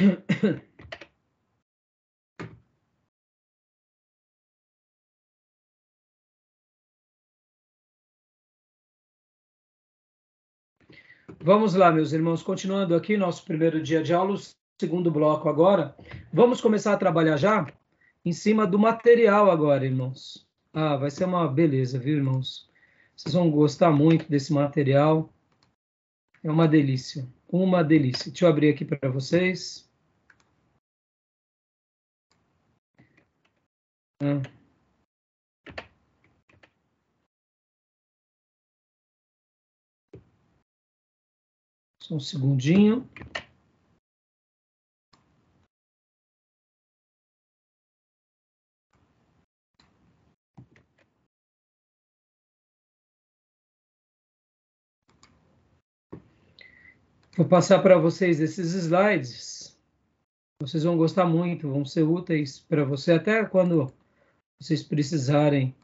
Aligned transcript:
Vamos 11.42 11.74
lá, 11.74 11.92
meus 11.92 12.12
irmãos, 12.12 12.42
continuando 12.42 12.94
aqui 12.94 13.16
nosso 13.16 13.44
primeiro 13.44 13.82
dia 13.82 14.02
de 14.02 14.14
aula, 14.14 14.38
segundo 14.80 15.10
bloco 15.10 15.48
agora. 15.48 15.94
Vamos 16.32 16.60
começar 16.60 16.94
a 16.94 16.96
trabalhar 16.96 17.36
já 17.36 17.66
em 18.24 18.32
cima 18.32 18.66
do 18.66 18.78
material 18.78 19.50
agora, 19.50 19.84
irmãos. 19.84 20.48
Ah, 20.72 20.96
vai 20.96 21.10
ser 21.10 21.24
uma 21.24 21.46
beleza, 21.46 21.98
viu, 21.98 22.16
irmãos? 22.16 22.70
Vocês 23.14 23.34
vão 23.34 23.50
gostar 23.50 23.90
muito 23.90 24.30
desse 24.30 24.52
material. 24.52 25.30
É 26.42 26.50
uma 26.50 26.66
delícia, 26.66 27.28
uma 27.48 27.84
delícia. 27.84 28.30
Deixa 28.30 28.46
eu 28.46 28.48
abrir 28.48 28.70
aqui 28.70 28.84
para 28.84 29.10
vocês. 29.10 29.89
Ah. 34.22 34.42
Só 42.02 42.14
um 42.16 42.20
segundinho. 42.20 43.08
Vou 57.36 57.48
passar 57.48 57.78
para 57.82 57.96
vocês 57.96 58.38
esses 58.38 58.74
slides. 58.74 59.78
Vocês 60.60 60.84
vão 60.84 60.98
gostar 60.98 61.24
muito, 61.24 61.70
vão 61.70 61.86
ser 61.86 62.02
úteis 62.02 62.58
para 62.58 62.84
você 62.84 63.12
até 63.12 63.46
quando 63.46 63.90
vocês 64.60 64.82
precisarem. 64.82 65.74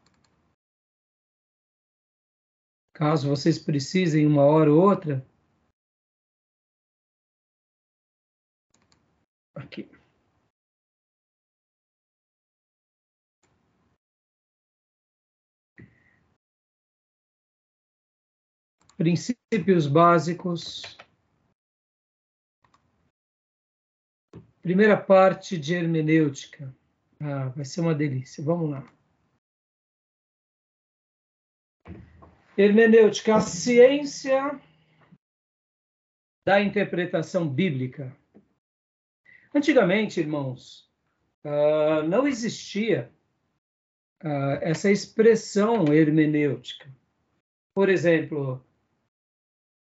Caso 2.93 3.29
vocês 3.29 3.59
precisem 3.59 4.27
uma 4.27 4.43
hora 4.43 4.71
ou 4.73 4.81
outra, 4.81 5.27
aqui. 9.55 9.89
Princípios 18.97 19.87
básicos. 19.87 20.97
Primeira 24.63 24.97
parte 24.97 25.59
de 25.59 25.75
hermenêutica. 25.75 26.75
Ah, 27.21 27.49
vai 27.49 27.65
ser 27.65 27.81
uma 27.81 27.95
delícia. 27.95 28.45
Vamos 28.45 28.71
lá. 28.71 28.93
Hermenêutica, 32.57 33.37
a 33.37 33.41
ciência 33.41 34.61
da 36.45 36.61
interpretação 36.61 37.49
bíblica. 37.49 38.17
Antigamente, 39.55 40.21
irmãos, 40.21 40.91
uh, 41.45 42.07
não 42.07 42.27
existia 42.27 43.11
uh, 44.23 44.59
essa 44.61 44.91
expressão 44.91 45.93
hermenêutica. 45.93 46.89
Por 47.75 47.89
exemplo, 47.89 48.65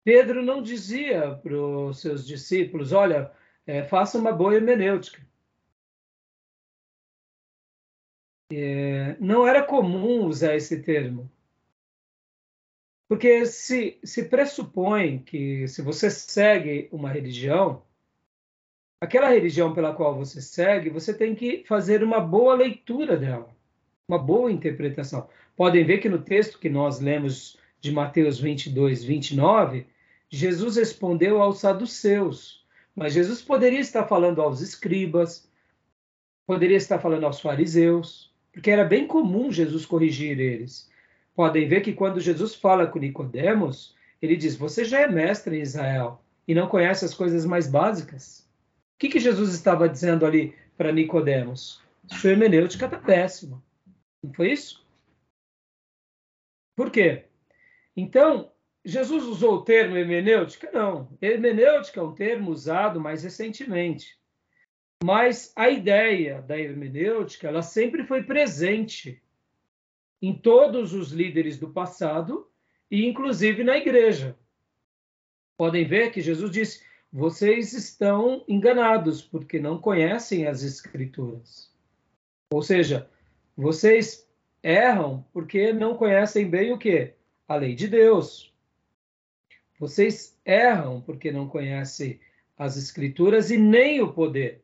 Pedro 0.05 0.43
não 0.43 0.63
dizia 0.63 1.35
para 1.37 1.57
os 1.57 2.01
seus 2.01 2.27
discípulos: 2.27 2.93
olha, 2.93 3.31
é, 3.67 3.83
faça 3.83 4.19
uma 4.19 4.33
boa 4.33 4.55
hermenêutica. 4.55 5.21
É, 8.53 9.17
não 9.19 9.47
era 9.47 9.63
comum 9.63 10.27
usar 10.27 10.55
esse 10.55 10.83
termo. 10.83 11.31
Porque 13.09 13.47
se, 13.47 13.99
se 14.03 14.25
pressupõe 14.25 15.19
que 15.19 15.67
se 15.69 15.81
você 15.81 16.11
segue 16.11 16.89
uma 16.91 17.11
religião, 17.11 17.83
aquela 19.01 19.29
religião 19.29 19.73
pela 19.73 19.95
qual 19.95 20.17
você 20.17 20.41
segue, 20.41 20.91
você 20.91 21.15
tem 21.15 21.35
que 21.35 21.65
fazer 21.67 22.03
uma 22.03 22.21
boa 22.21 22.55
leitura 22.55 23.17
dela, 23.17 23.55
uma 24.09 24.19
boa 24.19 24.51
interpretação. 24.51 25.29
Podem 25.57 25.85
ver 25.85 25.99
que 25.99 26.09
no 26.09 26.23
texto 26.23 26.59
que 26.59 26.69
nós 26.69 27.01
lemos 27.01 27.59
de 27.81 27.93
Mateus 27.93 28.41
22, 28.41 29.05
29, 29.05 29.87
Jesus 30.29 30.77
respondeu 30.77 31.41
aos 31.41 31.61
saduceus, 31.61 32.67
mas 32.95 33.13
Jesus 33.13 33.41
poderia 33.41 33.79
estar 33.79 34.09
falando 34.09 34.43
aos 34.43 34.61
escribas, 34.61 35.49
poderia 36.47 36.77
estar 36.77 36.99
falando 36.99 37.25
aos 37.25 37.41
fariseus, 37.41 38.35
porque 38.57 38.71
era 38.71 38.87
bem 38.87 39.07
comum 39.07 39.53
Jesus 39.53 39.85
corrigir 39.85 40.41
eles. 40.41 40.91
Podem 41.35 41.69
ver 41.69 41.83
que 41.83 41.93
quando 41.93 42.23
Jesus 42.23 42.55
fala 42.55 42.87
com 42.87 42.99
Nicodemos, 42.99 43.95
ele 44.21 44.35
diz: 44.35 44.57
"Você 44.57 44.83
já 44.83 45.01
é 45.01 45.07
mestre 45.07 45.59
em 45.59 45.61
Israel 45.61 46.25
e 46.49 46.55
não 46.55 46.67
conhece 46.67 47.05
as 47.05 47.13
coisas 47.13 47.45
mais 47.45 47.67
básicas?" 47.67 48.49
O 48.95 48.99
que, 48.99 49.11
que 49.11 49.21
Jesus 49.21 49.53
estava 49.53 49.87
dizendo 49.87 50.25
ali 50.25 50.55
para 50.75 50.91
Nicodemos? 50.91 51.83
Sua 52.07 52.31
hermenêutica 52.31 52.87
está 52.87 52.99
péssima. 52.99 53.63
Não 54.23 54.33
foi 54.33 54.53
isso? 54.53 54.83
Por 56.75 56.91
quê? 56.91 57.27
Então, 57.95 58.51
Jesus 58.83 59.25
usou 59.25 59.57
o 59.57 59.65
termo 59.65 59.99
hermenêutica? 59.99 60.71
Não. 60.73 61.11
Hermenêutica 61.21 62.01
é 62.01 62.03
um 62.03 62.15
termo 62.15 62.51
usado 62.51 62.99
mais 62.99 63.23
recentemente. 63.23 64.19
Mas 65.05 65.53
a 65.55 65.69
ideia 65.69 66.41
da 66.43 66.59
hermenêutica, 66.59 67.49
ela 67.49 67.63
sempre 67.63 68.05
foi 68.05 68.23
presente 68.23 69.23
em 70.23 70.37
todos 70.37 70.95
os 70.95 71.13
líderes 71.13 71.59
do 71.59 71.71
passado 71.71 72.49
e 72.91 73.05
inclusive 73.07 73.63
na 73.63 73.77
igreja. 73.77 74.37
Podem 75.57 75.87
ver 75.87 76.11
que 76.13 76.21
Jesus 76.21 76.51
disse: 76.51 76.85
vocês 77.13 77.73
estão 77.73 78.45
enganados, 78.49 79.23
porque 79.23 79.59
não 79.59 79.79
conhecem 79.79 80.47
as 80.47 80.63
Escrituras. 80.63 81.73
Ou 82.53 82.63
seja, 82.63 83.09
vocês 83.57 84.29
erram 84.63 85.25
porque 85.33 85.73
não 85.73 85.97
conhecem 85.97 86.49
bem 86.49 86.73
o 86.73 86.79
que? 86.79 87.15
A 87.49 87.57
lei 87.57 87.75
de 87.75 87.89
Deus. 87.89 88.53
Vocês 89.79 90.39
erram 90.45 91.01
porque 91.01 91.31
não 91.31 91.49
conhecem 91.49 92.21
as 92.57 92.77
Escrituras 92.77 93.51
e 93.51 93.57
nem 93.57 94.03
o 94.03 94.13
poder. 94.13 94.63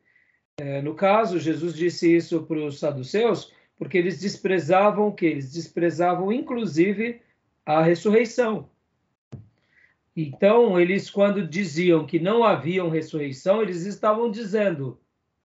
É, 0.57 0.81
no 0.81 0.93
caso, 0.93 1.39
Jesus 1.39 1.73
disse 1.73 2.15
isso 2.15 2.43
para 2.43 2.59
os 2.59 2.79
saduceus 2.79 3.51
porque 3.75 3.97
eles 3.97 4.19
desprezavam 4.19 5.07
o 5.07 5.13
que? 5.13 5.25
Eles 5.25 5.51
desprezavam, 5.51 6.31
inclusive, 6.31 7.21
a 7.65 7.81
ressurreição. 7.81 8.69
Então, 10.15 10.79
eles, 10.79 11.09
quando 11.09 11.47
diziam 11.47 12.05
que 12.05 12.19
não 12.19 12.43
havia 12.43 12.87
ressurreição, 12.87 13.61
eles 13.61 13.85
estavam 13.85 14.29
dizendo 14.29 15.01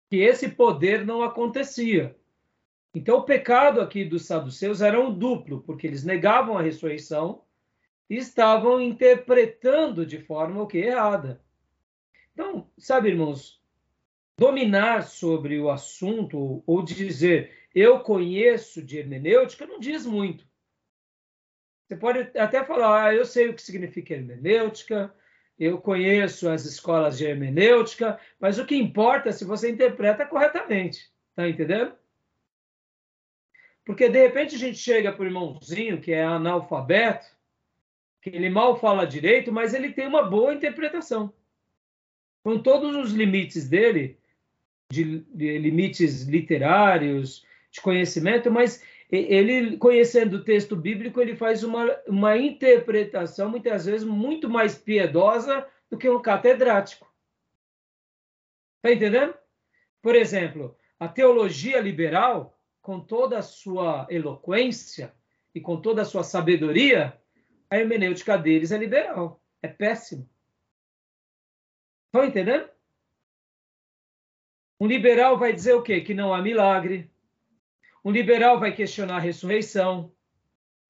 que 0.09 0.17
esse 0.17 0.49
poder 0.49 1.05
não 1.05 1.23
acontecia. 1.23 2.15
Então, 2.93 3.19
o 3.19 3.23
pecado 3.23 3.79
aqui 3.79 4.03
dos 4.03 4.25
saduceus 4.25 4.81
era 4.81 4.99
um 4.99 5.13
duplo, 5.13 5.61
porque 5.61 5.87
eles 5.87 6.03
negavam 6.03 6.57
a 6.57 6.61
ressurreição 6.61 7.43
e 8.09 8.17
estavam 8.17 8.81
interpretando 8.81 10.05
de 10.05 10.19
forma 10.19 10.61
o 10.61 10.67
que 10.67 10.79
errada. 10.79 11.41
Então, 12.33 12.69
sabe, 12.77 13.09
irmãos, 13.09 13.58
dominar 14.39 15.03
sobre 15.03 15.59
o 15.59 15.69
assunto 15.69 16.63
ou 16.65 16.81
dizer 16.81 17.51
eu 17.75 17.99
conheço 17.99 18.81
de 18.81 18.97
hermenêutica 18.97 19.67
não 19.67 19.79
diz 19.79 20.05
muito. 20.05 20.47
Você 21.85 21.95
pode 21.95 22.19
até 22.37 22.63
falar, 22.63 23.05
ah, 23.05 23.13
eu 23.13 23.25
sei 23.25 23.49
o 23.49 23.53
que 23.53 23.61
significa 23.61 24.13
hermenêutica, 24.13 25.13
eu 25.57 25.79
conheço 25.79 26.49
as 26.49 26.65
escolas 26.65 27.17
de 27.17 27.25
hermenêutica, 27.25 28.19
mas 28.39 28.57
o 28.57 28.65
que 28.65 28.75
importa 28.75 29.29
é 29.29 29.31
se 29.31 29.43
você 29.43 29.69
interpreta 29.69 30.25
corretamente. 30.25 31.11
Tá 31.35 31.47
entendendo? 31.47 31.93
Porque 33.83 34.07
de 34.07 34.21
repente 34.21 34.55
a 34.55 34.59
gente 34.59 34.77
chega 34.77 35.11
para 35.11 35.23
o 35.23 35.25
irmãozinho 35.25 35.99
que 35.99 36.11
é 36.11 36.23
analfabeto, 36.23 37.25
que 38.21 38.29
ele 38.29 38.49
mal 38.49 38.79
fala 38.79 39.05
direito, 39.05 39.51
mas 39.51 39.73
ele 39.73 39.91
tem 39.91 40.07
uma 40.07 40.23
boa 40.23 40.53
interpretação. 40.53 41.33
Com 42.43 42.61
todos 42.61 42.95
os 42.95 43.11
limites 43.11 43.67
dele, 43.67 44.18
de, 44.91 45.19
de 45.19 45.57
limites 45.57 46.23
literários, 46.23 47.45
de 47.71 47.79
conhecimento, 47.81 48.51
mas 48.51 48.83
ele, 49.11 49.77
conhecendo 49.77 50.37
o 50.37 50.43
texto 50.43 50.75
bíblico, 50.75 51.19
ele 51.21 51.35
faz 51.35 51.63
uma, 51.63 51.85
uma 52.07 52.37
interpretação, 52.37 53.49
muitas 53.49 53.85
vezes, 53.85 54.05
muito 54.05 54.49
mais 54.49 54.75
piedosa 54.75 55.67
do 55.89 55.97
que 55.97 56.09
um 56.09 56.21
catedrático. 56.21 57.11
Está 58.77 58.93
entendendo? 58.93 59.35
Por 60.01 60.15
exemplo, 60.15 60.75
a 60.99 61.07
teologia 61.07 61.79
liberal, 61.79 62.57
com 62.81 62.99
toda 62.99 63.39
a 63.39 63.43
sua 63.43 64.07
eloquência 64.09 65.13
e 65.53 65.59
com 65.59 65.81
toda 65.81 66.03
a 66.03 66.05
sua 66.05 66.23
sabedoria, 66.23 67.19
a 67.69 67.77
hermenêutica 67.77 68.37
deles 68.37 68.71
é 68.71 68.77
liberal. 68.77 69.41
É 69.61 69.67
péssimo. 69.67 70.29
Estão 72.07 72.25
entendendo? 72.25 72.69
Um 74.79 74.87
liberal 74.87 75.37
vai 75.37 75.51
dizer 75.51 75.73
o 75.73 75.81
quê? 75.81 75.99
Que 75.99 76.13
não 76.13 76.33
há 76.33 76.41
milagre. 76.41 77.09
Um 78.03 78.11
liberal 78.11 78.59
vai 78.59 78.71
questionar 78.71 79.17
a 79.17 79.19
ressurreição. 79.19 80.11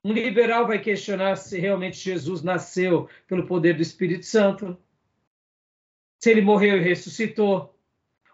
Um 0.04 0.14
liberal 0.14 0.68
vai 0.68 0.80
questionar 0.80 1.36
se 1.36 1.60
realmente 1.60 1.98
Jesus 1.98 2.44
nasceu 2.44 3.10
pelo 3.28 3.48
poder 3.48 3.74
do 3.74 3.82
Espírito 3.82 4.26
Santo. 4.26 4.78
Se 6.20 6.30
ele 6.30 6.42
morreu 6.42 6.78
e 6.78 6.82
ressuscitou. 6.82 7.76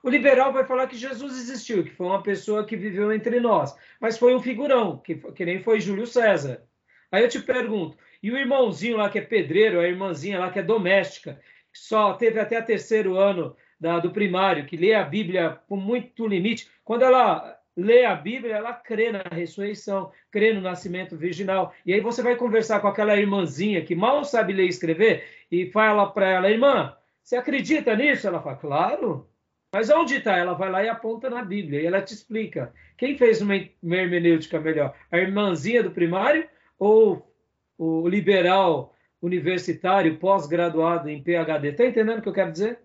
O 0.03 0.09
liberal 0.09 0.51
vai 0.51 0.65
falar 0.65 0.87
que 0.87 0.97
Jesus 0.97 1.37
existiu, 1.37 1.83
que 1.83 1.89
foi 1.89 2.05
uma 2.05 2.21
pessoa 2.21 2.65
que 2.65 2.75
viveu 2.75 3.11
entre 3.11 3.39
nós, 3.39 3.75
mas 3.99 4.19
foi 4.19 4.35
um 4.35 4.41
figurão, 4.41 4.99
que, 4.99 5.15
que 5.15 5.43
nem 5.43 5.63
foi 5.63 5.79
Júlio 5.79 6.05
César. 6.05 6.63
Aí 7.11 7.23
eu 7.23 7.29
te 7.29 7.39
pergunto, 7.39 7.97
e 8.21 8.29
o 8.29 8.37
irmãozinho 8.37 8.97
lá 8.97 9.09
que 9.09 9.17
é 9.17 9.21
pedreiro, 9.21 9.79
a 9.79 9.87
irmãzinha 9.87 10.37
lá 10.37 10.51
que 10.51 10.59
é 10.59 10.63
doméstica, 10.63 11.41
só 11.73 12.13
teve 12.13 12.39
até 12.39 12.59
o 12.59 12.65
terceiro 12.65 13.17
ano 13.17 13.55
da, 13.85 13.99
do 13.99 14.09
primário, 14.09 14.65
que 14.65 14.75
lê 14.75 14.95
a 14.95 15.03
Bíblia 15.03 15.59
com 15.69 15.77
muito 15.77 16.25
limite, 16.25 16.67
quando 16.83 17.03
ela 17.03 17.55
lê 17.77 18.03
a 18.03 18.15
Bíblia, 18.15 18.55
ela 18.55 18.73
crê 18.73 19.11
na 19.11 19.21
ressurreição, 19.31 20.11
crê 20.31 20.51
no 20.53 20.59
nascimento 20.59 21.15
virginal. 21.15 21.71
E 21.85 21.93
aí 21.93 22.01
você 22.01 22.23
vai 22.23 22.35
conversar 22.35 22.79
com 22.79 22.87
aquela 22.87 23.15
irmãzinha 23.15 23.85
que 23.85 23.93
mal 23.93 24.25
sabe 24.25 24.53
ler 24.53 24.65
e 24.65 24.69
escrever 24.69 25.23
e 25.51 25.69
fala 25.69 26.09
para 26.09 26.27
ela, 26.27 26.49
irmã, 26.49 26.95
você 27.21 27.35
acredita 27.35 27.95
nisso? 27.95 28.27
Ela 28.27 28.41
fala, 28.41 28.55
claro. 28.55 29.29
Mas 29.71 29.91
onde 29.91 30.15
está? 30.15 30.35
Ela 30.35 30.53
vai 30.53 30.71
lá 30.71 30.83
e 30.83 30.89
aponta 30.89 31.29
na 31.29 31.43
Bíblia 31.43 31.79
e 31.79 31.85
ela 31.85 32.01
te 32.01 32.15
explica. 32.15 32.73
Quem 32.97 33.15
fez 33.15 33.39
uma 33.39 33.55
hermenêutica 33.55 34.59
melhor? 34.59 34.95
A 35.11 35.19
irmãzinha 35.19 35.83
do 35.83 35.91
primário 35.91 36.49
ou 36.79 37.31
o 37.77 38.09
liberal 38.09 38.95
universitário 39.21 40.17
pós-graduado 40.17 41.07
em 41.07 41.21
PhD? 41.21 41.67
Está 41.67 41.85
entendendo 41.85 42.17
o 42.17 42.21
que 42.23 42.29
eu 42.29 42.33
quero 42.33 42.51
dizer? 42.51 42.79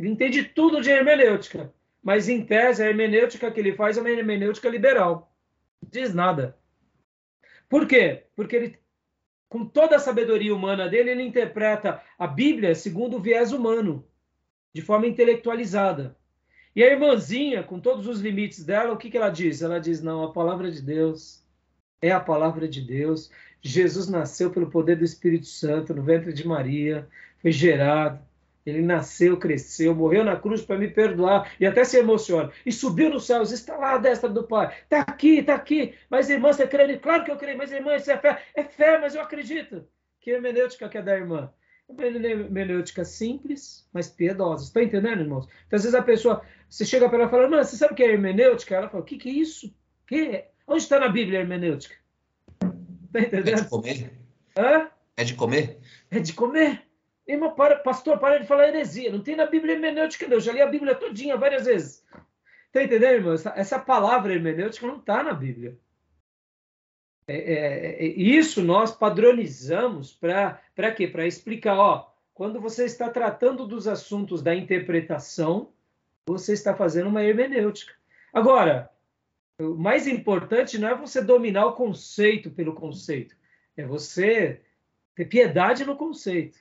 Ele 0.00 0.08
entende 0.08 0.42
tudo 0.42 0.80
de 0.80 0.90
hermenêutica, 0.90 1.70
mas 2.02 2.26
em 2.26 2.42
tese 2.42 2.82
a 2.82 2.88
hermenêutica 2.88 3.50
que 3.50 3.60
ele 3.60 3.74
faz 3.74 3.98
é 3.98 4.00
uma 4.00 4.08
hermenêutica 4.08 4.66
liberal. 4.66 5.30
Diz 5.90 6.14
nada. 6.14 6.56
Por 7.68 7.86
quê? 7.86 8.24
Porque 8.34 8.56
ele, 8.56 8.78
com 9.46 9.66
toda 9.66 9.96
a 9.96 9.98
sabedoria 9.98 10.54
humana 10.54 10.88
dele, 10.88 11.10
ele 11.10 11.22
interpreta 11.22 12.02
a 12.18 12.26
Bíblia 12.26 12.74
segundo 12.74 13.18
o 13.18 13.20
viés 13.20 13.52
humano, 13.52 14.08
de 14.72 14.80
forma 14.80 15.06
intelectualizada. 15.06 16.16
E 16.74 16.82
a 16.82 16.90
irmãzinha, 16.90 17.62
com 17.62 17.78
todos 17.78 18.06
os 18.06 18.20
limites 18.20 18.64
dela, 18.64 18.94
o 18.94 18.96
que, 18.96 19.10
que 19.10 19.18
ela 19.18 19.28
diz? 19.28 19.60
Ela 19.60 19.78
diz: 19.78 20.00
não, 20.00 20.24
a 20.24 20.32
palavra 20.32 20.70
de 20.70 20.80
Deus 20.80 21.44
é 22.00 22.10
a 22.10 22.20
palavra 22.20 22.66
de 22.66 22.80
Deus. 22.80 23.30
Jesus 23.60 24.08
nasceu 24.08 24.50
pelo 24.50 24.70
poder 24.70 24.96
do 24.96 25.04
Espírito 25.04 25.44
Santo 25.44 25.92
no 25.92 26.02
ventre 26.02 26.32
de 26.32 26.48
Maria, 26.48 27.06
foi 27.42 27.52
gerado, 27.52 28.29
ele 28.70 28.82
nasceu, 28.82 29.36
cresceu, 29.36 29.94
morreu 29.94 30.24
na 30.24 30.36
cruz 30.36 30.62
para 30.62 30.78
me 30.78 30.88
perdoar 30.88 31.52
e 31.58 31.66
até 31.66 31.84
se 31.84 31.98
emociona. 31.98 32.50
E 32.64 32.72
subiu 32.72 33.10
nos 33.10 33.26
céus, 33.26 33.52
está 33.52 33.76
lá 33.76 33.94
à 33.94 33.98
destra 33.98 34.28
do 34.28 34.44
Pai. 34.44 34.74
Está 34.82 35.00
aqui, 35.00 35.38
está 35.38 35.54
aqui. 35.54 35.94
Mas 36.08 36.30
irmã, 36.30 36.52
você 36.52 36.66
crê? 36.66 36.96
Claro 36.98 37.24
que 37.24 37.30
eu 37.30 37.36
creio, 37.36 37.58
mas 37.58 37.72
irmã, 37.72 37.96
isso 37.96 38.10
é 38.10 38.16
fé. 38.16 38.42
É 38.54 38.64
fé, 38.64 38.98
mas 38.98 39.14
eu 39.14 39.22
acredito. 39.22 39.84
Que 40.20 40.30
hermenêutica 40.30 40.88
que 40.88 40.98
é 40.98 41.02
da 41.02 41.16
irmã? 41.16 41.52
Uma 41.88 42.04
hermenêutica 42.04 43.04
simples, 43.04 43.88
mas 43.92 44.08
piedosa. 44.08 44.64
Está 44.64 44.82
entendendo, 44.82 45.22
irmãos? 45.22 45.46
Então, 45.66 45.76
às 45.76 45.82
vezes 45.82 45.94
a 45.94 46.02
pessoa, 46.02 46.42
você 46.68 46.84
chega 46.84 47.08
para 47.08 47.18
ela 47.18 47.26
e 47.26 47.30
fala, 47.30 47.42
irmã, 47.44 47.62
você 47.62 47.76
sabe 47.76 47.94
o 47.94 47.96
que 47.96 48.02
é 48.02 48.12
hermenêutica? 48.12 48.76
Ela 48.76 48.88
fala, 48.88 49.02
o 49.02 49.06
que, 49.06 49.18
que 49.18 49.28
é 49.28 49.32
isso? 49.32 49.74
Que? 50.06 50.44
Onde 50.66 50.82
está 50.82 51.00
na 51.00 51.08
Bíblia 51.08 51.40
a 51.40 51.42
hermenêutica? 51.42 51.96
Está 53.06 53.20
entendendo? 53.20 53.58
É 53.58 53.62
de 53.62 53.68
comer? 53.68 54.12
Hã? 54.56 54.90
É 55.16 55.24
de 55.24 55.34
comer? 55.34 55.78
É 56.10 56.20
de 56.20 56.32
comer. 56.32 56.89
Irmão, 57.30 57.54
para, 57.54 57.76
pastor, 57.76 58.18
para 58.18 58.38
de 58.38 58.46
falar 58.46 58.68
heresia. 58.68 59.12
Não 59.12 59.22
tem 59.22 59.36
na 59.36 59.46
Bíblia 59.46 59.74
hermenêutica, 59.74 60.26
não. 60.26 60.34
Eu 60.34 60.40
já 60.40 60.52
li 60.52 60.60
a 60.60 60.66
Bíblia 60.66 60.96
todinha 60.96 61.36
várias 61.36 61.64
vezes. 61.64 62.04
Tá 62.72 62.82
entendendo, 62.82 63.14
irmão? 63.14 63.34
Essa, 63.34 63.52
essa 63.56 63.78
palavra 63.78 64.32
hermenêutica 64.32 64.86
não 64.86 64.96
está 64.96 65.22
na 65.22 65.32
Bíblia. 65.32 65.78
É, 67.28 67.36
é, 67.36 68.04
é, 68.04 68.06
isso 68.06 68.62
nós 68.62 68.90
padronizamos 68.90 70.12
para 70.12 70.92
quê? 70.96 71.06
Para 71.06 71.26
explicar, 71.26 71.78
ó, 71.78 72.12
quando 72.34 72.60
você 72.60 72.84
está 72.84 73.08
tratando 73.08 73.64
dos 73.64 73.86
assuntos 73.86 74.42
da 74.42 74.52
interpretação, 74.52 75.72
você 76.26 76.52
está 76.52 76.74
fazendo 76.74 77.08
uma 77.08 77.22
hermenêutica. 77.22 77.94
Agora, 78.32 78.90
o 79.60 79.76
mais 79.76 80.08
importante 80.08 80.78
não 80.78 80.88
é 80.88 80.94
você 80.96 81.22
dominar 81.22 81.66
o 81.66 81.74
conceito 81.74 82.50
pelo 82.50 82.74
conceito, 82.74 83.36
é 83.76 83.84
você 83.84 84.60
ter 85.14 85.26
piedade 85.26 85.84
no 85.84 85.96
conceito. 85.96 86.58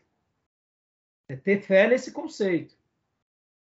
É 1.29 1.35
ter 1.35 1.61
fé 1.61 1.87
nesse 1.87 2.11
conceito. 2.11 2.75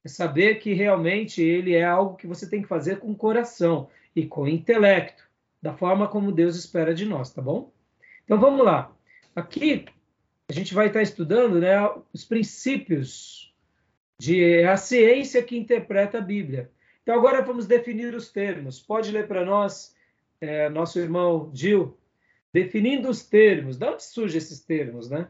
É 0.04 0.08
saber 0.08 0.56
que 0.56 0.72
realmente 0.72 1.42
ele 1.42 1.74
é 1.74 1.84
algo 1.84 2.16
que 2.16 2.26
você 2.26 2.48
tem 2.48 2.62
que 2.62 2.68
fazer 2.68 2.98
com 2.98 3.10
o 3.10 3.16
coração 3.16 3.90
e 4.16 4.26
com 4.26 4.42
o 4.42 4.48
intelecto, 4.48 5.28
da 5.60 5.74
forma 5.74 6.08
como 6.08 6.32
Deus 6.32 6.56
espera 6.56 6.94
de 6.94 7.04
nós, 7.04 7.30
tá 7.30 7.42
bom? 7.42 7.70
Então 8.24 8.40
vamos 8.40 8.64
lá. 8.64 8.90
Aqui 9.36 9.84
a 10.48 10.52
gente 10.52 10.72
vai 10.72 10.86
estar 10.86 11.02
estudando 11.02 11.60
né, 11.60 11.76
os 12.12 12.24
princípios 12.24 13.54
de 14.18 14.42
é 14.42 14.66
a 14.66 14.76
ciência 14.76 15.42
que 15.42 15.56
interpreta 15.56 16.18
a 16.18 16.22
Bíblia. 16.22 16.70
Então 17.02 17.14
agora 17.14 17.42
vamos 17.42 17.66
definir 17.66 18.14
os 18.14 18.30
termos. 18.30 18.80
Pode 18.80 19.12
ler 19.12 19.28
para 19.28 19.44
nós, 19.44 19.94
é, 20.40 20.68
nosso 20.68 20.98
irmão 20.98 21.50
Gil, 21.54 21.96
definindo 22.52 23.08
os 23.08 23.22
termos. 23.22 23.76
De 23.76 23.86
onde 23.86 24.02
surgem 24.02 24.38
esses 24.38 24.60
termos, 24.60 25.08
né? 25.08 25.28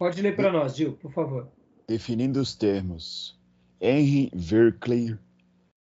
Pode 0.00 0.22
ler 0.22 0.34
para 0.34 0.50
nós, 0.50 0.74
Gil, 0.74 0.94
por 0.94 1.12
favor. 1.12 1.46
Definindo 1.86 2.40
os 2.40 2.54
termos. 2.54 3.38
Henry 3.78 4.30
Verclair 4.34 5.18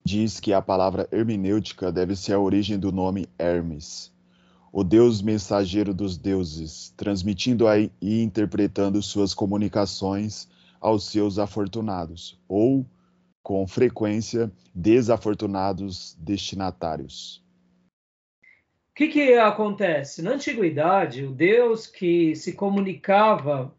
diz 0.03 0.39
que 0.39 0.53
a 0.53 0.59
palavra 0.59 1.07
hermenêutica 1.11 1.91
deve 1.91 2.15
ser 2.15 2.33
a 2.33 2.39
origem 2.39 2.79
do 2.79 2.91
nome 2.91 3.29
Hermes, 3.37 4.11
o 4.73 4.83
deus 4.83 5.21
mensageiro 5.21 5.93
dos 5.93 6.17
deuses, 6.17 6.91
transmitindo 6.97 7.65
e 8.01 8.23
interpretando 8.23 8.99
suas 9.03 9.35
comunicações 9.35 10.49
aos 10.81 11.11
seus 11.11 11.37
afortunados, 11.37 12.41
ou, 12.47 12.83
com 13.43 13.67
frequência, 13.67 14.51
desafortunados 14.73 16.17
destinatários. 16.19 17.45
O 18.89 18.95
que, 18.95 19.09
que 19.09 19.33
acontece? 19.35 20.23
Na 20.23 20.31
antiguidade, 20.31 21.23
o 21.23 21.31
Deus 21.31 21.85
que 21.85 22.35
se 22.35 22.53
comunicava 22.53 23.77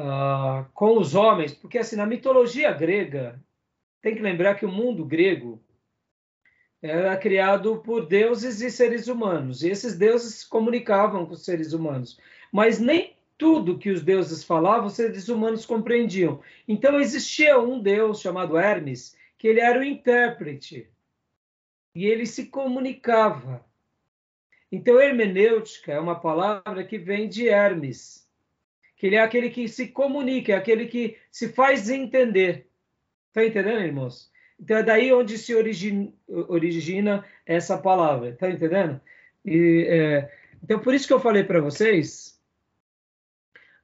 uh, 0.00 0.64
com 0.72 0.98
os 0.98 1.14
homens, 1.14 1.54
porque 1.54 1.78
assim, 1.78 1.96
na 1.96 2.06
mitologia 2.06 2.72
grega, 2.72 3.40
tem 4.00 4.14
que 4.14 4.22
lembrar 4.22 4.54
que 4.54 4.64
o 4.64 4.72
mundo 4.72 5.04
grego 5.04 5.62
era 6.82 7.16
criado 7.16 7.76
por 7.78 8.06
deuses 8.06 8.62
e 8.62 8.70
seres 8.70 9.06
humanos, 9.06 9.62
e 9.62 9.68
esses 9.68 9.96
deuses 9.96 10.36
se 10.36 10.48
comunicavam 10.48 11.26
com 11.26 11.34
os 11.34 11.44
seres 11.44 11.74
humanos, 11.74 12.18
mas 12.50 12.80
nem 12.80 13.14
tudo 13.36 13.78
que 13.78 13.90
os 13.90 14.02
deuses 14.02 14.42
falavam, 14.42 14.86
os 14.86 14.94
seres 14.94 15.28
humanos 15.28 15.64
compreendiam. 15.66 16.40
Então 16.66 16.98
existia 16.98 17.58
um 17.58 17.80
deus 17.80 18.20
chamado 18.20 18.56
Hermes, 18.56 19.16
que 19.38 19.48
ele 19.48 19.60
era 19.60 19.78
o 19.78 19.84
intérprete, 19.84 20.88
e 21.94 22.06
ele 22.06 22.26
se 22.26 22.46
comunicava. 22.46 23.64
Então, 24.72 25.00
hermenêutica 25.00 25.92
é 25.92 25.98
uma 25.98 26.20
palavra 26.20 26.84
que 26.84 26.96
vem 26.96 27.28
de 27.28 27.48
Hermes, 27.48 28.29
que 29.00 29.06
ele 29.06 29.16
é 29.16 29.22
aquele 29.22 29.48
que 29.48 29.66
se 29.66 29.88
comunica, 29.88 30.52
é 30.52 30.56
aquele 30.56 30.86
que 30.86 31.16
se 31.30 31.48
faz 31.48 31.88
entender. 31.88 32.66
Está 33.28 33.42
entendendo, 33.42 33.80
irmãos? 33.80 34.30
Então 34.60 34.76
é 34.76 34.82
daí 34.82 35.10
onde 35.10 35.38
se 35.38 35.54
origina, 35.54 37.24
essa 37.46 37.78
palavra. 37.78 38.28
Está 38.28 38.50
entendendo? 38.50 39.00
E, 39.42 39.86
é, 39.88 40.30
então 40.62 40.78
por 40.80 40.92
isso 40.92 41.06
que 41.06 41.14
eu 41.14 41.18
falei 41.18 41.42
para 41.42 41.62
vocês 41.62 42.38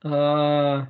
uh, 0.04 0.86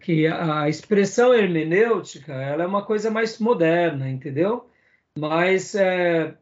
que 0.00 0.28
a 0.28 0.68
expressão 0.68 1.34
hermenêutica 1.34 2.32
ela 2.34 2.62
é 2.62 2.66
uma 2.68 2.86
coisa 2.86 3.10
mais 3.10 3.40
moderna, 3.40 4.08
entendeu? 4.08 4.70
Mas 5.18 5.74
é, 5.74 6.36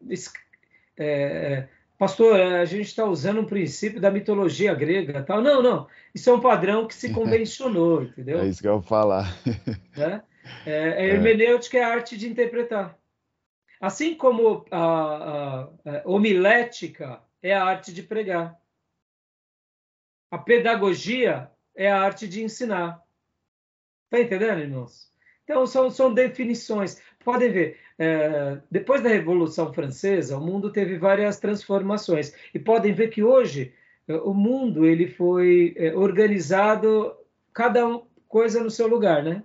é 0.98 1.66
pastor, 2.02 2.40
a 2.40 2.64
gente 2.64 2.88
está 2.88 3.04
usando 3.04 3.42
um 3.42 3.46
princípio 3.46 4.00
da 4.00 4.10
mitologia 4.10 4.74
grega, 4.74 5.22
tal. 5.22 5.40
Não, 5.40 5.62
não. 5.62 5.86
Isso 6.12 6.28
é 6.28 6.32
um 6.32 6.40
padrão 6.40 6.84
que 6.84 6.96
se 6.96 7.10
convencionou, 7.14 8.02
entendeu? 8.02 8.40
É 8.40 8.48
isso 8.48 8.60
que 8.60 8.66
eu 8.66 8.80
vou 8.80 8.82
falar. 8.82 9.32
É, 9.94 10.22
é, 10.66 11.04
é 11.04 11.06
hermenêutica 11.06 11.78
é 11.78 11.84
a 11.84 11.88
arte 11.88 12.16
de 12.16 12.28
interpretar. 12.28 12.98
Assim 13.80 14.16
como 14.16 14.64
a, 14.72 14.82
a, 14.82 15.62
a 15.62 16.02
homilética 16.04 17.22
é 17.40 17.54
a 17.54 17.62
arte 17.62 17.92
de 17.92 18.02
pregar. 18.02 18.60
A 20.32 20.38
pedagogia 20.38 21.48
é 21.76 21.88
a 21.88 22.00
arte 22.00 22.26
de 22.26 22.42
ensinar. 22.42 23.00
Tá 24.10 24.20
entendendo, 24.20 24.58
irmãos? 24.58 25.12
Então, 25.44 25.64
são, 25.64 25.90
são 25.90 26.12
definições. 26.12 27.00
Podem 27.24 27.50
ver, 27.50 27.78
é, 27.98 28.58
depois 28.70 29.02
da 29.02 29.08
Revolução 29.08 29.72
Francesa, 29.72 30.36
o 30.36 30.40
mundo 30.40 30.72
teve 30.72 30.98
várias 30.98 31.38
transformações. 31.38 32.34
E 32.52 32.58
podem 32.58 32.92
ver 32.92 33.08
que 33.08 33.22
hoje 33.22 33.72
é, 34.08 34.14
o 34.14 34.34
mundo 34.34 34.84
ele 34.84 35.06
foi 35.06 35.74
é, 35.76 35.94
organizado, 35.94 37.14
cada 37.52 37.86
um 37.86 38.02
coisa 38.28 38.62
no 38.62 38.70
seu 38.70 38.86
lugar, 38.86 39.22
né? 39.22 39.42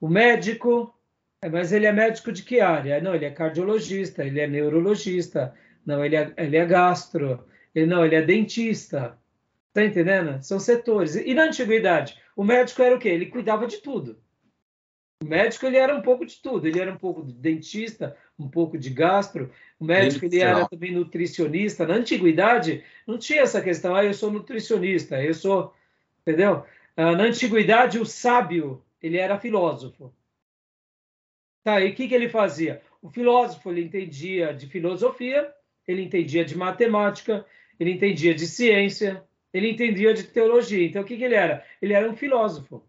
O 0.00 0.08
médico, 0.08 0.94
mas 1.50 1.72
ele 1.72 1.86
é 1.86 1.92
médico 1.92 2.30
de 2.32 2.42
que 2.42 2.60
área? 2.60 3.00
Não, 3.00 3.14
ele 3.14 3.24
é 3.24 3.30
cardiologista, 3.30 4.24
ele 4.24 4.40
é 4.40 4.46
neurologista, 4.46 5.54
não, 5.84 6.04
ele 6.04 6.16
é, 6.16 6.32
ele 6.36 6.56
é 6.56 6.66
gastro, 6.66 7.44
ele, 7.74 7.86
não, 7.86 8.04
ele 8.04 8.14
é 8.14 8.22
dentista. 8.22 9.18
Tá 9.72 9.84
entendendo? 9.84 10.42
São 10.42 10.60
setores. 10.60 11.16
E 11.16 11.32
na 11.32 11.44
antiguidade, 11.44 12.20
o 12.36 12.44
médico 12.44 12.82
era 12.82 12.94
o 12.94 12.98
quê? 12.98 13.08
Ele 13.08 13.26
cuidava 13.26 13.66
de 13.66 13.78
tudo. 13.78 14.18
O 15.22 15.24
médico 15.24 15.66
ele 15.66 15.76
era 15.76 15.94
um 15.94 16.02
pouco 16.02 16.26
de 16.26 16.36
tudo. 16.42 16.66
Ele 16.66 16.80
era 16.80 16.92
um 16.92 16.98
pouco 16.98 17.24
de 17.24 17.32
dentista, 17.32 18.16
um 18.36 18.48
pouco 18.48 18.76
de 18.76 18.90
gastro. 18.90 19.52
O 19.78 19.84
médico 19.84 20.24
ele 20.24 20.40
era 20.40 20.68
também 20.68 20.92
nutricionista. 20.92 21.86
Na 21.86 21.94
antiguidade 21.94 22.82
não 23.06 23.16
tinha 23.16 23.42
essa 23.42 23.62
questão. 23.62 23.94
Ah, 23.94 24.04
eu 24.04 24.12
sou 24.12 24.32
nutricionista. 24.32 25.22
Eu 25.22 25.32
sou, 25.32 25.72
entendeu? 26.22 26.64
Ah, 26.96 27.12
na 27.12 27.24
antiguidade 27.24 28.00
o 28.00 28.04
sábio 28.04 28.82
ele 29.00 29.16
era 29.16 29.38
filósofo. 29.38 30.12
Tá, 31.62 31.80
e 31.80 31.90
o 31.90 31.94
que, 31.94 32.08
que 32.08 32.14
ele 32.14 32.28
fazia? 32.28 32.82
O 33.00 33.08
filósofo 33.08 33.70
ele 33.70 33.84
entendia 33.84 34.52
de 34.52 34.66
filosofia, 34.66 35.52
ele 35.86 36.02
entendia 36.02 36.44
de 36.44 36.58
matemática, 36.58 37.46
ele 37.78 37.92
entendia 37.92 38.34
de 38.34 38.46
ciência, 38.48 39.22
ele 39.52 39.70
entendia 39.70 40.12
de 40.12 40.24
teologia. 40.24 40.84
Então, 40.84 41.02
o 41.02 41.04
que, 41.04 41.16
que 41.16 41.22
ele 41.22 41.36
era? 41.36 41.64
Ele 41.80 41.92
era 41.92 42.10
um 42.10 42.16
filósofo. 42.16 42.84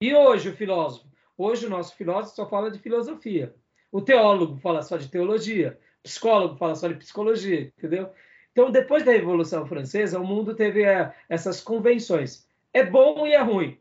E 0.00 0.14
hoje, 0.14 0.48
o 0.48 0.56
filósofo? 0.56 1.06
Hoje, 1.36 1.66
o 1.66 1.70
nosso 1.70 1.94
filósofo 1.96 2.36
só 2.36 2.48
fala 2.48 2.70
de 2.70 2.78
filosofia. 2.78 3.54
O 3.92 4.00
teólogo 4.00 4.56
fala 4.58 4.82
só 4.82 4.96
de 4.96 5.08
teologia. 5.08 5.78
O 6.00 6.02
psicólogo 6.04 6.56
fala 6.56 6.74
só 6.74 6.88
de 6.88 6.94
psicologia, 6.94 7.72
entendeu? 7.76 8.10
Então, 8.52 8.70
depois 8.70 9.04
da 9.04 9.12
Revolução 9.12 9.66
Francesa, 9.66 10.18
o 10.18 10.26
mundo 10.26 10.54
teve 10.54 10.82
é, 10.82 11.14
essas 11.28 11.60
convenções. 11.60 12.46
É 12.72 12.84
bom 12.84 13.26
e 13.26 13.32
é 13.32 13.42
ruim. 13.42 13.78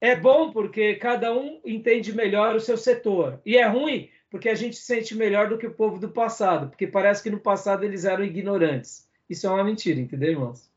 É 0.00 0.14
bom 0.14 0.52
porque 0.52 0.94
cada 0.94 1.32
um 1.32 1.60
entende 1.64 2.12
melhor 2.12 2.54
o 2.54 2.60
seu 2.60 2.76
setor. 2.76 3.40
E 3.44 3.56
é 3.56 3.66
ruim 3.66 4.08
porque 4.30 4.48
a 4.48 4.54
gente 4.54 4.76
se 4.76 4.82
sente 4.82 5.14
melhor 5.14 5.48
do 5.48 5.58
que 5.58 5.66
o 5.66 5.74
povo 5.74 5.98
do 5.98 6.10
passado, 6.10 6.68
porque 6.68 6.86
parece 6.86 7.22
que 7.22 7.30
no 7.30 7.40
passado 7.40 7.84
eles 7.84 8.04
eram 8.04 8.24
ignorantes. 8.24 9.08
Isso 9.28 9.46
é 9.46 9.50
uma 9.50 9.64
mentira, 9.64 9.98
entendeu, 9.98 10.30
irmãos? 10.30 10.70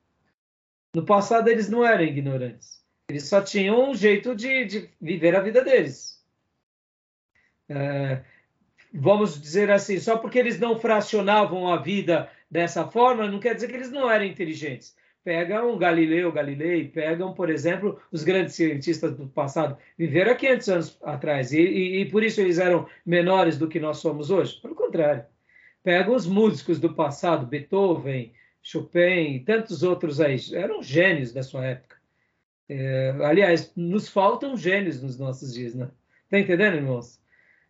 No 0.95 1.05
passado 1.05 1.49
eles 1.49 1.69
não 1.69 1.85
eram 1.85 2.03
ignorantes. 2.03 2.80
Eles 3.11 3.25
só 3.25 3.41
tinham 3.41 3.89
um 3.89 3.93
jeito 3.93 4.33
de, 4.33 4.63
de 4.63 4.89
viver 4.99 5.35
a 5.35 5.41
vida 5.41 5.61
deles. 5.61 6.23
É, 7.67 8.21
vamos 8.93 9.39
dizer 9.39 9.69
assim, 9.69 9.99
só 9.99 10.17
porque 10.17 10.39
eles 10.39 10.57
não 10.57 10.79
fracionavam 10.79 11.67
a 11.67 11.75
vida 11.75 12.29
dessa 12.49 12.87
forma, 12.87 13.27
não 13.27 13.39
quer 13.39 13.53
dizer 13.53 13.67
que 13.67 13.75
eles 13.75 13.91
não 13.91 14.09
eram 14.09 14.23
inteligentes. 14.23 14.95
Pegam 15.25 15.77
Galileu 15.77 16.31
Galilei, 16.31 16.87
pegam, 16.87 17.33
por 17.33 17.49
exemplo, 17.49 18.01
os 18.13 18.23
grandes 18.23 18.55
cientistas 18.55 19.13
do 19.15 19.27
passado, 19.27 19.77
viveram 19.97 20.31
há 20.31 20.35
500 20.35 20.69
anos 20.69 20.97
atrás, 21.03 21.51
e, 21.51 21.59
e, 21.59 22.01
e 22.01 22.05
por 22.05 22.23
isso 22.23 22.39
eles 22.39 22.59
eram 22.59 22.87
menores 23.05 23.57
do 23.57 23.67
que 23.67 23.79
nós 23.79 23.97
somos 23.97 24.31
hoje? 24.31 24.59
Pelo 24.61 24.73
contrário. 24.73 25.25
Pegam 25.83 26.15
os 26.15 26.25
músicos 26.25 26.79
do 26.79 26.93
passado, 26.93 27.45
Beethoven, 27.45 28.31
Chopin 28.63 29.35
e 29.35 29.39
tantos 29.41 29.83
outros 29.83 30.21
aí, 30.21 30.37
eram 30.53 30.81
gênios 30.81 31.33
da 31.33 31.43
sua 31.43 31.65
época. 31.65 32.00
É, 32.73 33.13
aliás, 33.25 33.69
nos 33.75 34.07
faltam 34.07 34.55
gênios 34.55 35.03
nos 35.03 35.19
nossos 35.19 35.53
dias, 35.53 35.75
né? 35.75 35.89
Tá 36.29 36.39
entendendo, 36.39 36.75
irmãos? 36.75 37.19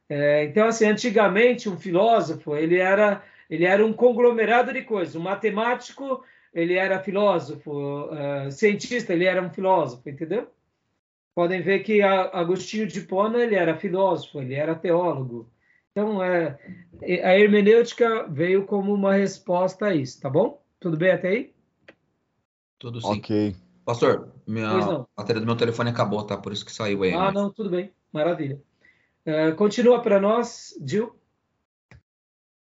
É, 0.08 0.44
então, 0.44 0.68
assim, 0.68 0.86
antigamente 0.86 1.68
um 1.68 1.76
filósofo 1.76 2.56
ele 2.56 2.78
era 2.78 3.24
ele 3.50 3.66
era 3.66 3.84
um 3.84 3.92
conglomerado 3.92 4.72
de 4.72 4.84
coisas. 4.84 5.16
Um 5.16 5.22
matemático 5.22 6.24
ele 6.54 6.76
era 6.76 7.02
filósofo, 7.02 7.72
uh, 7.72 8.52
cientista 8.52 9.12
ele 9.12 9.26
era 9.26 9.42
um 9.42 9.50
filósofo, 9.50 10.08
entendeu? 10.08 10.48
Podem 11.34 11.62
ver 11.62 11.80
que 11.80 12.04
Agostinho 12.04 12.86
de 12.86 13.02
Pona 13.02 13.40
ele 13.40 13.56
era 13.56 13.76
filósofo, 13.76 14.40
ele 14.40 14.54
era 14.54 14.76
teólogo. 14.76 15.50
Então, 15.92 16.24
é, 16.24 16.60
a 17.24 17.40
hermenêutica 17.40 18.28
veio 18.28 18.66
como 18.66 18.94
uma 18.94 19.14
resposta 19.14 19.88
a 19.88 19.96
isso, 19.96 20.22
tá 20.22 20.30
bom? 20.30 20.62
Tudo 20.80 20.96
bem 20.96 21.12
até 21.12 21.30
aí? 21.30 21.54
Tudo 22.78 23.02
sim. 23.02 23.18
Ok. 23.18 23.56
Pastor, 23.92 24.32
minha 24.48 25.06
bateria 25.18 25.42
do 25.42 25.46
meu 25.46 25.58
telefone 25.58 25.90
acabou, 25.90 26.24
tá? 26.24 26.38
Por 26.38 26.54
isso 26.54 26.66
que 26.66 26.72
saiu 26.72 27.04
aí. 27.04 27.14
Ah, 27.14 27.26
mas... 27.26 27.34
não, 27.34 27.52
tudo 27.52 27.70
bem. 27.70 27.92
Maravilha. 28.10 28.58
Uh, 29.26 29.54
continua 29.58 30.02
para 30.02 30.18
nós, 30.18 30.74
Gil. 30.82 31.14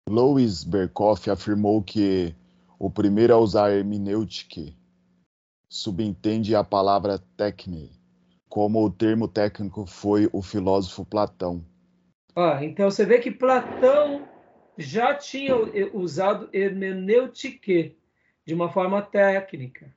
Louis 0.08 0.64
Berkoff 0.64 1.28
afirmou 1.30 1.82
que 1.82 2.34
o 2.78 2.90
primeiro 2.90 3.34
a 3.34 3.36
usar 3.36 3.72
hermenêutica 3.72 4.62
subentende 5.68 6.56
a 6.56 6.64
palavra 6.64 7.18
técnica, 7.36 7.92
como 8.48 8.82
o 8.82 8.90
termo 8.90 9.28
técnico 9.28 9.84
foi 9.84 10.30
o 10.32 10.40
filósofo 10.40 11.04
Platão. 11.04 11.62
Ah, 12.34 12.64
então 12.64 12.90
você 12.90 13.04
vê 13.04 13.18
que 13.18 13.30
Platão 13.30 14.26
já 14.78 15.14
tinha 15.14 15.54
usado 15.92 16.48
hermenêutica 16.54 17.94
de 18.46 18.54
uma 18.54 18.70
forma 18.72 19.02
técnica. 19.02 19.94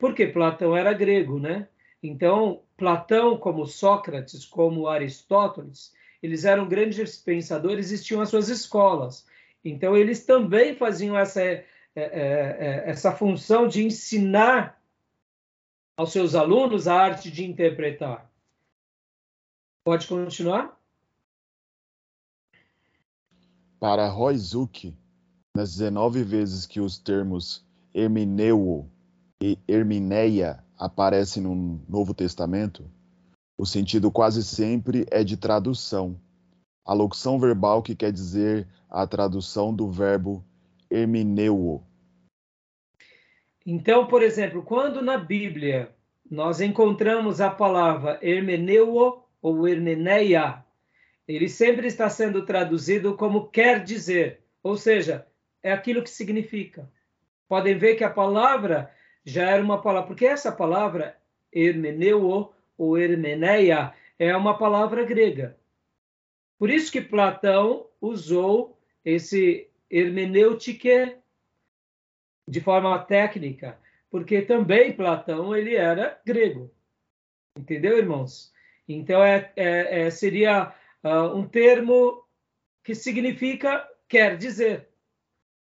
Porque 0.00 0.26
Platão 0.26 0.74
era 0.74 0.94
grego, 0.94 1.38
né? 1.38 1.68
Então, 2.02 2.62
Platão, 2.74 3.36
como 3.36 3.66
Sócrates, 3.66 4.46
como 4.46 4.88
Aristóteles, 4.88 5.92
eles 6.22 6.46
eram 6.46 6.66
grandes 6.66 7.18
pensadores 7.18 7.92
e 7.92 8.02
tinham 8.02 8.22
as 8.22 8.30
suas 8.30 8.48
escolas. 8.48 9.26
Então, 9.62 9.94
eles 9.94 10.24
também 10.24 10.74
faziam 10.74 11.18
essa, 11.18 11.42
é, 11.42 11.66
é, 11.94 12.02
é, 12.02 12.82
essa 12.86 13.12
função 13.12 13.68
de 13.68 13.84
ensinar 13.84 14.82
aos 15.94 16.12
seus 16.12 16.34
alunos 16.34 16.88
a 16.88 16.94
arte 16.94 17.30
de 17.30 17.44
interpretar. 17.44 18.32
Pode 19.84 20.06
continuar? 20.06 20.80
Para 23.78 24.08
Roizuki, 24.08 24.96
nas 25.54 25.76
19 25.76 26.22
vezes 26.22 26.64
que 26.64 26.80
os 26.80 26.98
termos 26.98 27.66
hermeneuo 27.92 28.90
e 29.42 29.58
hermineia 29.66 30.62
aparecem 30.78 31.42
no 31.42 31.82
Novo 31.88 32.12
Testamento, 32.12 32.90
o 33.56 33.64
sentido 33.64 34.10
quase 34.10 34.42
sempre 34.44 35.06
é 35.10 35.24
de 35.24 35.36
tradução. 35.36 36.20
A 36.84 36.92
locução 36.92 37.38
verbal 37.38 37.82
que 37.82 37.94
quer 37.94 38.12
dizer 38.12 38.68
a 38.88 39.06
tradução 39.06 39.74
do 39.74 39.90
verbo 39.90 40.44
hermeneuo. 40.90 41.82
Então, 43.64 44.06
por 44.06 44.22
exemplo, 44.22 44.62
quando 44.62 45.02
na 45.02 45.16
Bíblia 45.16 45.94
nós 46.30 46.60
encontramos 46.60 47.40
a 47.40 47.50
palavra 47.50 48.18
hermeneuo 48.22 49.22
ou 49.42 49.68
hermeneia, 49.68 50.64
ele 51.28 51.48
sempre 51.48 51.86
está 51.86 52.08
sendo 52.08 52.44
traduzido 52.44 53.16
como 53.16 53.48
quer 53.48 53.84
dizer, 53.84 54.42
ou 54.62 54.76
seja, 54.76 55.26
é 55.62 55.72
aquilo 55.72 56.02
que 56.02 56.10
significa. 56.10 56.90
Podem 57.48 57.76
ver 57.76 57.96
que 57.96 58.04
a 58.04 58.10
palavra 58.10 58.90
já 59.24 59.50
era 59.50 59.62
uma 59.62 59.80
palavra, 59.80 60.06
porque 60.06 60.26
essa 60.26 60.50
palavra, 60.50 61.16
hermeneuo 61.52 62.52
ou 62.76 62.98
hermeneia, 62.98 63.94
é 64.18 64.34
uma 64.36 64.56
palavra 64.56 65.04
grega. 65.04 65.56
Por 66.58 66.70
isso 66.70 66.92
que 66.92 67.00
Platão 67.00 67.86
usou 68.00 68.78
esse 69.04 69.68
hermenêutica 69.90 71.18
de 72.46 72.60
forma 72.60 72.98
técnica, 72.98 73.78
porque 74.10 74.42
também 74.42 74.92
Platão 74.92 75.56
ele 75.56 75.74
era 75.74 76.20
grego. 76.24 76.70
Entendeu, 77.56 77.98
irmãos? 77.98 78.52
Então 78.88 79.22
é, 79.22 79.52
é, 79.56 80.00
é 80.02 80.10
seria 80.10 80.74
uh, 81.04 81.34
um 81.36 81.46
termo 81.46 82.24
que 82.82 82.94
significa 82.94 83.88
quer 84.08 84.36
dizer. 84.36 84.88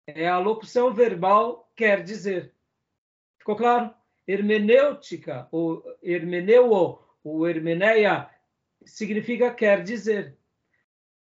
É 0.06 0.26
a 0.26 0.38
locução 0.38 0.94
verbal 0.94 1.70
quer 1.76 2.02
dizer. 2.02 2.52
Ficou 3.48 3.56
claro? 3.56 3.94
Hermenêutica, 4.26 5.48
ou 5.50 5.82
hermeneuo, 6.02 6.98
ou 7.24 7.48
hermeneia, 7.48 8.28
significa 8.84 9.50
quer 9.50 9.82
dizer. 9.82 10.36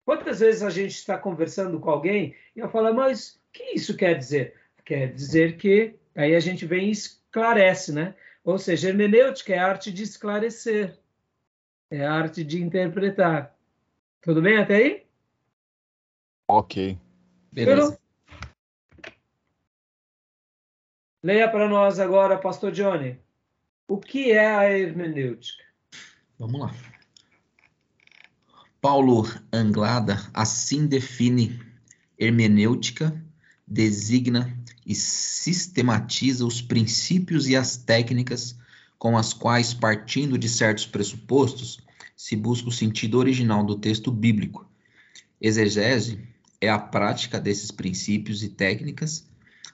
Quantas 0.05 0.39
vezes 0.39 0.61
a 0.61 0.69
gente 0.69 0.91
está 0.91 1.17
conversando 1.17 1.79
com 1.79 1.89
alguém 1.89 2.35
e 2.55 2.59
eu 2.59 2.69
falo, 2.69 2.93
mas 2.93 3.37
o 3.37 3.39
que 3.51 3.63
isso 3.73 3.97
quer 3.97 4.19
dizer? 4.19 4.53
Quer 4.85 5.11
dizer 5.11 5.57
que, 5.57 5.95
aí 6.13 6.35
a 6.35 6.39
gente 6.39 6.63
vem 6.63 6.89
e 6.89 6.91
esclarece, 6.91 7.91
né? 7.91 8.13
Ou 8.43 8.59
seja, 8.59 8.89
hermenêutica 8.89 9.55
é 9.55 9.57
a 9.57 9.65
arte 9.65 9.91
de 9.91 10.03
esclarecer, 10.03 10.99
é 11.89 12.05
a 12.05 12.13
arte 12.13 12.43
de 12.43 12.61
interpretar. 12.61 13.57
Tudo 14.21 14.43
bem 14.43 14.57
até 14.57 14.75
aí? 14.75 15.05
Ok. 16.47 16.99
Beleza. 17.51 17.99
Leia 21.23 21.47
para 21.47 21.69
nós 21.69 21.99
agora, 21.99 22.37
Pastor 22.37 22.71
Johnny. 22.71 23.19
O 23.87 23.99
que 23.99 24.31
é 24.31 24.55
a 24.55 24.71
hermenêutica? 24.71 25.63
Vamos 26.39 26.61
lá. 26.61 26.73
Paulo 28.81 29.27
Anglada 29.53 30.17
assim 30.33 30.87
define 30.87 31.61
hermenêutica, 32.17 33.23
designa 33.67 34.57
e 34.83 34.95
sistematiza 34.95 36.43
os 36.43 36.59
princípios 36.59 37.47
e 37.47 37.55
as 37.55 37.77
técnicas 37.77 38.57
com 38.97 39.15
as 39.17 39.33
quais, 39.33 39.73
partindo 39.73 40.37
de 40.37 40.49
certos 40.49 40.85
pressupostos, 40.85 41.79
se 42.15 42.35
busca 42.35 42.69
o 42.69 42.71
sentido 42.71 43.19
original 43.19 43.63
do 43.63 43.77
texto 43.77 44.11
bíblico. 44.11 44.67
Exegese 45.39 46.27
é 46.59 46.69
a 46.69 46.79
prática 46.79 47.39
desses 47.39 47.71
princípios 47.71 48.43
e 48.43 48.49
técnicas, 48.49 49.27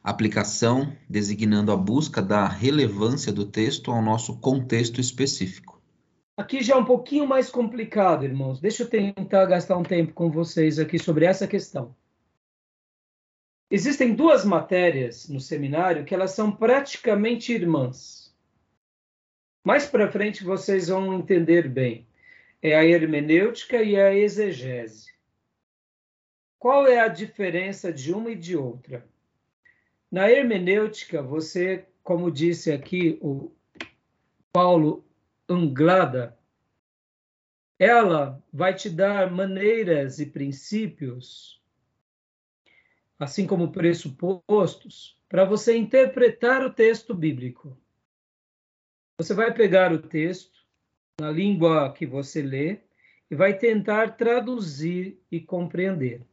aplicação 0.09 0.95
designando 1.09 1.69
a 1.69 1.75
busca 1.75 2.21
da 2.21 2.47
relevância 2.47 3.31
do 3.31 3.45
texto 3.45 3.91
ao 3.91 4.01
nosso 4.01 4.39
contexto 4.39 5.01
específico. 5.01 5.81
Aqui 6.37 6.63
já 6.63 6.75
é 6.75 6.77
um 6.77 6.85
pouquinho 6.85 7.27
mais 7.27 7.49
complicado, 7.49 8.23
irmãos. 8.23 8.61
Deixa 8.61 8.83
eu 8.83 8.89
tentar 8.89 9.45
gastar 9.47 9.75
um 9.75 9.83
tempo 9.83 10.13
com 10.13 10.31
vocês 10.31 10.79
aqui 10.79 10.97
sobre 10.97 11.25
essa 11.25 11.45
questão. 11.45 11.93
Existem 13.69 14.15
duas 14.15 14.45
matérias 14.45 15.27
no 15.27 15.41
seminário 15.41 16.05
que 16.05 16.15
elas 16.15 16.31
são 16.31 16.53
praticamente 16.53 17.51
irmãs. 17.51 18.33
Mais 19.65 19.85
para 19.85 20.09
frente 20.09 20.41
vocês 20.41 20.87
vão 20.87 21.13
entender 21.13 21.67
bem. 21.67 22.07
É 22.61 22.77
a 22.77 22.85
hermenêutica 22.85 23.83
e 23.83 23.99
a 23.99 24.15
exegese. 24.15 25.11
Qual 26.57 26.87
é 26.87 26.99
a 27.01 27.09
diferença 27.09 27.91
de 27.91 28.13
uma 28.13 28.31
e 28.31 28.35
de 28.35 28.55
outra? 28.55 29.05
Na 30.09 30.31
hermenêutica, 30.31 31.21
você, 31.21 31.85
como 32.01 32.31
disse 32.31 32.71
aqui 32.71 33.19
o 33.21 33.51
Paulo 34.53 35.05
Anglada, 35.49 36.37
ela 37.77 38.41
vai 38.51 38.73
te 38.73 38.89
dar 38.89 39.29
maneiras 39.29 40.19
e 40.19 40.25
princípios, 40.25 41.61
assim 43.19 43.45
como 43.45 43.71
pressupostos, 43.71 45.21
para 45.27 45.43
você 45.43 45.75
interpretar 45.75 46.65
o 46.65 46.73
texto 46.73 47.13
bíblico. 47.13 47.77
Você 49.17 49.33
vai 49.33 49.53
pegar 49.53 49.91
o 49.91 50.01
texto 50.01 50.65
na 51.19 51.31
língua 51.31 51.91
que 51.91 52.05
você 52.05 52.41
lê 52.41 52.79
e 53.29 53.35
vai 53.35 53.57
tentar 53.57 54.15
traduzir 54.15 55.21
e 55.29 55.39
compreender. 55.39 56.25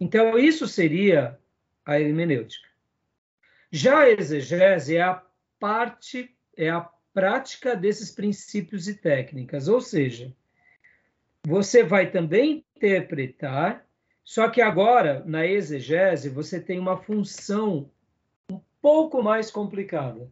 Então, 0.00 0.38
isso 0.38 0.66
seria 0.66 1.38
a 1.84 2.00
hermenêutica. 2.00 2.68
Já 3.70 4.00
a 4.00 4.10
exegese 4.10 4.96
é 4.96 5.02
a 5.02 5.22
parte, 5.58 6.34
é 6.56 6.70
a 6.70 6.88
prática 7.12 7.76
desses 7.76 8.10
princípios 8.10 8.88
e 8.88 8.94
técnicas, 8.94 9.68
ou 9.68 9.80
seja, 9.80 10.32
você 11.46 11.82
vai 11.82 12.10
também 12.10 12.64
interpretar, 12.76 13.86
só 14.24 14.48
que 14.48 14.62
agora, 14.62 15.22
na 15.26 15.46
exegese, 15.46 16.28
você 16.28 16.60
tem 16.60 16.78
uma 16.78 16.96
função 16.96 17.90
um 18.50 18.60
pouco 18.80 19.22
mais 19.22 19.50
complicada. 19.50 20.30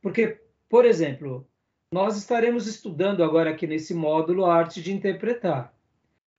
Porque, 0.00 0.40
por 0.68 0.84
exemplo, 0.84 1.46
nós 1.92 2.16
estaremos 2.16 2.66
estudando 2.66 3.24
agora 3.24 3.50
aqui 3.50 3.66
nesse 3.66 3.94
módulo 3.94 4.44
a 4.44 4.54
arte 4.54 4.80
de 4.80 4.92
interpretar. 4.92 5.74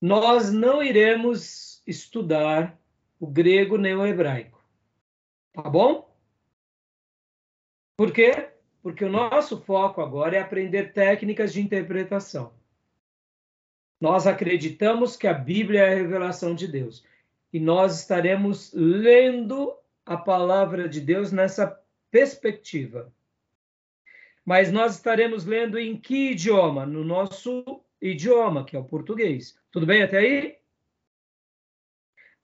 Nós 0.02 0.52
não 0.52 0.82
iremos 0.82 1.82
estudar 1.86 2.79
o 3.20 3.28
grego 3.28 3.78
nem 3.78 3.96
o 3.96 4.06
hebraico. 4.06 4.64
Tá 5.52 5.64
bom? 5.64 6.10
Por 7.98 8.14
quê? 8.14 8.50
Porque 8.82 9.04
o 9.04 9.10
nosso 9.10 9.60
foco 9.62 10.02
agora 10.02 10.38
é 10.38 10.40
aprender 10.40 10.94
técnicas 10.94 11.52
de 11.52 11.62
interpretação. 11.62 12.54
Nós 14.00 14.26
acreditamos 14.26 15.18
que 15.18 15.28
a 15.28 15.34
Bíblia 15.34 15.82
é 15.82 15.92
a 15.92 15.96
revelação 15.96 16.56
de 16.56 16.68
Deus. 16.68 17.04
E 17.52 17.60
nós 17.60 18.00
estaremos 18.00 18.72
lendo 18.74 19.76
a 20.06 20.16
palavra 20.16 20.88
de 20.88 21.02
Deus 21.02 21.32
nessa 21.32 21.78
perspectiva. 22.10 23.12
Mas 24.46 24.72
nós 24.72 24.96
estaremos 24.96 25.46
lendo 25.46 25.78
em 25.78 25.98
que 25.98 26.32
idioma? 26.32 26.86
No 26.86 27.04
nosso 27.04 27.84
idioma, 28.02 28.64
que 28.64 28.76
é 28.76 28.80
o 28.80 28.86
português. 28.86 29.60
Tudo 29.72 29.86
bem 29.86 30.04
até 30.04 30.20
aí? 30.20 30.59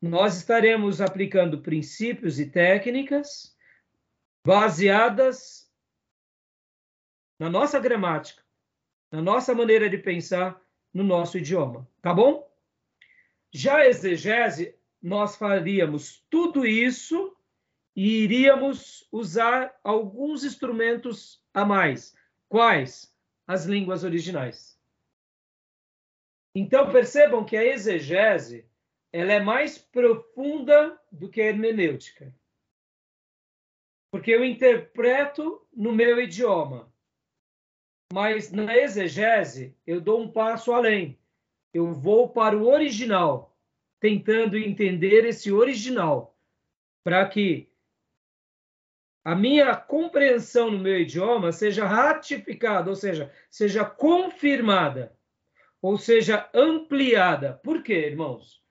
Nós 0.08 0.38
estaremos 0.38 1.02
aplicando 1.02 1.62
princípios 1.62 2.39
e 2.39 2.46
técnicas 2.46 3.56
baseadas 4.46 5.72
na 7.39 7.50
nossa 7.50 7.80
gramática, 7.80 8.44
na 9.12 9.22
nossa 9.22 9.54
maneira 9.54 9.89
de 9.89 9.98
pensar, 9.98 10.62
no 10.94 11.04
nosso 11.04 11.38
idioma, 11.38 11.89
tá 12.02 12.13
bom? 12.13 12.50
Já 13.52 13.78
a 13.78 13.88
exegese, 13.88 14.78
nós 15.02 15.36
faríamos 15.36 16.24
tudo 16.30 16.65
isso 16.65 17.36
e 17.96 18.24
iríamos 18.24 19.08
usar 19.12 19.78
alguns 19.84 20.44
instrumentos 20.44 21.44
a 21.54 21.65
mais. 21.65 22.15
Quais? 22.48 23.13
As 23.48 23.65
línguas 23.65 24.04
originais. 24.04 24.80
Então 26.54 26.91
percebam 26.91 27.44
que 27.44 27.58
a 27.58 27.65
exegese 27.65 28.65
ela 29.15 29.32
é 29.32 29.39
mais 29.39 29.78
profunda 29.78 31.01
do 31.10 31.30
que 31.30 31.39
a 31.39 31.45
hermenêutica. 31.45 32.36
Porque 34.12 34.30
eu 34.30 34.43
interpreto 34.43 35.65
no 35.73 35.93
meu 35.93 36.19
idioma. 36.19 36.93
Mas 38.12 38.51
na 38.51 38.75
exegese, 38.78 39.73
eu 39.88 40.01
dou 40.01 40.19
um 40.19 40.30
passo 40.30 40.73
além. 40.73 41.17
Eu 41.73 41.93
vou 41.93 42.28
para 42.28 42.58
o 42.58 42.67
original, 42.67 43.58
tentando 44.01 44.58
entender 44.58 45.23
esse 45.23 45.49
original, 45.49 46.38
para 47.01 47.25
que 47.25 47.71
a 49.23 49.34
minha 49.34 49.78
compreensão 49.78 50.69
no 50.69 50.78
meu 50.80 50.99
idioma 50.99 51.54
seja 51.54 51.86
ratificada, 51.86 52.89
ou 52.89 52.97
seja, 52.97 53.34
seja 53.49 53.86
confirmada, 53.86 55.17
ou 55.82 55.97
seja 55.97 56.49
ampliada. 56.54 57.54
Por 57.63 57.82
quê, 57.82 58.08
irmãos? 58.08 58.64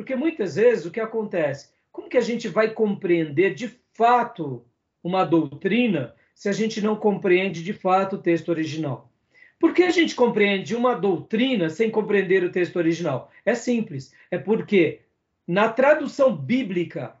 Porque 0.00 0.16
muitas 0.16 0.54
vezes 0.54 0.86
o 0.86 0.90
que 0.90 0.98
acontece? 0.98 1.68
Como 1.92 2.08
que 2.08 2.16
a 2.16 2.22
gente 2.22 2.48
vai 2.48 2.70
compreender 2.70 3.52
de 3.52 3.68
fato 3.92 4.64
uma 5.04 5.26
doutrina 5.26 6.14
se 6.34 6.48
a 6.48 6.52
gente 6.52 6.80
não 6.80 6.96
compreende 6.96 7.62
de 7.62 7.74
fato 7.74 8.16
o 8.16 8.22
texto 8.22 8.48
original? 8.48 9.12
Por 9.58 9.74
que 9.74 9.82
a 9.82 9.90
gente 9.90 10.14
compreende 10.14 10.74
uma 10.74 10.94
doutrina 10.94 11.68
sem 11.68 11.90
compreender 11.90 12.42
o 12.42 12.50
texto 12.50 12.76
original? 12.76 13.30
É 13.44 13.54
simples. 13.54 14.14
É 14.30 14.38
porque 14.38 15.00
na 15.46 15.68
tradução 15.68 16.34
bíblica, 16.34 17.14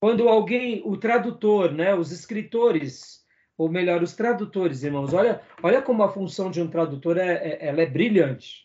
quando 0.00 0.28
alguém, 0.28 0.82
o 0.84 0.96
tradutor, 0.96 1.70
né, 1.70 1.94
os 1.94 2.10
escritores, 2.10 3.24
ou 3.56 3.68
melhor, 3.68 4.02
os 4.02 4.16
tradutores, 4.16 4.82
irmãos, 4.82 5.14
olha, 5.14 5.40
olha 5.62 5.80
como 5.80 6.02
a 6.02 6.12
função 6.12 6.50
de 6.50 6.60
um 6.60 6.66
tradutor 6.66 7.18
é, 7.18 7.34
é, 7.34 7.68
ela 7.68 7.82
é 7.82 7.86
brilhante. 7.86 8.64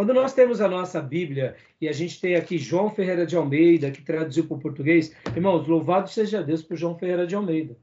Quando 0.00 0.14
nós 0.14 0.32
temos 0.32 0.62
a 0.62 0.66
nossa 0.66 1.02
Bíblia 1.02 1.54
e 1.78 1.86
a 1.86 1.92
gente 1.92 2.18
tem 2.18 2.34
aqui 2.34 2.56
João 2.56 2.88
Ferreira 2.88 3.26
de 3.26 3.36
Almeida, 3.36 3.90
que 3.90 4.00
traduziu 4.00 4.46
para 4.46 4.56
o 4.56 4.58
português, 4.58 5.14
irmãos, 5.36 5.68
louvado 5.68 6.08
seja 6.08 6.42
Deus 6.42 6.62
por 6.62 6.74
João 6.74 6.98
Ferreira 6.98 7.26
de 7.26 7.34
Almeida. 7.34 7.76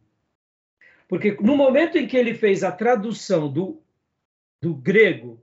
Porque 1.08 1.38
no 1.40 1.56
momento 1.56 1.96
em 1.96 2.08
que 2.08 2.18
ele 2.18 2.34
fez 2.34 2.64
a 2.64 2.72
tradução 2.72 3.54
do, 3.54 3.80
do 4.60 4.74
grego, 4.74 5.40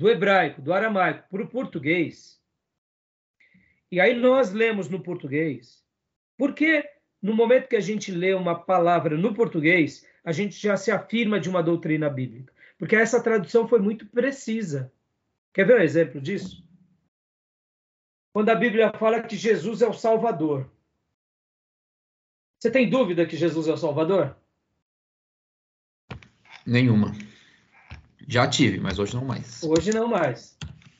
do 0.00 0.10
hebraico, 0.10 0.60
do 0.60 0.72
aramaico 0.72 1.28
para 1.30 1.44
o 1.44 1.48
português, 1.48 2.42
e 3.88 4.00
aí 4.00 4.12
nós 4.12 4.52
lemos 4.52 4.88
no 4.88 5.00
português, 5.00 5.80
porque 6.36 6.90
no 7.22 7.36
momento 7.36 7.68
que 7.68 7.76
a 7.76 7.80
gente 7.80 8.10
lê 8.10 8.34
uma 8.34 8.56
palavra 8.56 9.16
no 9.16 9.32
português, 9.32 10.04
a 10.24 10.32
gente 10.32 10.60
já 10.60 10.76
se 10.76 10.90
afirma 10.90 11.38
de 11.38 11.48
uma 11.48 11.62
doutrina 11.62 12.10
bíblica? 12.10 12.52
Porque 12.76 12.96
essa 12.96 13.22
tradução 13.22 13.68
foi 13.68 13.78
muito 13.78 14.06
precisa. 14.06 14.92
Quer 15.52 15.66
ver 15.66 15.78
um 15.78 15.82
exemplo 15.82 16.20
disso? 16.20 16.64
Quando 18.32 18.50
a 18.50 18.54
Bíblia 18.54 18.92
fala 18.92 19.22
que 19.22 19.36
Jesus 19.36 19.82
é 19.82 19.88
o 19.88 19.92
Salvador. 19.92 20.70
Você 22.58 22.70
tem 22.70 22.88
dúvida 22.88 23.26
que 23.26 23.36
Jesus 23.36 23.66
é 23.66 23.72
o 23.72 23.76
Salvador? 23.76 24.36
Nenhuma. 26.66 27.12
Já 28.28 28.48
tive, 28.48 28.78
mas 28.78 28.98
hoje 28.98 29.16
não 29.16 29.24
mais. 29.24 29.62
Hoje 29.62 29.92
não 29.92 30.06
mais. 30.06 30.56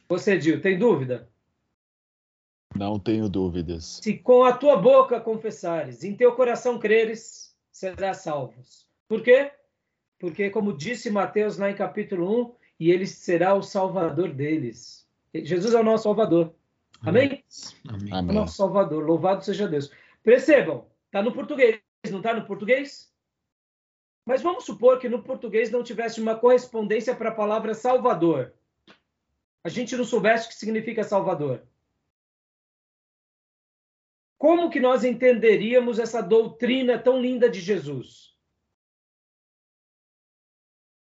Você, 0.09 0.37
Dil, 0.37 0.61
tem 0.61 0.77
dúvida? 0.79 1.31
Não 2.75 2.99
tenho 2.99 3.29
dúvidas. 3.29 4.01
Se 4.03 4.17
com 4.17 4.43
a 4.43 4.53
tua 4.53 4.77
boca 4.77 5.21
confessares, 5.21 6.03
em 6.03 6.17
teu 6.17 6.35
coração 6.35 6.79
creres, 6.79 7.57
serás 7.71 8.19
salvos. 8.19 8.89
Por 9.07 9.23
quê? 9.23 9.53
Porque, 10.19 10.51
como 10.51 10.77
disse 10.77 11.11
Mateus 11.11 11.57
lá 11.57 11.71
em 11.71 11.75
capítulo 11.75 12.49
1, 12.49 12.55
e 12.81 12.91
ele 12.91 13.07
será 13.07 13.55
o 13.55 13.63
salvador 13.63 14.33
deles. 14.33 15.07
Jesus 15.35 15.75
é 15.75 15.79
o 15.79 15.85
nosso 15.85 16.05
salvador. 16.05 16.55
Amém? 17.03 17.45
Amém. 17.87 18.13
Amém. 18.13 18.31
O 18.31 18.41
nosso 18.41 18.57
salvador. 18.57 19.05
Louvado 19.05 19.45
seja 19.45 19.69
Deus. 19.69 19.93
Percebam, 20.23 20.87
está 21.07 21.23
no 21.23 21.33
português, 21.33 21.81
não 22.11 22.19
está 22.19 22.33
no 22.35 22.47
português? 22.47 23.13
Mas 24.25 24.41
vamos 24.41 24.65
supor 24.65 24.99
que 24.99 25.09
no 25.09 25.23
português 25.23 25.71
não 25.71 25.83
tivesse 25.83 26.21
uma 26.21 26.35
correspondência 26.35 27.15
para 27.15 27.29
a 27.29 27.35
palavra 27.35 27.75
salvador. 27.75 28.55
A 29.63 29.69
gente 29.69 29.95
não 29.95 30.05
soubesse 30.05 30.47
o 30.47 30.49
que 30.49 30.55
significa 30.55 31.05
salvador. 31.05 31.63
Como 34.39 34.71
que 34.71 34.81
nós 34.81 35.05
entenderíamos 35.05 35.99
essa 35.99 36.23
doutrina 36.23 36.99
tão 36.99 37.21
linda 37.21 37.49
de 37.49 37.61
Jesus? 37.61 38.30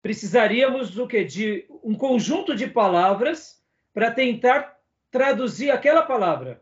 Precisaríamos 0.02 0.90
do 0.90 1.06
que 1.06 1.24
de 1.24 1.66
um 1.82 1.94
conjunto 1.94 2.54
de 2.54 2.66
palavras 2.66 3.62
para 3.94 4.10
tentar 4.10 4.76
traduzir 5.10 5.70
aquela 5.70 6.02
palavra. 6.02 6.60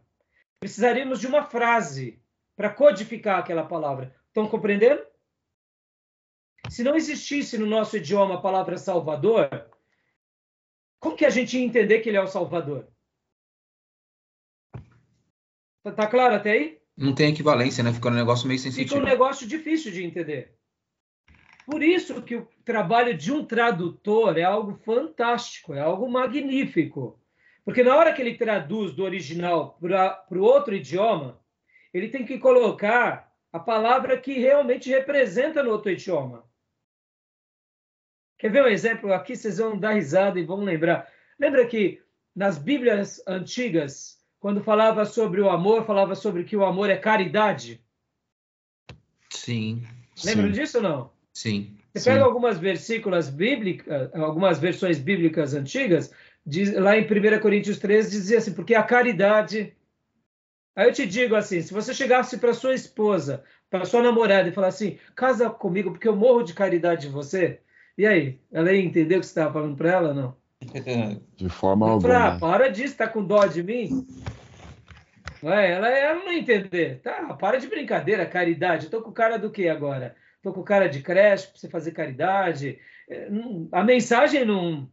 Precisaríamos 0.61 1.19
de 1.19 1.27
uma 1.27 1.43
frase 1.43 2.23
para 2.55 2.69
codificar 2.69 3.39
aquela 3.39 3.65
palavra. 3.65 4.15
Estão 4.29 4.47
compreendendo? 4.47 5.03
Se 6.69 6.85
não 6.85 6.95
existisse 6.95 7.57
no 7.57 7.67
nosso 7.67 7.97
idioma 7.97 8.35
a 8.35 8.41
palavra 8.41 8.77
Salvador, 8.77 9.49
como 11.01 11.17
que 11.17 11.25
a 11.25 11.31
gente 11.31 11.57
ia 11.57 11.65
entender 11.65 12.01
que 12.01 12.11
ele 12.11 12.19
é 12.19 12.23
o 12.23 12.27
Salvador? 12.27 12.87
Tá, 15.83 15.93
tá 15.93 16.07
claro 16.07 16.35
até 16.35 16.53
aí? 16.53 16.81
Não 16.95 17.15
tem 17.15 17.33
equivalência, 17.33 17.83
né? 17.83 17.95
Fica 17.95 18.09
um 18.09 18.13
negócio 18.13 18.47
meio 18.47 18.61
sem 18.61 18.71
Fica 18.71 18.97
um 18.97 19.03
negócio 19.03 19.47
difícil 19.47 19.91
de 19.91 20.05
entender. 20.05 20.60
Por 21.71 21.85
isso 21.85 22.21
que 22.23 22.35
o 22.35 22.49
trabalho 22.65 23.17
de 23.17 23.31
um 23.31 23.45
tradutor 23.45 24.37
é 24.37 24.43
algo 24.43 24.75
fantástico, 24.75 25.73
é 25.73 25.81
algo 25.81 26.11
magnífico. 26.11 27.17
Porque 27.65 27.85
na 27.85 27.95
hora 27.97 28.13
que 28.13 28.21
ele 28.21 28.37
traduz 28.37 28.93
do 28.93 29.05
original 29.05 29.79
para 29.81 30.27
o 30.33 30.43
outro 30.43 30.75
idioma, 30.75 31.41
ele 31.95 32.09
tem 32.09 32.27
que 32.27 32.41
colocar 32.41 33.33
a 33.53 33.61
palavra 33.61 34.19
que 34.19 34.33
realmente 34.33 34.91
representa 34.91 35.63
no 35.63 35.71
outro 35.71 35.93
idioma. 35.93 36.45
Quer 38.37 38.51
ver 38.51 38.65
um 38.65 38.69
exemplo? 38.69 39.13
Aqui 39.13 39.37
vocês 39.37 39.59
vão 39.59 39.79
dar 39.79 39.93
risada 39.93 40.41
e 40.41 40.45
vão 40.45 40.65
lembrar. 40.65 41.09
Lembra 41.39 41.65
que 41.69 42.03
nas 42.35 42.59
Bíblias 42.59 43.23
antigas, 43.29 44.19
quando 44.41 44.65
falava 44.65 45.05
sobre 45.05 45.41
o 45.41 45.49
amor, 45.49 45.87
falava 45.87 46.17
sobre 46.17 46.43
que 46.43 46.57
o 46.57 46.65
amor 46.65 46.91
é 46.91 46.97
caridade? 46.97 47.81
Sim. 49.29 49.87
Lembra 50.25 50.47
Sim. 50.47 50.53
disso 50.53 50.79
ou 50.79 50.83
não? 50.83 51.20
Sim. 51.33 51.77
Você 51.93 52.01
Sim. 52.01 52.11
pega 52.11 52.25
algumas 52.25 52.59
versículos 52.59 53.29
bíblicas, 53.29 54.15
algumas 54.15 54.59
versões 54.59 54.99
bíblicas 54.99 55.55
antigas, 55.55 56.13
diz, 56.47 56.73
lá 56.75 56.97
em 56.97 57.05
1 57.05 57.41
Coríntios 57.41 57.79
13 57.79 58.11
dizia 58.11 58.39
assim, 58.39 58.53
porque 58.53 58.75
a 58.75 58.83
caridade. 58.83 59.75
Aí 60.77 60.89
eu 60.89 60.93
te 60.93 61.05
digo 61.05 61.35
assim, 61.35 61.61
se 61.61 61.73
você 61.73 61.93
chegasse 61.93 62.39
para 62.39 62.55
sua 62.55 62.75
esposa, 62.75 63.43
para 63.69 63.85
sua 63.85 64.03
namorada 64.03 64.49
e 64.49 64.53
falar 64.53 64.69
assim, 64.69 64.99
casa 65.15 65.51
comigo 65.51 65.91
porque 65.91 66.09
eu 66.09 66.17
morro 66.17 66.43
de 66.43 66.55
caridade 66.55 67.03
de 67.03 67.09
você, 67.09 67.61
e 67.99 68.07
aí? 68.07 68.41
Ela 68.53 68.73
ia 68.73 68.83
entender 68.83 69.17
o 69.17 69.21
que 69.21 69.27
você 69.27 69.33
estava 69.33 69.53
falando 69.53 69.77
para 69.77 69.91
ela, 69.91 70.15
não? 70.15 70.37
De 71.37 71.49
forma 71.49 71.87
eu 71.87 71.93
alguma. 71.93 72.15
Falei, 72.15 72.29
ah, 72.29 72.39
para 72.39 72.69
disso, 72.69 72.97
tá 72.97 73.09
com 73.09 73.25
dó 73.25 73.47
de 73.47 73.63
mim? 73.63 74.07
É, 75.43 75.73
ela, 75.73 75.89
ela 75.89 76.25
não 76.25 76.33
entender. 76.33 77.01
Tá, 77.03 77.35
para 77.35 77.59
de 77.59 77.67
brincadeira, 77.67 78.27
caridade. 78.27 78.85
Eu 78.85 78.91
tô 78.91 79.03
com 79.03 79.11
cara 79.11 79.39
do 79.39 79.51
que 79.51 79.69
agora? 79.69 80.15
Tô 80.43 80.53
com 80.53 80.63
cara 80.63 80.89
de 80.89 81.03
creche 81.03 81.49
para 81.49 81.59
você 81.59 81.69
fazer 81.69 81.93
caridade. 81.93 82.79
É, 83.09 83.29
a 83.73 83.85
mensagem 83.85 84.45
não. 84.45 84.91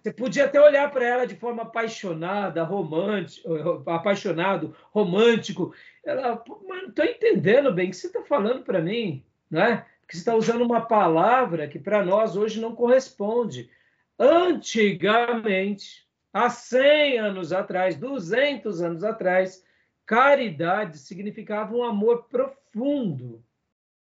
Você 0.00 0.12
podia 0.12 0.46
até 0.46 0.60
olhar 0.60 0.90
para 0.90 1.04
ela 1.06 1.26
de 1.26 1.36
forma 1.36 1.62
apaixonada, 1.62 2.62
romântico, 2.62 3.82
apaixonado, 3.86 4.74
romântico. 4.90 5.74
Ela, 6.04 6.42
mas 6.66 6.82
não 6.82 6.88
estou 6.88 7.04
entendendo 7.04 7.72
bem 7.72 7.88
o 7.88 7.90
que 7.90 7.96
você 7.96 8.06
está 8.06 8.22
falando 8.22 8.62
para 8.62 8.80
mim, 8.80 9.24
né? 9.50 9.84
Porque 10.00 10.16
você 10.16 10.18
está 10.18 10.34
usando 10.34 10.62
uma 10.62 10.80
palavra 10.80 11.68
que 11.68 11.78
para 11.78 12.04
nós 12.04 12.36
hoje 12.36 12.60
não 12.60 12.74
corresponde. 12.74 13.70
Antigamente, 14.18 16.06
há 16.32 16.48
100 16.48 17.18
anos 17.18 17.52
atrás, 17.52 17.96
200 17.96 18.82
anos 18.82 19.04
atrás, 19.04 19.64
caridade 20.06 20.98
significava 20.98 21.74
um 21.74 21.84
amor 21.84 22.24
profundo. 22.24 23.42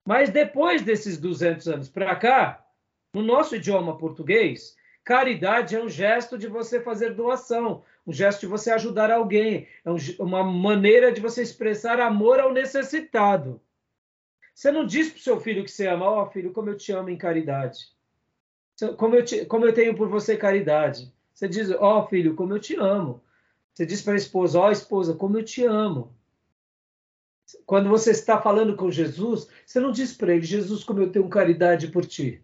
Mas 0.09 0.31
depois 0.31 0.81
desses 0.81 1.19
200 1.19 1.69
anos 1.69 1.89
para 1.91 2.17
cá, 2.17 2.65
no 3.13 3.23
nosso 3.23 3.57
idioma 3.57 3.99
português, 3.99 4.75
caridade 5.05 5.77
é 5.77 5.85
um 5.85 5.89
gesto 5.91 6.39
de 6.39 6.47
você 6.47 6.81
fazer 6.81 7.13
doação, 7.13 7.83
um 8.07 8.13
gesto 8.13 8.41
de 8.41 8.47
você 8.47 8.71
ajudar 8.71 9.11
alguém, 9.11 9.69
é 9.85 9.91
uma 10.19 10.43
maneira 10.43 11.13
de 11.13 11.21
você 11.21 11.43
expressar 11.43 12.01
amor 12.01 12.41
ao 12.41 12.55
necessitado. 12.55 13.61
Você 14.55 14.73
não 14.73 14.87
diz 14.87 15.11
para 15.11 15.19
o 15.19 15.23
seu 15.23 15.39
filho 15.39 15.63
que 15.63 15.71
você 15.71 15.87
ama, 15.87 16.07
ó 16.07 16.23
oh, 16.23 16.31
filho, 16.31 16.55
como 16.55 16.71
eu 16.71 16.77
te 16.79 16.91
amo 16.91 17.11
em 17.11 17.19
caridade 17.19 17.97
como 18.97 19.17
eu, 19.17 19.25
te, 19.25 19.45
como 19.45 19.67
eu 19.67 19.75
tenho 19.75 19.95
por 19.95 20.09
você 20.09 20.37
caridade. 20.37 21.13
Você 21.35 21.49
diz, 21.49 21.71
ó 21.71 21.99
oh, 21.99 22.07
filho, 22.07 22.35
como 22.35 22.55
eu 22.55 22.61
te 22.61 22.77
amo. 22.77 23.21
Você 23.75 23.85
diz 23.85 24.03
para 24.03 24.15
a 24.15 24.17
esposa, 24.17 24.59
ó 24.59 24.69
oh, 24.69 24.71
esposa, 24.71 25.15
como 25.15 25.39
eu 25.39 25.45
te 25.45 25.65
amo. 25.65 26.15
Quando 27.67 27.89
você 27.89 28.11
está 28.11 28.41
falando 28.41 28.77
com 28.77 28.91
Jesus, 28.91 29.49
você 29.65 29.81
não 29.81 29.91
diz 29.91 30.17
para 30.17 30.35
ele, 30.35 30.45
Jesus, 30.45 30.85
como 30.85 31.01
eu 31.01 31.11
tenho 31.11 31.29
caridade 31.29 31.89
por 31.89 32.05
ti. 32.05 32.43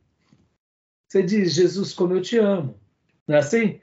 Você 1.09 1.23
diz, 1.23 1.55
Jesus, 1.55 1.93
como 1.93 2.15
eu 2.15 2.23
te 2.23 2.39
amo. 2.39 2.79
Não 3.27 3.37
é 3.37 3.39
assim? 3.39 3.81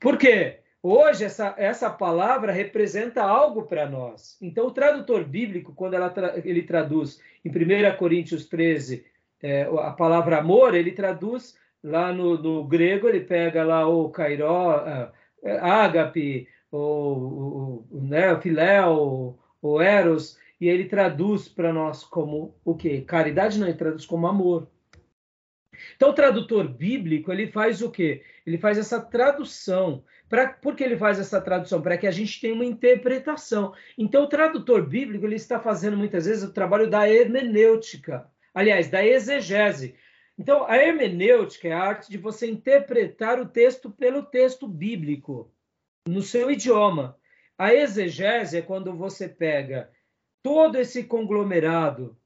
Por 0.00 0.16
quê? 0.16 0.60
Hoje, 0.82 1.24
essa, 1.24 1.54
essa 1.58 1.90
palavra 1.90 2.52
representa 2.52 3.22
algo 3.22 3.64
para 3.64 3.88
nós. 3.88 4.36
Então, 4.40 4.66
o 4.66 4.70
tradutor 4.70 5.24
bíblico, 5.24 5.74
quando 5.74 5.94
ele 6.44 6.62
traduz 6.62 7.20
em 7.44 7.50
1 7.50 7.96
Coríntios 7.96 8.46
13 8.46 9.04
é, 9.42 9.62
a 9.62 9.90
palavra 9.90 10.38
amor, 10.38 10.74
ele 10.74 10.92
traduz 10.92 11.56
lá 11.82 12.12
no, 12.12 12.40
no 12.40 12.64
grego 12.64 13.08
ele 13.08 13.20
pega 13.20 13.64
lá 13.64 13.86
o 13.86 14.10
kairó, 14.10 14.78
uh, 14.78 15.48
ágape, 15.60 16.48
o, 16.70 16.78
o, 16.78 17.86
né, 17.90 18.32
o 18.32 19.38
o 19.60 19.80
eros, 19.80 20.38
e 20.60 20.68
ele 20.68 20.86
traduz 20.86 21.48
para 21.48 21.72
nós 21.72 22.02
como 22.04 22.54
o 22.64 22.74
quê? 22.74 23.00
Caridade 23.02 23.58
não, 23.58 23.68
ele 23.68 23.76
traduz 23.76 24.04
como 24.04 24.26
amor. 24.26 24.68
Então, 25.96 26.10
o 26.10 26.14
tradutor 26.14 26.68
bíblico, 26.68 27.32
ele 27.32 27.46
faz 27.46 27.82
o 27.82 27.90
quê? 27.90 28.22
Ele 28.46 28.58
faz 28.58 28.78
essa 28.78 29.00
tradução. 29.00 30.04
Pra, 30.28 30.48
por 30.48 30.74
que 30.74 30.82
ele 30.82 30.96
faz 30.96 31.18
essa 31.18 31.40
tradução? 31.40 31.80
Para 31.80 31.96
que 31.96 32.06
a 32.06 32.10
gente 32.10 32.40
tenha 32.40 32.54
uma 32.54 32.64
interpretação. 32.64 33.72
Então, 33.96 34.24
o 34.24 34.28
tradutor 34.28 34.86
bíblico, 34.86 35.24
ele 35.24 35.36
está 35.36 35.60
fazendo 35.60 35.96
muitas 35.96 36.26
vezes 36.26 36.42
o 36.42 36.52
trabalho 36.52 36.90
da 36.90 37.08
hermenêutica. 37.08 38.28
Aliás, 38.52 38.88
da 38.88 39.04
exegese. 39.04 39.94
Então, 40.38 40.64
a 40.66 40.76
hermenêutica 40.76 41.68
é 41.68 41.72
a 41.72 41.82
arte 41.82 42.10
de 42.10 42.18
você 42.18 42.48
interpretar 42.48 43.40
o 43.40 43.48
texto 43.48 43.90
pelo 43.90 44.22
texto 44.22 44.68
bíblico, 44.68 45.52
no 46.06 46.22
seu 46.22 46.50
idioma. 46.50 47.16
A 47.56 47.74
exegese 47.74 48.58
é 48.58 48.62
quando 48.62 48.94
você 48.96 49.28
pega 49.28 49.90
todo 50.42 50.76
esse 50.76 51.04
conglomerado 51.04 52.16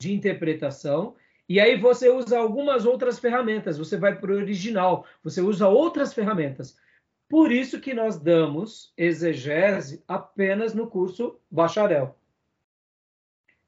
de 0.00 0.12
interpretação 0.12 1.16
e 1.48 1.60
aí 1.60 1.78
você 1.78 2.08
usa 2.08 2.38
algumas 2.38 2.84
outras 2.84 3.18
ferramentas, 3.18 3.78
você 3.78 3.96
vai 3.96 4.18
para 4.18 4.32
o 4.32 4.36
original, 4.36 5.06
você 5.22 5.40
usa 5.40 5.68
outras 5.68 6.12
ferramentas. 6.12 6.76
Por 7.28 7.52
isso 7.52 7.80
que 7.80 7.94
nós 7.94 8.18
damos 8.18 8.92
exegese 8.96 10.02
apenas 10.08 10.74
no 10.74 10.88
curso 10.88 11.40
bacharel. 11.50 12.18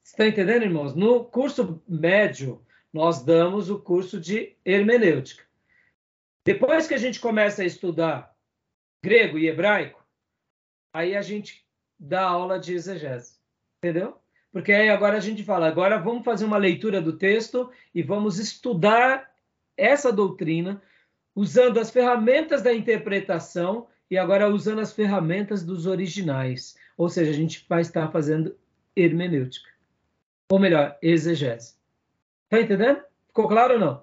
Está 0.03 0.27
entendendo, 0.27 0.63
irmãos? 0.65 0.95
No 0.95 1.25
curso 1.25 1.83
médio, 1.87 2.65
nós 2.93 3.23
damos 3.23 3.71
o 3.71 3.79
curso 3.79 4.21
de 4.21 4.57
hermenêutica. 4.65 5.45
Depois 6.45 6.89
que 6.89 6.95
a 6.95 6.99
gente 6.99 7.21
começa 7.21 7.63
a 7.63 7.67
estudar 7.67 8.35
grego 9.05 9.39
e 9.39 9.47
hebraico, 9.47 10.05
aí 10.93 11.15
a 11.15 11.23
gente 11.23 11.68
dá 11.99 12.23
aula 12.23 12.59
de 12.59 12.75
exegese, 12.75 13.35
entendeu? 13.79 14.17
Porque 14.53 14.73
aí 14.73 14.89
agora 14.89 15.17
a 15.17 15.21
gente 15.21 15.43
fala, 15.45 15.67
agora 15.67 15.99
vamos 15.99 16.25
fazer 16.25 16.45
uma 16.45 16.57
leitura 16.57 17.01
do 17.01 17.13
texto 17.13 17.71
e 17.95 18.03
vamos 18.03 18.39
estudar 18.39 19.31
essa 19.77 20.13
doutrina 20.13 20.83
usando 21.35 21.79
as 21.79 21.91
ferramentas 21.91 22.63
da 22.63 22.75
interpretação 22.75 23.87
e 24.11 24.17
agora 24.17 24.49
usando 24.49 24.81
as 24.81 24.93
ferramentas 24.93 25.65
dos 25.65 25.87
originais. 25.87 26.77
Ou 26.97 27.09
seja, 27.09 27.31
a 27.31 27.35
gente 27.35 27.65
vai 27.69 27.83
estar 27.83 28.11
fazendo 28.11 28.57
hermenêutica. 28.97 29.69
Ou 30.51 30.59
melhor, 30.59 30.97
exegese. 31.03 31.75
Tá 32.49 32.61
entendendo? 32.61 33.03
Ficou 33.29 33.47
claro 33.47 33.75
ou 33.75 33.81
não? 33.81 34.03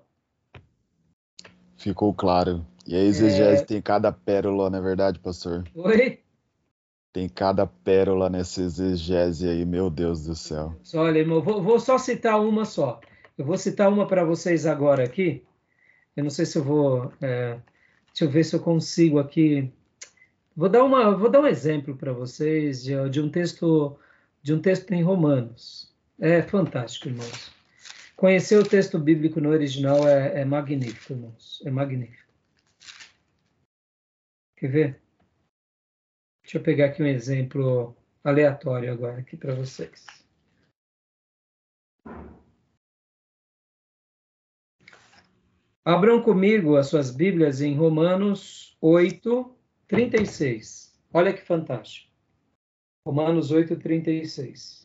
Ficou 1.76 2.14
claro. 2.14 2.66
E 2.88 2.96
a 2.96 3.00
exegese 3.00 3.64
é... 3.64 3.66
tem 3.66 3.82
cada 3.82 4.12
pérola, 4.12 4.70
não 4.70 4.80
é 4.80 4.82
verdade, 4.82 5.20
pastor? 5.20 5.64
Oi? 5.74 6.24
Tem 7.16 7.30
cada 7.30 7.66
pérola 7.66 8.30
nessa 8.30 8.62
exegese 8.62 9.48
aí, 9.48 9.66
meu 9.66 9.90
Deus 9.90 10.26
do 10.26 10.36
céu. 10.36 10.76
Olha, 10.96 11.20
irmão, 11.20 11.42
vou, 11.42 11.64
vou 11.64 11.80
só 11.80 11.98
citar 11.98 12.42
uma 12.42 12.66
só. 12.66 13.00
Eu 13.38 13.46
vou 13.46 13.58
citar 13.58 13.88
uma 13.88 14.06
para 14.06 14.26
vocês 14.26 14.66
agora 14.66 15.06
aqui. 15.06 15.42
Eu 16.14 16.26
não 16.26 16.30
sei 16.30 16.46
se 16.46 16.58
eu 16.58 16.64
vou. 16.66 17.14
É... 17.22 17.58
deixa 18.08 18.26
eu 18.26 18.30
ver 18.30 18.44
se 18.44 18.54
eu 18.54 18.60
consigo 18.60 19.18
aqui. 19.18 19.72
Vou 20.54 20.68
dar, 20.68 20.84
uma, 20.84 21.16
vou 21.16 21.30
dar 21.30 21.40
um 21.40 21.48
exemplo 21.48 21.96
para 21.96 22.12
vocês 22.12 22.84
de, 22.84 23.10
de, 23.10 23.22
um 23.22 23.30
texto 23.30 23.98
de 24.44 24.54
um 24.54 24.60
texto 24.60 24.92
em 24.92 25.02
Romanos. 25.02 25.90
É 26.20 26.42
fantástico, 26.42 27.08
irmãos. 27.08 27.50
Conhecer 28.18 28.58
o 28.58 28.68
texto 28.68 29.00
bíblico 29.00 29.40
no 29.40 29.52
original 29.52 30.06
é, 30.06 30.42
é 30.42 30.44
magnífico, 30.44 31.14
irmãos. 31.14 31.64
É 31.66 31.72
magnífico. 31.72 32.26
Quer 34.58 34.68
ver? 34.68 35.05
Deixa 36.46 36.60
eu 36.60 36.64
pegar 36.64 36.86
aqui 36.86 37.02
um 37.02 37.08
exemplo 37.08 37.98
aleatório 38.24 38.94
agora 38.94 39.20
aqui 39.20 39.36
para 39.36 39.56
vocês. 39.56 40.06
Abram 45.84 46.22
comigo 46.22 46.76
as 46.78 46.86
suas 46.86 47.10
Bíblias 47.10 47.62
em 47.62 47.76
Romanos 47.76 48.78
8, 48.80 49.58
36. 49.88 50.96
Olha 51.12 51.34
que 51.34 51.42
fantástico. 51.42 52.14
Romanos 53.08 53.50
8, 53.50 53.80
36. 53.80 54.85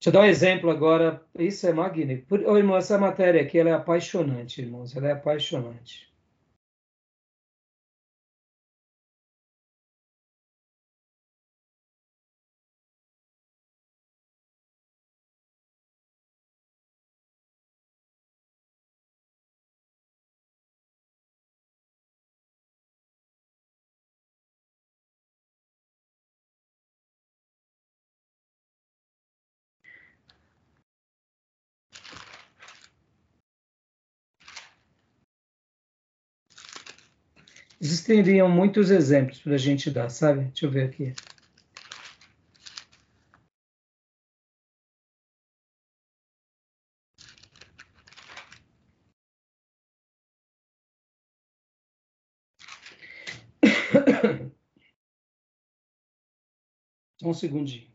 Deixa 0.00 0.08
eu 0.08 0.12
dar 0.14 0.20
um 0.20 0.24
exemplo 0.30 0.70
agora. 0.70 1.22
Isso 1.38 1.66
é 1.66 1.72
magnífico. 1.72 2.34
Ô, 2.50 2.56
irmão, 2.56 2.76
essa 2.76 2.98
matéria 2.98 3.42
aqui 3.42 3.58
ela 3.58 3.70
é 3.70 3.72
apaixonante, 3.74 4.62
irmãos. 4.62 4.96
Ela 4.96 5.08
é 5.08 5.12
apaixonante. 5.12 6.09
Existiriam 37.80 38.46
muitos 38.46 38.90
exemplos 38.90 39.38
para 39.40 39.54
a 39.54 39.58
gente 39.58 39.90
dar, 39.90 40.10
sabe? 40.10 40.44
Deixa 40.44 40.66
eu 40.66 40.70
ver 40.70 40.84
aqui. 40.90 41.14
Um 57.22 57.34
segundinho. 57.34 57.86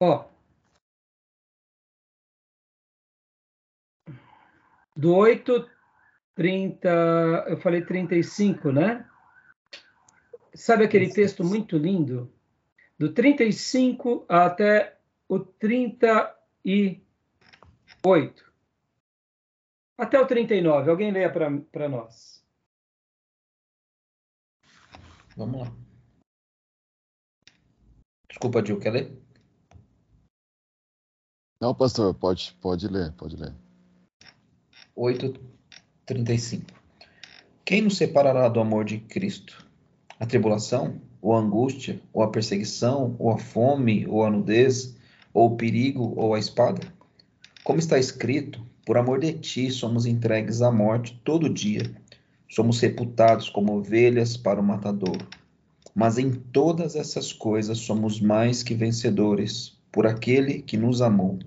Ó, 0.00 0.28
do 4.96 5.14
8, 5.14 5.68
30, 6.34 6.88
eu 7.48 7.56
falei 7.60 7.84
35, 7.84 8.72
né? 8.72 9.08
Sabe 10.54 10.84
aquele 10.84 11.12
texto 11.12 11.44
muito 11.44 11.76
lindo? 11.76 12.32
Do 12.98 13.12
35 13.12 14.24
até 14.28 14.98
o 15.28 15.38
38. 15.38 17.04
Até 19.96 20.20
o 20.20 20.26
39. 20.26 20.90
Alguém 20.90 21.12
leia 21.12 21.30
para 21.30 21.88
nós. 21.88 22.44
Vamos 25.36 25.60
lá. 25.60 25.72
Desculpa, 28.28 28.64
Gil, 28.64 28.80
quer 28.80 28.90
ler? 28.90 29.27
Não, 31.60 31.74
pastor, 31.74 32.14
pode, 32.14 32.56
pode 32.60 32.86
ler, 32.86 33.10
pode 33.14 33.34
ler. 33.34 33.52
8:35. 34.96 36.62
Quem 37.64 37.82
nos 37.82 37.96
separará 37.96 38.48
do 38.48 38.60
amor 38.60 38.84
de 38.84 38.98
Cristo? 38.98 39.66
A 40.20 40.24
tribulação, 40.24 41.00
ou 41.20 41.34
a 41.34 41.40
angústia, 41.40 42.00
ou 42.12 42.22
a 42.22 42.30
perseguição, 42.30 43.16
ou 43.18 43.32
a 43.32 43.38
fome, 43.38 44.06
ou 44.06 44.24
a 44.24 44.30
nudez, 44.30 44.96
ou 45.34 45.52
o 45.52 45.56
perigo, 45.56 46.14
ou 46.16 46.34
a 46.34 46.38
espada? 46.38 46.80
Como 47.64 47.80
está 47.80 47.98
escrito, 47.98 48.64
por 48.86 48.96
amor 48.96 49.18
de 49.18 49.32
ti 49.32 49.70
somos 49.70 50.06
entregues 50.06 50.62
à 50.62 50.70
morte 50.70 51.20
todo 51.24 51.52
dia. 51.52 51.82
Somos 52.48 52.78
reputados 52.80 53.50
como 53.50 53.76
ovelhas 53.76 54.36
para 54.36 54.60
o 54.60 54.64
matador. 54.64 55.18
Mas 55.92 56.18
em 56.18 56.30
todas 56.30 56.94
essas 56.94 57.32
coisas 57.32 57.78
somos 57.78 58.20
mais 58.20 58.62
que 58.62 58.74
vencedores 58.74 59.77
por 59.92 60.06
aquele 60.06 60.62
que 60.62 60.76
nos 60.76 61.00
amou. 61.02 61.38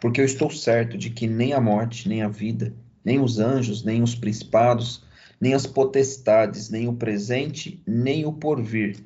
Porque 0.00 0.20
eu 0.20 0.24
estou 0.24 0.50
certo 0.50 0.96
de 0.96 1.10
que 1.10 1.26
nem 1.26 1.52
a 1.52 1.60
morte, 1.60 2.08
nem 2.08 2.22
a 2.22 2.28
vida, 2.28 2.74
nem 3.04 3.20
os 3.20 3.38
anjos, 3.38 3.84
nem 3.84 4.02
os 4.02 4.14
principados, 4.14 5.04
nem 5.40 5.54
as 5.54 5.66
potestades, 5.66 6.70
nem 6.70 6.88
o 6.88 6.94
presente, 6.94 7.82
nem 7.86 8.26
o 8.26 8.32
porvir, 8.32 8.96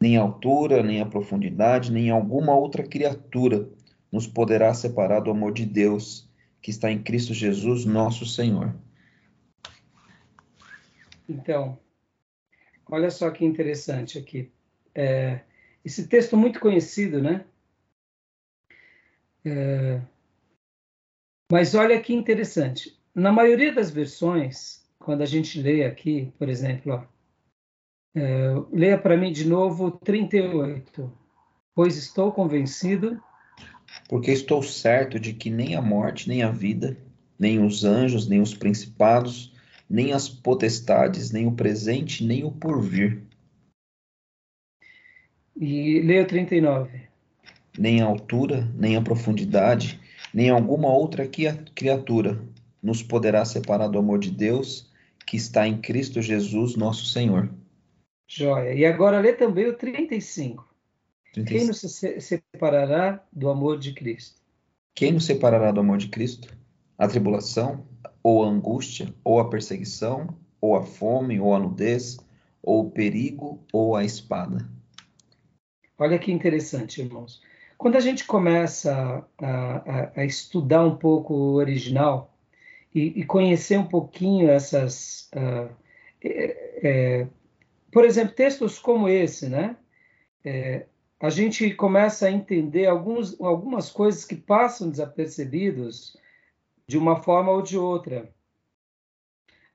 nem 0.00 0.16
a 0.16 0.22
altura, 0.22 0.82
nem 0.82 1.00
a 1.00 1.06
profundidade, 1.06 1.92
nem 1.92 2.10
alguma 2.10 2.54
outra 2.54 2.82
criatura 2.82 3.68
nos 4.10 4.26
poderá 4.26 4.74
separar 4.74 5.20
do 5.20 5.30
amor 5.30 5.52
de 5.52 5.64
Deus 5.64 6.28
que 6.60 6.70
está 6.70 6.90
em 6.90 7.02
Cristo 7.02 7.32
Jesus, 7.32 7.84
nosso 7.84 8.26
Senhor. 8.26 8.74
Então, 11.28 11.78
olha 12.88 13.10
só 13.10 13.30
que 13.30 13.44
interessante 13.44 14.18
aqui. 14.18 14.50
É, 14.94 15.40
esse 15.84 16.06
texto 16.06 16.36
muito 16.36 16.60
conhecido, 16.60 17.20
né? 17.20 17.44
É... 19.44 20.00
Mas 21.50 21.74
olha 21.74 22.00
que 22.00 22.14
interessante. 22.14 22.98
Na 23.14 23.30
maioria 23.30 23.74
das 23.74 23.90
versões, 23.90 24.82
quando 24.98 25.22
a 25.22 25.26
gente 25.26 25.60
lê 25.60 25.84
aqui, 25.84 26.32
por 26.38 26.48
exemplo, 26.48 26.92
ó, 26.92 27.04
é, 28.14 28.54
leia 28.72 28.98
para 28.98 29.16
mim 29.16 29.32
de 29.32 29.46
novo 29.46 29.90
38. 29.90 31.12
Pois 31.74 31.96
estou 31.96 32.32
convencido. 32.32 33.20
Porque 34.08 34.30
estou 34.30 34.62
certo 34.62 35.18
de 35.18 35.34
que 35.34 35.50
nem 35.50 35.76
a 35.76 35.82
morte, 35.82 36.28
nem 36.28 36.42
a 36.42 36.50
vida, 36.50 36.96
nem 37.38 37.62
os 37.62 37.84
anjos, 37.84 38.26
nem 38.26 38.40
os 38.40 38.54
principados, 38.54 39.54
nem 39.88 40.12
as 40.12 40.28
potestades, 40.28 41.30
nem 41.30 41.46
o 41.46 41.52
presente, 41.52 42.24
nem 42.24 42.44
o 42.44 42.50
porvir. 42.50 43.22
E 45.54 46.00
leia 46.00 46.26
39 46.26 47.11
nem 47.78 48.00
a 48.00 48.06
altura, 48.06 48.70
nem 48.74 48.96
a 48.96 49.02
profundidade, 49.02 50.00
nem 50.32 50.50
alguma 50.50 50.88
outra 50.88 51.28
criatura 51.74 52.42
nos 52.82 53.02
poderá 53.02 53.44
separar 53.44 53.88
do 53.88 53.98
amor 53.98 54.18
de 54.18 54.30
Deus 54.30 54.90
que 55.26 55.36
está 55.36 55.66
em 55.66 55.80
Cristo 55.80 56.20
Jesus, 56.20 56.76
nosso 56.76 57.06
Senhor. 57.06 57.48
Joia. 58.26 58.74
E 58.74 58.84
agora 58.84 59.20
lê 59.20 59.32
também 59.32 59.66
o 59.66 59.74
35. 59.74 60.66
35. 61.32 61.58
Quem 61.58 61.66
nos 61.66 62.24
separará 62.24 63.24
do 63.32 63.48
amor 63.48 63.78
de 63.78 63.92
Cristo? 63.92 64.40
Quem 64.94 65.12
nos 65.12 65.24
separará 65.24 65.70
do 65.70 65.80
amor 65.80 65.98
de 65.98 66.08
Cristo? 66.08 66.54
A 66.98 67.08
tribulação, 67.08 67.86
ou 68.22 68.44
a 68.44 68.48
angústia, 68.48 69.14
ou 69.24 69.40
a 69.40 69.48
perseguição, 69.48 70.36
ou 70.60 70.76
a 70.76 70.82
fome, 70.82 71.40
ou 71.40 71.54
a 71.54 71.58
nudez, 71.58 72.18
ou 72.62 72.86
o 72.86 72.90
perigo, 72.90 73.64
ou 73.72 73.96
a 73.96 74.04
espada. 74.04 74.68
Olha 75.98 76.18
que 76.18 76.32
interessante, 76.32 77.00
irmãos. 77.00 77.40
Quando 77.82 77.96
a 77.96 78.00
gente 78.00 78.24
começa 78.24 79.26
a, 79.38 79.46
a, 79.48 80.12
a 80.20 80.24
estudar 80.24 80.84
um 80.84 80.94
pouco 80.94 81.34
o 81.34 81.54
original 81.54 82.32
e, 82.94 83.20
e 83.20 83.24
conhecer 83.24 83.76
um 83.76 83.88
pouquinho 83.88 84.48
essas. 84.48 85.28
Uh, 85.34 85.68
é, 86.22 86.80
é, 86.80 87.26
por 87.90 88.04
exemplo, 88.04 88.36
textos 88.36 88.78
como 88.78 89.08
esse, 89.08 89.48
né? 89.48 89.76
É, 90.44 90.86
a 91.18 91.28
gente 91.28 91.74
começa 91.74 92.28
a 92.28 92.30
entender 92.30 92.86
alguns, 92.86 93.36
algumas 93.40 93.90
coisas 93.90 94.24
que 94.24 94.36
passam 94.36 94.88
desapercebidos 94.88 96.16
de 96.86 96.96
uma 96.96 97.16
forma 97.16 97.50
ou 97.50 97.62
de 97.62 97.76
outra. 97.76 98.32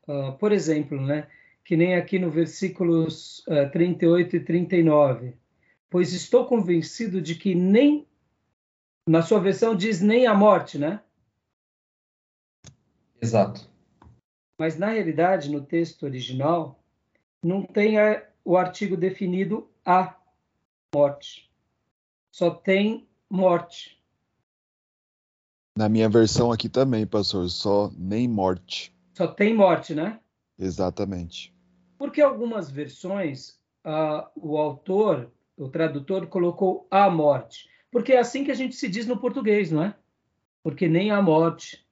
Uh, 0.08 0.32
por 0.40 0.54
exemplo, 0.54 0.98
né, 1.02 1.28
que 1.66 1.76
nem 1.76 1.96
aqui 1.96 2.18
no 2.20 2.32
versículos 2.32 3.40
uh, 3.50 3.70
38 3.70 4.38
e 4.38 4.40
39 4.40 5.47
pois 5.90 6.14
estou 6.14 6.46
convencido 6.46 7.22
de 7.22 7.36
que 7.36 7.56
nem, 7.56 8.08
na 9.08 9.22
sua 9.22 9.40
versão 9.40 9.76
diz 9.76 10.02
nem 10.02 10.28
a 10.28 10.34
morte, 10.34 10.78
né? 10.78 11.02
Exato. 13.22 13.70
Mas 14.60 14.78
na 14.78 14.88
realidade, 14.88 15.52
no 15.52 15.62
texto 15.62 16.04
original, 16.04 16.84
não 17.44 17.64
tem 17.64 18.00
a, 18.00 18.28
o 18.44 18.58
artigo 18.58 18.98
definido 18.98 19.70
a 19.86 20.16
morte. 20.94 21.50
Só 22.32 22.52
tem 22.52 23.08
morte. 23.30 24.02
Na 25.78 25.88
minha 25.88 26.10
versão 26.10 26.52
aqui 26.52 26.68
também, 26.68 27.06
pastor, 27.06 27.50
só 27.50 27.92
nem 27.96 28.28
morte. 28.28 28.96
Só 29.14 29.28
tem 29.28 29.54
morte, 29.54 29.94
né? 29.94 30.20
Exatamente. 30.58 31.54
Porque 31.98 32.22
algumas 32.22 32.70
versões, 32.70 33.60
uh, 33.86 34.28
o 34.36 34.58
autor 34.58 35.32
o 35.58 35.68
tradutor 35.68 36.28
colocou 36.28 36.88
a 36.92 37.10
morte. 37.10 37.68
Porque 37.92 38.14
é 38.14 38.20
assim 38.20 38.44
que 38.44 38.52
a 38.52 38.56
gente 38.56 38.76
se 38.76 38.88
diz 38.88 39.08
no 39.08 39.18
português, 39.18 39.72
não 39.72 39.84
é? 39.84 39.96
Porque 40.62 40.88
nem 40.88 41.10
a 41.10 41.22
morte, 41.22 41.86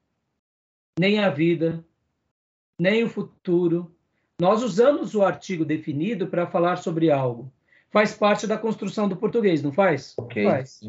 nem 1.00 1.20
a 1.20 1.30
vida, 1.30 1.84
nem 2.80 3.04
o 3.04 3.10
futuro. 3.10 3.94
Nós 4.40 4.62
usamos 4.62 5.16
o 5.16 5.24
artigo 5.24 5.66
definido 5.66 6.28
para 6.28 6.46
falar 6.46 6.78
sobre 6.78 7.10
algo. 7.10 7.52
Faz 7.90 8.14
parte 8.14 8.46
da 8.46 8.58
construção 8.58 9.08
do 9.08 9.16
português, 9.16 9.64
não 9.64 9.72
faz? 9.72 10.14
Ok. 10.18 10.44
Faz. 10.44 10.82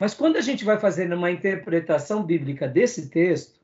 Mas 0.00 0.14
quando 0.14 0.36
a 0.36 0.40
gente 0.40 0.64
vai 0.64 0.78
fazer 0.78 1.12
uma 1.12 1.30
interpretação 1.30 2.24
bíblica 2.24 2.66
desse 2.66 3.08
texto, 3.08 3.60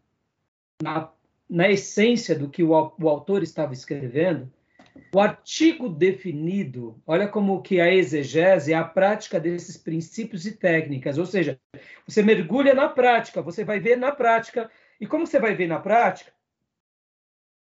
na, 0.83 1.11
na 1.49 1.71
essência 1.71 2.39
do 2.39 2.49
que 2.49 2.63
o, 2.63 2.71
o 2.71 3.09
autor 3.09 3.43
estava 3.43 3.73
escrevendo, 3.73 4.51
o 5.15 5.21
artigo 5.21 5.89
definido, 5.89 7.01
olha 7.07 7.29
como 7.29 7.63
que 7.63 7.81
a 7.81 7.93
exegese 7.93 8.73
é 8.73 8.77
a 8.77 8.85
prática 8.85 9.39
desses 9.39 9.77
princípios 9.77 10.47
e 10.47 10.53
técnicas, 10.53 11.19
ou 11.19 11.27
seja, 11.27 11.61
você 12.07 12.23
mergulha 12.23 12.75
na 12.75 12.89
prática, 12.89 13.43
você 13.43 13.65
vai 13.65 13.79
ver 13.79 13.97
na 13.97 14.13
prática. 14.13 14.71
E 15.01 15.07
como 15.07 15.27
você 15.27 15.39
vai 15.39 15.55
ver 15.55 15.67
na 15.67 15.81
prática? 15.81 16.33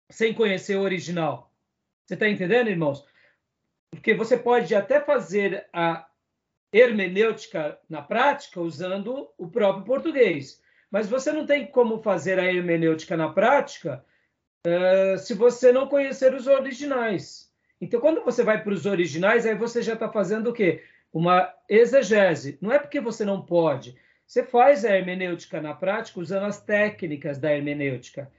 Sem 0.09 0.33
conhecer 0.33 0.75
o 0.75 0.81
original. 0.81 1.51
Você 2.05 2.15
está 2.15 2.27
entendendo, 2.27 2.69
irmãos? 2.69 3.05
Porque 3.91 4.13
você 4.13 4.37
pode 4.37 4.73
até 4.75 4.99
fazer 4.99 5.67
a 5.73 6.07
hermenêutica 6.71 7.79
na 7.89 8.01
prática 8.01 8.61
usando 8.61 9.29
o 9.37 9.47
próprio 9.49 9.85
português. 9.85 10.61
Mas 10.91 11.07
você 11.07 11.31
não 11.31 11.45
tem 11.45 11.67
como 11.67 12.01
fazer 12.01 12.39
a 12.39 12.45
hermenêutica 12.45 13.15
na 13.15 13.29
prática 13.29 14.03
eh, 14.65 15.17
se 15.17 15.33
você 15.33 15.71
não 15.71 15.87
conhecer 15.87 16.33
os 16.33 16.47
originais. 16.47 17.49
Então, 17.79 17.99
quando 17.99 18.23
você 18.23 18.43
vai 18.43 18.61
para 18.61 18.73
os 18.73 18.85
originais, 18.85 19.45
aí 19.45 19.55
você 19.55 19.81
já 19.81 19.93
está 19.93 20.09
fazendo 20.09 20.49
o 20.49 20.53
quê? 20.53 20.83
Uma 21.13 21.53
exegese. 21.69 22.57
Não 22.61 22.71
é 22.71 22.79
porque 22.79 22.99
você 22.99 23.23
não 23.23 23.41
pode. 23.41 23.95
Você 24.27 24.43
faz 24.43 24.83
a 24.83 24.95
hermenêutica 24.95 25.61
na 25.61 25.73
prática 25.73 26.19
usando 26.19 26.43
as 26.43 26.61
técnicas 26.61 27.39
da 27.39 27.55
hermenêutica. 27.55 28.29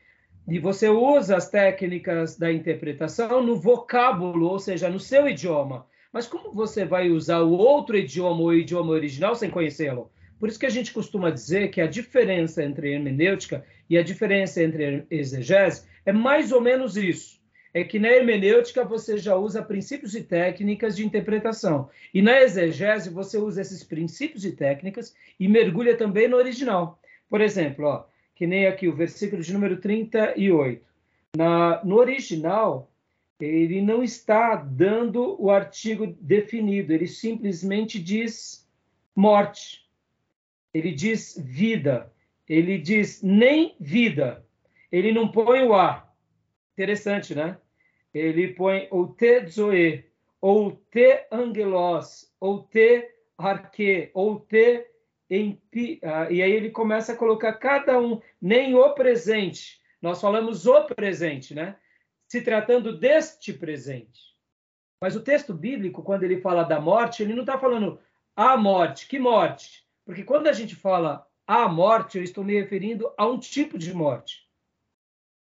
E 0.46 0.58
você 0.58 0.88
usa 0.88 1.36
as 1.36 1.48
técnicas 1.48 2.36
da 2.36 2.52
interpretação 2.52 3.42
no 3.42 3.56
vocábulo, 3.56 4.46
ou 4.46 4.58
seja, 4.58 4.88
no 4.90 5.00
seu 5.00 5.28
idioma. 5.28 5.86
Mas 6.12 6.26
como 6.26 6.52
você 6.52 6.84
vai 6.84 7.08
usar 7.08 7.40
o 7.40 7.52
outro 7.52 7.96
idioma 7.96 8.40
ou 8.40 8.48
o 8.48 8.54
idioma 8.54 8.90
original 8.92 9.34
sem 9.34 9.48
conhecê-lo? 9.48 10.10
Por 10.38 10.48
isso 10.48 10.58
que 10.58 10.66
a 10.66 10.70
gente 10.70 10.92
costuma 10.92 11.30
dizer 11.30 11.70
que 11.70 11.80
a 11.80 11.86
diferença 11.86 12.62
entre 12.62 12.92
hermenêutica 12.92 13.64
e 13.88 13.96
a 13.96 14.02
diferença 14.02 14.62
entre 14.62 15.06
exegese 15.10 15.89
é 16.04 16.12
mais 16.12 16.52
ou 16.52 16.60
menos 16.60 16.96
isso. 16.96 17.40
É 17.72 17.84
que 17.84 18.00
na 18.00 18.08
hermenêutica 18.08 18.84
você 18.84 19.16
já 19.16 19.36
usa 19.36 19.62
princípios 19.62 20.14
e 20.16 20.22
técnicas 20.22 20.96
de 20.96 21.06
interpretação. 21.06 21.88
E 22.12 22.20
na 22.20 22.40
exegese 22.42 23.10
você 23.10 23.38
usa 23.38 23.60
esses 23.60 23.84
princípios 23.84 24.44
e 24.44 24.52
técnicas 24.52 25.14
e 25.38 25.46
mergulha 25.46 25.96
também 25.96 26.26
no 26.26 26.36
original. 26.36 26.98
Por 27.28 27.40
exemplo, 27.40 27.86
ó, 27.86 28.04
que 28.34 28.46
nem 28.46 28.66
aqui 28.66 28.88
o 28.88 28.96
versículo 28.96 29.40
de 29.40 29.52
número 29.52 29.76
38. 29.76 30.84
Na, 31.36 31.84
no 31.84 31.96
original, 31.96 32.90
ele 33.38 33.80
não 33.80 34.02
está 34.02 34.56
dando 34.56 35.40
o 35.40 35.50
artigo 35.50 36.06
definido, 36.20 36.92
ele 36.92 37.06
simplesmente 37.06 37.98
diz 37.98 38.68
morte, 39.14 39.86
ele 40.74 40.92
diz 40.92 41.40
vida, 41.42 42.12
ele 42.48 42.78
diz 42.78 43.22
nem 43.22 43.76
vida, 43.78 44.44
ele 44.90 45.12
não 45.12 45.30
põe 45.30 45.62
o 45.62 45.74
a. 45.74 46.08
Interessante, 46.72 47.34
né? 47.34 47.58
Ele 48.12 48.48
põe 48.48 48.88
o 48.90 49.06
te 49.06 49.46
zoe, 49.46 50.04
ou 50.40 50.72
te 50.90 51.26
angelos, 51.30 52.32
ou 52.40 52.64
te 52.64 53.08
arque, 53.38 54.10
ou 54.14 54.40
te 54.40 54.86
empi, 55.28 56.00
ah, 56.02 56.30
e 56.30 56.42
aí 56.42 56.50
ele 56.50 56.70
começa 56.70 57.12
a 57.12 57.16
colocar 57.16 57.52
cada 57.52 58.00
um, 58.00 58.20
nem 58.42 58.74
o 58.74 58.94
presente. 58.94 59.80
Nós 60.02 60.20
falamos 60.20 60.66
o 60.66 60.84
presente, 60.86 61.54
né? 61.54 61.76
Se 62.26 62.42
tratando 62.42 62.98
deste 62.98 63.52
presente. 63.52 64.20
Mas 65.00 65.14
o 65.14 65.22
texto 65.22 65.54
bíblico, 65.54 66.02
quando 66.02 66.24
ele 66.24 66.40
fala 66.40 66.64
da 66.64 66.80
morte, 66.80 67.22
ele 67.22 67.34
não 67.34 67.42
está 67.42 67.58
falando 67.58 67.98
a 68.34 68.56
morte. 68.56 69.06
Que 69.06 69.18
morte? 69.18 69.86
Porque 70.04 70.24
quando 70.24 70.48
a 70.48 70.52
gente 70.52 70.74
fala 70.74 71.26
a 71.46 71.68
morte, 71.68 72.18
eu 72.18 72.24
estou 72.24 72.44
me 72.44 72.54
referindo 72.54 73.12
a 73.16 73.26
um 73.26 73.38
tipo 73.38 73.78
de 73.78 73.94
morte. 73.94 74.49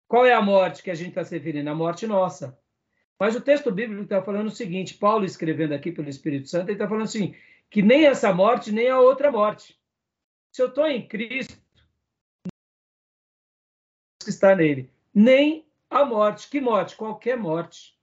Qual 0.08 0.24
é 0.26 0.32
a 0.32 0.42
morte 0.42 0.82
que 0.82 0.90
a 0.90 0.94
gente 0.94 1.10
está 1.10 1.24
se 1.24 1.36
referindo? 1.36 1.70
A 1.70 1.74
morte 1.74 2.06
nossa. 2.06 2.58
Mas 3.18 3.34
o 3.34 3.40
texto 3.40 3.70
bíblico 3.70 4.02
está 4.02 4.22
falando 4.22 4.48
o 4.48 4.54
seguinte: 4.54 4.94
Paulo 4.94 5.24
escrevendo 5.24 5.72
aqui 5.72 5.90
pelo 5.92 6.08
Espírito 6.08 6.48
Santo, 6.48 6.66
ele 6.68 6.72
está 6.74 6.88
falando 6.88 7.04
assim: 7.04 7.34
que 7.70 7.82
nem 7.82 8.06
essa 8.06 8.32
morte, 8.32 8.72
nem 8.72 8.88
a 8.88 9.00
outra 9.00 9.30
morte. 9.30 9.78
Se 10.52 10.62
eu 10.62 10.68
estou 10.68 10.86
em 10.86 11.06
Cristo, 11.06 11.58
que 14.22 14.30
está 14.30 14.54
nele, 14.54 14.90
nem 15.12 15.66
a 15.90 16.04
morte. 16.04 16.48
Que 16.48 16.60
morte? 16.60 16.96
Qualquer 16.96 17.36
morte. 17.36 17.94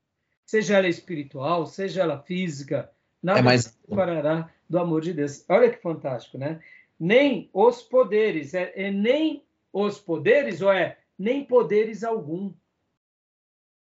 Seja 0.46 0.78
ela 0.78 0.88
espiritual, 0.88 1.66
seja 1.66 2.02
ela 2.02 2.22
física, 2.22 2.92
nada 3.24 3.40
É 3.40 3.42
mais- 3.42 3.64
se 3.64 3.74
separará 3.88 4.52
do 4.70 4.80
amor 4.80 5.02
de 5.02 5.14
Deus. 5.14 5.46
Olha 5.48 5.70
que 5.72 5.82
fantástico, 5.82 6.38
né? 6.38 6.62
Nem 7.00 7.50
os 7.54 7.82
poderes, 7.82 8.54
é, 8.54 8.72
é 8.76 8.92
nem 8.92 9.46
os 9.72 9.98
poderes, 9.98 10.62
ou 10.62 10.72
é 10.72 10.98
nem 11.22 11.46
poderes 11.46 12.04
algum. 12.04 12.52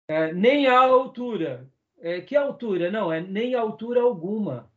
É, 0.09 0.33
nem 0.33 0.67
a 0.67 0.81
altura. 0.81 1.71
É, 2.01 2.21
que 2.21 2.35
altura? 2.35 2.91
Não, 2.91 3.13
é 3.13 3.21
nem 3.21 3.55
altura 3.55 4.03
alguma. 4.03 4.69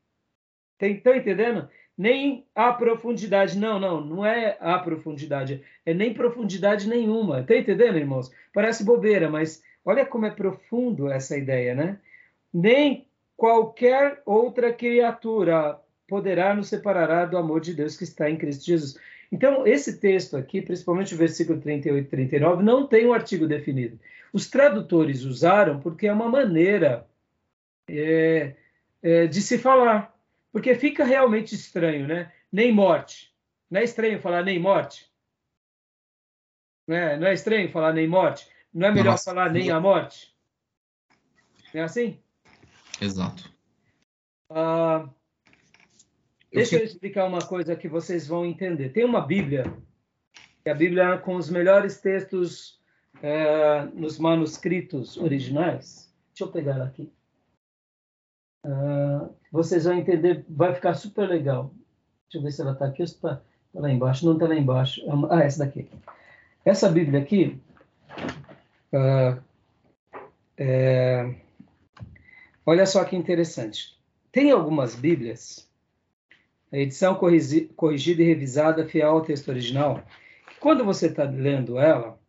Estão 0.79 1.15
entendendo? 1.15 1.67
Nem 1.97 2.45
a 2.53 2.71
profundidade. 2.71 3.58
Não, 3.58 3.79
não, 3.79 3.99
não 3.99 4.25
é 4.25 4.58
a 4.60 4.77
profundidade. 4.77 5.63
É 5.84 5.91
nem 5.91 6.13
profundidade 6.13 6.88
nenhuma. 6.88 7.39
Está 7.39 7.58
entendendo, 7.58 7.97
irmãos? 7.97 8.31
Parece 8.53 8.84
bobeira, 8.84 9.27
mas 9.27 9.63
olha 9.84 10.05
como 10.05 10.27
é 10.27 10.29
profundo 10.29 11.10
essa 11.10 11.36
ideia, 11.36 11.73
né? 11.73 11.99
Nem 12.53 13.08
qualquer 13.36 14.21
outra 14.23 14.71
criatura 14.71 15.81
poderá 16.08 16.53
nos 16.53 16.67
separar 16.67 17.25
do 17.25 17.38
amor 17.39 17.60
de 17.60 17.73
Deus 17.73 17.97
que 17.97 18.03
está 18.03 18.29
em 18.29 18.38
Cristo 18.38 18.65
Jesus. 18.65 18.99
Então, 19.31 19.65
esse 19.65 19.99
texto 19.99 20.38
aqui, 20.38 20.61
principalmente 20.61 21.13
o 21.13 21.17
versículo 21.17 21.59
38 21.59 22.05
e 22.05 22.09
39, 22.09 22.63
não 22.63 22.88
tem 22.88 23.07
um 23.07 23.13
artigo 23.13 23.47
definido. 23.47 23.99
Os 24.31 24.49
tradutores 24.49 25.23
usaram 25.23 25.79
porque 25.79 26.07
é 26.07 26.13
uma 26.13 26.29
maneira 26.29 27.07
é, 27.88 28.55
é, 29.01 29.27
de 29.27 29.41
se 29.41 29.57
falar. 29.57 30.13
Porque 30.51 30.75
fica 30.75 31.03
realmente 31.03 31.53
estranho, 31.55 32.07
né? 32.07 32.31
Nem 32.51 32.71
morte. 32.71 33.33
Não 33.69 33.81
é 33.81 33.83
estranho 33.83 34.21
falar 34.21 34.43
nem 34.43 34.59
morte? 34.59 35.09
Não 36.88 36.95
é, 36.95 37.17
não 37.17 37.27
é 37.27 37.33
estranho 37.33 37.71
falar 37.71 37.93
nem 37.93 38.07
morte? 38.07 38.47
Não 38.73 38.88
é 38.88 38.91
melhor 38.91 39.11
Nossa. 39.11 39.31
falar 39.31 39.51
nem 39.51 39.71
a 39.71 39.79
morte? 39.79 40.33
Não 41.73 41.81
é 41.81 41.83
assim? 41.83 42.19
Exato. 43.01 43.51
Ah, 44.49 45.09
deixa 46.51 46.77
eu 46.77 46.84
explicar 46.84 47.25
uma 47.25 47.39
coisa 47.39 47.75
que 47.75 47.88
vocês 47.88 48.27
vão 48.27 48.45
entender. 48.45 48.89
Tem 48.89 49.03
uma 49.03 49.21
Bíblia, 49.21 49.63
que 50.63 50.69
é 50.69 50.71
a 50.71 50.75
Bíblia 50.75 51.17
com 51.17 51.36
os 51.36 51.49
melhores 51.49 51.99
textos 51.99 52.79
eh, 53.21 53.86
nos 53.93 54.17
manuscritos 54.19 55.17
originais. 55.17 56.13
Deixa 56.29 56.43
eu 56.43 56.51
pegar 56.51 56.75
ela 56.75 56.86
aqui. 56.86 57.12
Ah, 58.63 59.29
vocês 59.51 59.84
vão 59.86 59.93
entender, 59.93 60.43
vai 60.49 60.73
ficar 60.73 60.93
super 60.95 61.27
legal. 61.29 61.71
Deixa 62.23 62.38
eu 62.39 62.41
ver 62.41 62.51
se 62.51 62.62
ela 62.62 62.71
está 62.73 62.86
aqui 62.88 63.01
ou 63.01 63.08
se 63.08 63.15
está 63.15 63.41
lá 63.73 63.91
embaixo. 63.91 64.25
Não 64.25 64.34
está 64.34 64.47
lá 64.47 64.55
embaixo. 64.55 65.01
É 65.08 65.13
uma- 65.13 65.34
Ah, 65.34 65.43
essa 65.43 65.63
daqui. 65.65 65.88
Essa 66.65 66.89
Bíblia 66.89 67.19
aqui, 67.21 67.62
ah, 68.91 69.38
é, 70.57 71.36
olha 72.65 72.86
só 72.86 73.03
que 73.05 73.15
interessante. 73.15 73.95
Tem 74.32 74.51
algumas 74.51 74.95
Bíblias 74.95 75.69
edição 76.80 77.15
corrigi- 77.15 77.69
corrigida 77.76 78.21
e 78.21 78.26
revisada 78.26 78.88
fiel 78.88 79.09
ao 79.09 79.21
texto 79.21 79.49
original, 79.49 80.03
quando 80.59 80.84
você 80.84 81.07
está 81.07 81.23
lendo 81.23 81.78
ela, 81.78 82.19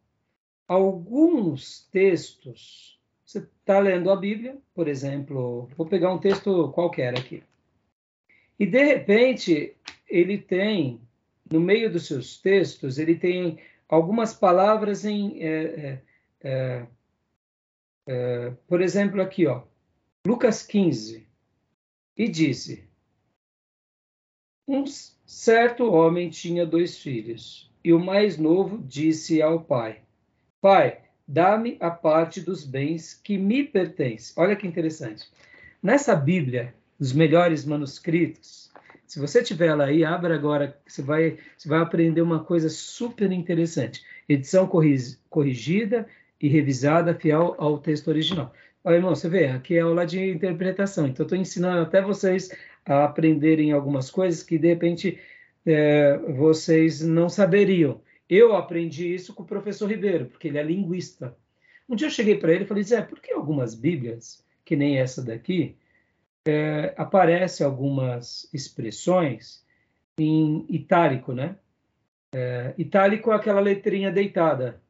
alguns 0.69 1.89
textos, 1.91 3.01
você 3.25 3.39
está 3.39 3.79
lendo 3.79 4.11
a 4.11 4.17
Bíblia, 4.17 4.59
por 4.75 4.89
exemplo, 4.89 5.69
vou 5.77 5.87
pegar 5.87 6.13
um 6.13 6.19
texto 6.19 6.71
qualquer 6.73 7.19
aqui, 7.19 7.43
e 8.59 8.67
de 8.67 8.83
repente 8.83 9.77
ele 10.09 10.39
tem, 10.39 11.01
no 11.51 11.61
meio 11.61 11.91
dos 11.91 12.07
seus 12.07 12.39
textos, 12.39 12.99
ele 12.99 13.15
tem 13.15 13.59
algumas 13.89 14.33
palavras 14.33 15.05
em, 15.05 15.43
é, 15.43 15.49
é, 15.49 16.03
é, 16.43 16.87
é, 18.07 18.53
por 18.67 18.81
exemplo, 18.81 19.21
aqui, 19.21 19.47
ó, 19.47 19.63
Lucas 20.27 20.63
15, 20.63 21.27
e 22.17 22.29
disse, 22.29 22.86
um 24.67 24.85
certo 25.25 25.91
homem 25.93 26.29
tinha 26.29 26.67
dois 26.67 26.99
filhos, 26.99 27.71
e 27.85 27.93
o 27.93 28.01
mais 28.01 28.37
novo 28.37 28.79
disse 28.79 29.41
ao 29.41 29.61
pai: 29.61 30.01
Pai, 30.61 31.01
dá-me 31.27 31.77
a 31.81 31.91
parte 31.91 32.41
dos 32.41 32.65
bens 32.65 33.15
que 33.15 33.39
me 33.39 33.63
pertence. 33.65 34.33
Olha 34.37 34.57
que 34.57 34.67
interessante. 34.67 35.29
Nessa 35.83 36.17
Bíblia, 36.17 36.75
os 36.99 37.13
melhores 37.13 37.65
manuscritos, 37.65 38.73
Se 39.07 39.21
você 39.21 39.43
tiver 39.43 39.69
ela 39.69 39.85
aí, 39.85 40.05
abra 40.05 40.35
agora, 40.35 40.77
você 40.87 41.01
vai, 41.01 41.39
você 41.57 41.69
vai 41.69 41.79
aprender 41.79 42.21
uma 42.21 42.43
coisa 42.43 42.69
super 42.69 43.31
interessante. 43.31 44.05
Edição 44.29 44.69
corrigida 45.31 46.09
e 46.41 46.49
revisada, 46.49 47.15
fiel 47.15 47.55
ao 47.57 47.79
texto 47.79 48.09
original. 48.09 48.53
Olha, 48.83 48.97
irmão, 48.97 49.15
você 49.15 49.29
vê, 49.29 49.47
aqui 49.47 49.77
é 49.77 49.81
aula 49.81 50.05
de 50.05 50.31
interpretação, 50.31 51.07
então 51.07 51.25
estou 51.25 51.39
ensinando 51.39 51.83
até 51.83 52.03
vocês 52.03 52.51
a 52.87 53.05
aprenderem 53.05 53.73
algumas 53.73 54.11
coisas 54.11 54.43
que, 54.43 54.59
de 54.59 54.69
repente, 54.69 55.19
é, 55.65 56.17
vocês 56.19 57.03
não 57.03 57.29
saberiam. 57.29 58.01
Eu 58.29 58.57
aprendi 58.57 59.13
isso 59.13 59.35
com 59.35 59.43
o 59.43 59.47
professor 59.47 59.91
Ribeiro, 59.91 60.27
porque 60.27 60.49
ele 60.49 60.59
é 60.59 60.63
linguista. 60.63 61.37
Um 61.89 61.95
dia 61.95 62.07
eu 62.07 62.11
cheguei 62.11 62.37
para 62.37 62.53
ele 62.53 62.65
e 62.65 62.67
falei, 62.67 62.83
Zé, 62.83 63.03
por 63.03 63.21
que 63.21 63.33
algumas 63.33 63.75
Bíblias, 63.75 64.45
que 64.65 64.77
nem 64.77 64.99
essa 64.99 65.23
daqui, 65.23 65.77
é, 66.47 66.95
aparece 66.97 67.63
algumas 67.63 68.49
expressões 68.53 69.65
em 70.19 70.65
itálico, 70.69 71.33
né? 71.33 71.57
É, 72.33 72.75
itálico 72.79 73.33
é 73.33 73.35
aquela 73.35 73.61
letrinha 73.61 74.11
deitada. 74.11 74.81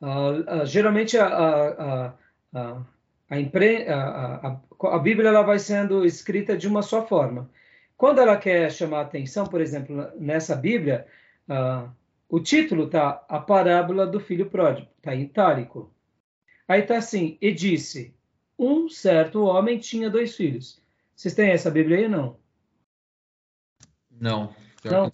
Uh, 0.00 0.62
uh, 0.62 0.66
geralmente 0.66 1.16
a, 1.16 1.26
a, 1.26 2.14
a, 2.54 2.86
a, 3.28 3.40
impre, 3.40 3.88
a, 3.88 4.60
a, 4.82 4.98
Bíblia 4.98 5.28
ela 5.28 5.42
vai 5.42 5.58
sendo 5.58 6.04
escrita 6.04 6.56
de 6.56 6.68
uma 6.68 6.82
só 6.82 7.06
forma. 7.06 7.50
Quando 7.96 8.20
ela 8.20 8.36
quer 8.36 8.70
chamar 8.70 9.02
atenção, 9.02 9.46
por 9.46 9.60
exemplo, 9.60 10.08
nessa 10.18 10.54
Bíblia, 10.54 11.06
uh, 11.48 11.90
o 12.28 12.40
título 12.40 12.84
está 12.84 13.24
A 13.28 13.40
Parábola 13.40 14.06
do 14.06 14.20
Filho 14.20 14.50
Pródigo, 14.50 14.88
está 14.98 15.14
em 15.14 15.22
itálico. 15.22 15.92
Aí 16.68 16.82
está 16.82 16.98
assim, 16.98 17.38
e 17.40 17.52
disse, 17.52 18.14
um 18.58 18.88
certo 18.88 19.44
homem 19.44 19.78
tinha 19.78 20.10
dois 20.10 20.36
filhos. 20.36 20.80
Vocês 21.14 21.34
têm 21.34 21.50
essa 21.50 21.70
Bíblia 21.70 21.98
aí 21.98 22.08
não? 22.08 22.36
Não. 24.10 24.54
Não? 24.84 25.10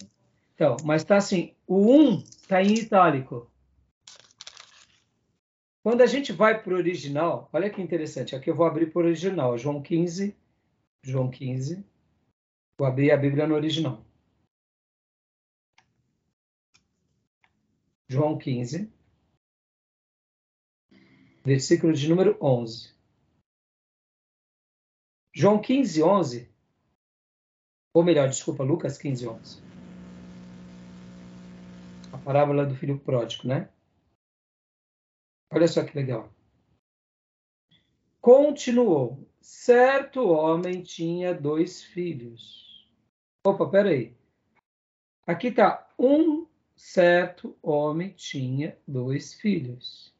Então, 0.53 0.77
mas 0.83 1.01
está 1.01 1.17
assim, 1.17 1.53
o 1.65 1.91
um 1.91 2.17
está 2.19 2.61
em 2.61 2.73
itálico. 2.73 3.49
Quando 5.83 6.01
a 6.01 6.05
gente 6.05 6.31
vai 6.31 6.63
para 6.63 6.73
o 6.73 6.77
original, 6.77 7.49
olha 7.51 7.69
que 7.69 7.81
interessante, 7.81 8.33
aqui 8.33 8.49
eu 8.49 8.55
vou 8.55 8.65
abrir 8.65 8.89
para 8.89 9.01
o 9.01 9.05
original, 9.05 9.57
João 9.57 9.81
15, 9.81 10.33
João 11.01 11.29
15, 11.29 11.85
vou 12.77 12.87
abrir 12.87 13.11
a 13.11 13.17
Bíblia 13.17 13.45
no 13.45 13.53
original. 13.53 14.01
João 18.07 18.37
15, 18.37 18.89
versículo 21.43 21.91
de 21.91 22.07
número 22.07 22.37
11. 22.41 22.93
João 25.33 25.61
15, 25.61 26.01
11, 26.01 26.49
ou 27.93 28.03
melhor, 28.05 28.29
desculpa, 28.29 28.63
Lucas 28.63 28.97
15, 28.97 29.27
11. 29.27 29.61
A 32.13 32.17
parábola 32.19 32.65
do 32.65 32.75
filho 32.75 32.97
pródigo, 32.99 33.49
né? 33.49 33.69
Olha 35.53 35.67
só 35.67 35.83
que 35.83 35.95
legal. 35.95 36.33
Continuou. 38.19 39.27
Certo 39.39 40.29
homem 40.29 40.81
tinha 40.81 41.33
dois 41.33 41.83
filhos. 41.83 42.89
Opa, 43.45 43.67
peraí. 43.67 44.15
Aqui 45.27 45.49
está. 45.49 45.87
Um 45.99 46.47
certo 46.75 47.55
homem 47.61 48.09
tinha 48.09 48.77
dois 48.87 49.33
filhos. 49.35 50.11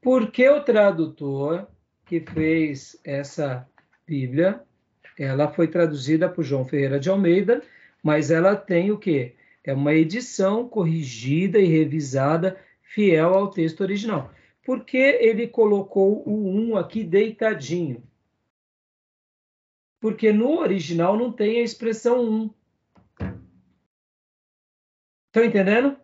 Porque 0.00 0.48
o 0.48 0.64
tradutor 0.64 1.68
que 2.04 2.20
fez 2.20 2.98
essa 3.04 3.68
Bíblia, 4.06 4.62
ela 5.18 5.52
foi 5.52 5.68
traduzida 5.68 6.28
por 6.28 6.42
João 6.42 6.64
Ferreira 6.64 6.98
de 6.98 7.08
Almeida, 7.08 7.62
mas 8.02 8.30
ela 8.30 8.56
tem 8.56 8.90
o 8.90 8.98
quê? 8.98 9.36
É 9.62 9.72
uma 9.72 9.94
edição 9.94 10.68
corrigida 10.68 11.58
e 11.58 11.66
revisada 11.66 12.58
fiel 12.82 13.34
ao 13.34 13.50
texto 13.50 13.80
original. 13.80 14.33
Por 14.64 14.84
que 14.84 14.96
ele 14.96 15.46
colocou 15.46 16.26
o 16.26 16.48
1 16.72 16.76
aqui 16.76 17.04
deitadinho? 17.04 18.02
Porque 20.00 20.32
no 20.32 20.58
original 20.58 21.16
não 21.16 21.30
tem 21.30 21.60
a 21.60 21.62
expressão 21.62 22.24
1. 22.24 22.50
Estão 25.26 25.44
entendendo? 25.44 25.96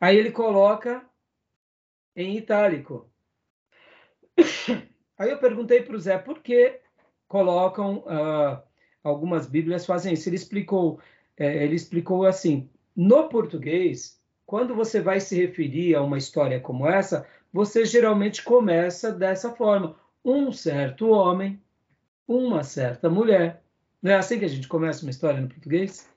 Aí 0.00 0.16
ele 0.16 0.32
coloca 0.32 1.08
em 2.16 2.36
itálico. 2.36 3.08
Aí 5.16 5.30
eu 5.30 5.38
perguntei 5.38 5.82
para 5.82 5.94
o 5.94 5.98
Zé 5.98 6.18
por 6.18 6.40
que 6.40 6.80
colocam 7.28 7.98
uh, 7.98 8.62
algumas 9.04 9.46
Bíblias 9.46 9.86
fazem 9.86 10.14
isso. 10.14 10.28
Ele 10.28 10.36
explicou, 10.36 10.98
é, 11.36 11.62
ele 11.62 11.76
explicou 11.76 12.24
assim: 12.24 12.70
no 12.96 13.28
português, 13.28 14.20
quando 14.46 14.74
você 14.74 15.00
vai 15.00 15.20
se 15.20 15.36
referir 15.36 15.94
a 15.94 16.02
uma 16.02 16.18
história 16.18 16.58
como 16.58 16.88
essa, 16.88 17.28
você 17.52 17.84
geralmente 17.84 18.42
começa 18.42 19.12
dessa 19.12 19.52
forma: 19.52 19.96
um 20.24 20.52
certo 20.52 21.08
homem, 21.08 21.60
uma 22.26 22.62
certa 22.62 23.08
mulher. 23.08 23.62
Não 24.02 24.12
é 24.12 24.16
assim 24.16 24.38
que 24.38 24.44
a 24.44 24.48
gente 24.48 24.68
começa 24.68 25.02
uma 25.02 25.10
história 25.10 25.40
no 25.40 25.48
português? 25.48 26.08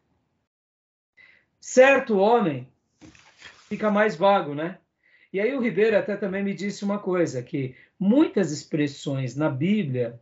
Certo 1.60 2.18
homem 2.18 2.68
fica 3.68 3.92
mais 3.92 4.16
vago, 4.16 4.54
né? 4.54 4.78
E 5.32 5.40
aí 5.40 5.54
o 5.56 5.62
Ribeiro 5.62 5.98
até 5.98 6.16
também 6.16 6.44
me 6.44 6.54
disse 6.54 6.86
uma 6.86 7.00
coisa, 7.00 7.42
que 7.42 7.76
muitas 8.00 8.52
expressões 8.52 9.36
na 9.36 9.50
Bíblia 9.50 10.20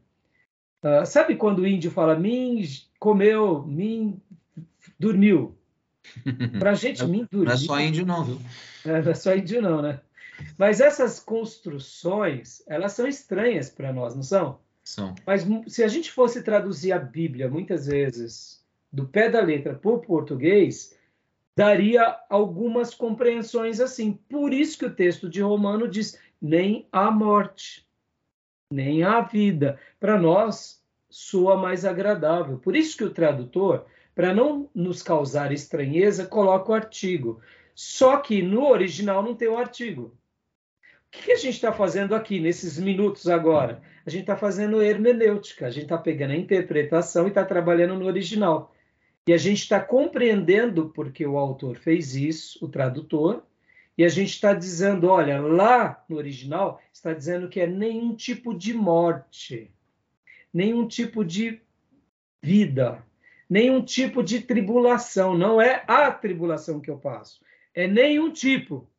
Uh, 0.83 1.05
sabe 1.05 1.35
quando 1.35 1.59
o 1.59 1.67
índio 1.67 1.91
fala 1.91 2.15
mim 2.15 2.63
comeu, 2.99 3.63
mim 3.63 4.19
dormiu? 4.99 5.55
Para 6.57 6.71
a 6.71 6.73
gente, 6.73 7.05
mim 7.05 7.27
dormiu. 7.29 7.45
Não 7.45 7.53
é 7.53 7.57
só 7.57 7.79
índio, 7.79 8.05
não, 8.05 8.23
viu? 8.23 8.41
É, 8.85 9.01
não 9.01 9.11
é 9.11 9.13
só 9.13 9.35
índio, 9.35 9.61
não, 9.61 9.81
né? 9.81 9.99
Mas 10.57 10.81
essas 10.81 11.19
construções, 11.19 12.63
elas 12.67 12.93
são 12.93 13.07
estranhas 13.07 13.69
para 13.69 13.93
nós, 13.93 14.15
não 14.15 14.23
são? 14.23 14.59
São. 14.83 15.15
Mas 15.25 15.45
se 15.67 15.83
a 15.83 15.87
gente 15.87 16.11
fosse 16.11 16.43
traduzir 16.43 16.91
a 16.91 16.99
Bíblia, 16.99 17.49
muitas 17.49 17.85
vezes, 17.87 18.63
do 18.91 19.07
pé 19.07 19.29
da 19.29 19.41
letra 19.41 19.75
para 19.75 19.91
o 19.91 19.99
português, 19.99 20.97
daria 21.55 22.17
algumas 22.29 22.93
compreensões 22.93 23.79
assim. 23.79 24.13
Por 24.29 24.53
isso 24.53 24.77
que 24.77 24.85
o 24.85 24.95
texto 24.95 25.29
de 25.29 25.41
Romano 25.41 25.87
diz: 25.87 26.17
nem 26.41 26.87
a 26.91 27.11
morte 27.11 27.85
nem 28.71 29.03
a 29.03 29.21
vida. 29.21 29.77
Para 29.99 30.19
nós, 30.19 30.81
soa 31.09 31.57
mais 31.57 31.85
agradável. 31.85 32.57
Por 32.57 32.75
isso 32.75 32.97
que 32.97 33.03
o 33.03 33.13
tradutor, 33.13 33.85
para 34.15 34.33
não 34.33 34.69
nos 34.73 35.03
causar 35.03 35.51
estranheza, 35.51 36.25
coloca 36.25 36.71
o 36.71 36.75
artigo. 36.75 37.41
Só 37.75 38.17
que 38.17 38.41
no 38.41 38.67
original 38.67 39.21
não 39.21 39.35
tem 39.35 39.49
o 39.49 39.57
artigo. 39.57 40.17
O 41.13 41.23
que 41.23 41.33
a 41.33 41.35
gente 41.35 41.55
está 41.55 41.73
fazendo 41.73 42.15
aqui 42.15 42.39
nesses 42.39 42.79
minutos 42.79 43.27
agora? 43.27 43.81
A 44.05 44.09
gente 44.09 44.21
está 44.21 44.37
fazendo 44.37 44.81
hermenêutica, 44.81 45.67
a 45.67 45.69
gente 45.69 45.83
está 45.83 45.97
pegando 45.97 46.31
a 46.31 46.37
interpretação 46.37 47.25
e 47.25 47.27
está 47.27 47.43
trabalhando 47.43 47.95
no 47.95 48.05
original. 48.05 48.73
E 49.27 49.33
a 49.33 49.37
gente 49.37 49.59
está 49.59 49.79
compreendendo 49.79 50.89
porque 50.89 51.25
o 51.25 51.37
autor 51.37 51.77
fez 51.77 52.15
isso, 52.15 52.63
o 52.63 52.69
tradutor, 52.69 53.43
e 53.97 54.05
a 54.05 54.09
gente 54.09 54.29
está 54.29 54.53
dizendo, 54.53 55.09
olha, 55.09 55.39
lá 55.39 56.03
no 56.07 56.15
original 56.15 56.81
está 56.91 57.13
dizendo 57.13 57.49
que 57.49 57.59
é 57.59 57.67
nenhum 57.67 58.15
tipo 58.15 58.53
de 58.53 58.73
morte, 58.73 59.69
nenhum 60.51 60.87
tipo 60.87 61.23
de 61.23 61.61
vida, 62.41 63.05
nenhum 63.49 63.83
tipo 63.83 64.23
de 64.23 64.39
tribulação. 64.41 65.37
Não 65.37 65.61
é 65.61 65.83
a 65.87 66.09
tribulação 66.09 66.79
que 66.79 66.89
eu 66.89 66.97
passo, 66.97 67.41
é 67.75 67.85
nenhum 67.85 68.31
tipo. 68.31 68.89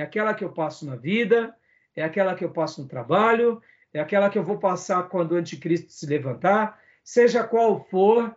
É 0.00 0.02
aquela 0.02 0.34
que 0.34 0.44
eu 0.44 0.52
passo 0.52 0.86
na 0.86 0.96
vida, 0.96 1.54
é 1.94 2.02
aquela 2.02 2.34
que 2.34 2.44
eu 2.44 2.50
passo 2.50 2.82
no 2.82 2.88
trabalho, 2.88 3.62
é 3.92 4.00
aquela 4.00 4.28
que 4.28 4.38
eu 4.38 4.44
vou 4.44 4.58
passar 4.58 5.08
quando 5.08 5.32
o 5.32 5.36
anticristo 5.36 5.92
se 5.92 6.06
levantar, 6.06 6.80
seja 7.02 7.44
qual 7.44 7.84
for, 7.88 8.36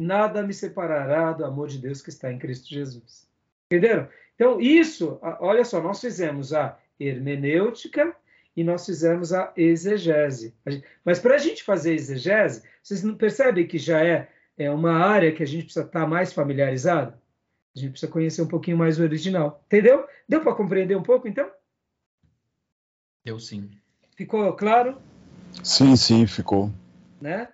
nada 0.00 0.42
me 0.42 0.52
separará 0.52 1.32
do 1.32 1.44
amor 1.44 1.68
de 1.68 1.78
Deus 1.78 2.02
que 2.02 2.10
está 2.10 2.30
em 2.32 2.38
Cristo 2.38 2.68
Jesus. 2.68 3.26
Entenderam? 3.70 4.08
Então, 4.34 4.60
isso, 4.60 5.18
olha 5.40 5.64
só, 5.64 5.80
nós 5.80 6.00
fizemos 6.00 6.52
a 6.52 6.78
hermenêutica 6.98 8.14
e 8.56 8.62
nós 8.62 8.84
fizemos 8.84 9.32
a 9.32 9.52
exegese. 9.56 10.54
Mas 11.04 11.18
para 11.18 11.36
a 11.36 11.38
gente 11.38 11.62
fazer 11.62 11.94
exegese, 11.94 12.62
vocês 12.82 13.02
não 13.02 13.14
percebem 13.14 13.66
que 13.66 13.78
já 13.78 14.04
é, 14.04 14.28
é 14.58 14.70
uma 14.70 14.92
área 14.92 15.32
que 15.32 15.42
a 15.42 15.46
gente 15.46 15.64
precisa 15.64 15.86
estar 15.86 16.06
mais 16.06 16.32
familiarizado? 16.32 17.21
A 17.74 17.80
gente 17.80 17.92
precisa 17.92 18.12
conhecer 18.12 18.42
um 18.42 18.48
pouquinho 18.48 18.76
mais 18.76 18.98
o 18.98 19.02
original. 19.02 19.62
Entendeu? 19.66 20.06
Deu 20.28 20.42
para 20.42 20.54
compreender 20.54 20.96
um 20.96 21.02
pouco, 21.02 21.26
então? 21.26 21.50
Eu 23.24 23.38
sim. 23.38 23.70
Ficou 24.16 24.52
claro? 24.54 24.98
Sim, 25.62 25.96
sim, 25.96 26.26
ficou. 26.26 26.72
Né? 27.20 27.48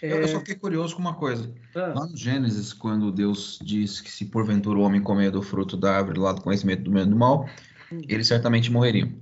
É... 0.00 0.22
Eu, 0.22 0.28
só 0.28 0.38
fiquei 0.38 0.54
curioso 0.54 0.94
com 0.94 1.00
uma 1.00 1.14
coisa. 1.14 1.52
Ah. 1.74 1.92
Lá 1.94 2.06
no 2.06 2.16
Gênesis, 2.16 2.72
quando 2.72 3.10
Deus 3.10 3.58
diz 3.62 4.00
que 4.00 4.10
se 4.10 4.26
porventura 4.26 4.78
o 4.78 4.82
homem 4.82 5.02
comer 5.02 5.30
do 5.30 5.42
fruto 5.42 5.76
da 5.76 5.96
árvore 5.96 6.20
lá 6.20 6.32
do 6.32 6.40
conhecimento 6.40 6.82
do 6.82 6.90
bem 6.90 7.02
e 7.02 7.06
do 7.06 7.16
mal, 7.16 7.48
hum. 7.90 8.00
eles 8.08 8.28
certamente 8.28 8.70
morreriam. 8.70 9.12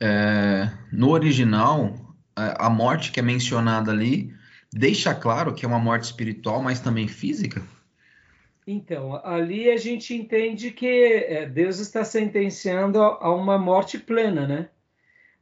É, 0.00 0.70
no 0.92 1.10
original, 1.10 1.94
a 2.34 2.68
morte 2.68 3.12
que 3.12 3.20
é 3.20 3.22
mencionada 3.22 3.90
ali 3.90 4.34
deixa 4.72 5.14
claro 5.14 5.54
que 5.54 5.64
é 5.64 5.68
uma 5.68 5.78
morte 5.78 6.04
espiritual, 6.04 6.62
mas 6.62 6.80
também 6.80 7.08
física? 7.08 7.62
Então, 8.66 9.24
ali 9.24 9.70
a 9.70 9.76
gente 9.76 10.12
entende 10.12 10.72
que 10.72 10.86
é, 10.86 11.46
Deus 11.46 11.78
está 11.78 12.04
sentenciando 12.04 13.00
a 13.00 13.32
uma 13.32 13.56
morte 13.56 13.96
plena, 13.96 14.46
né? 14.46 14.70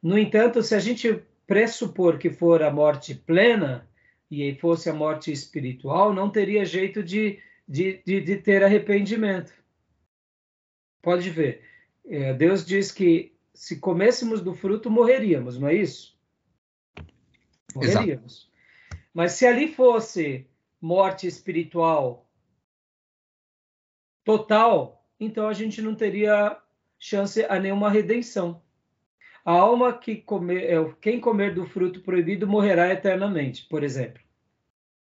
No 0.03 0.19
entanto, 0.19 0.63
se 0.63 0.75
a 0.75 0.79
gente 0.79 1.23
pressupor 1.47 2.19
que 2.19 2.29
for 2.29 2.63
a 2.63 2.71
morte 2.71 3.15
plena 3.15 3.89
e 4.31 4.55
fosse 4.57 4.91
a 4.91 4.93
morte 4.93 5.33
espiritual, 5.33 6.13
não 6.13 6.29
teria 6.29 6.67
jeito 6.67 7.03
de, 7.03 7.39
de, 7.67 8.03
de, 8.05 8.21
de 8.21 8.37
ter 8.37 8.63
arrependimento. 8.63 9.55
Pode 11.01 11.31
ver. 11.31 11.63
É, 12.07 12.35
Deus 12.35 12.65
diz 12.67 12.93
que 12.93 13.33
se 13.55 13.79
comêssemos 13.79 14.43
do 14.43 14.55
fruto, 14.55 14.91
morreríamos, 14.91 15.59
não 15.59 15.69
é 15.69 15.75
isso? 15.75 16.15
Morreríamos. 17.75 18.51
Exato. 18.51 19.01
Mas 19.15 19.33
se 19.33 19.47
ali 19.47 19.69
fosse 19.69 20.47
morte 20.81 21.27
espiritual 21.27 22.24
total, 24.25 25.05
então 25.21 25.47
a 25.47 25.53
gente 25.53 25.81
não 25.83 25.95
teria 25.95 26.59
chance 26.99 27.45
a 27.45 27.59
nenhuma 27.59 27.91
redenção. 27.91 28.63
A 29.45 29.53
alma 29.53 29.93
que 29.93 30.17
comer, 30.17 30.65
é, 30.65 30.95
quem 31.01 31.21
comer 31.21 31.55
do 31.55 31.67
fruto 31.67 32.01
proibido 32.01 32.47
morrerá 32.47 32.91
eternamente, 32.91 33.67
por 33.69 33.85
exemplo. 33.85 34.23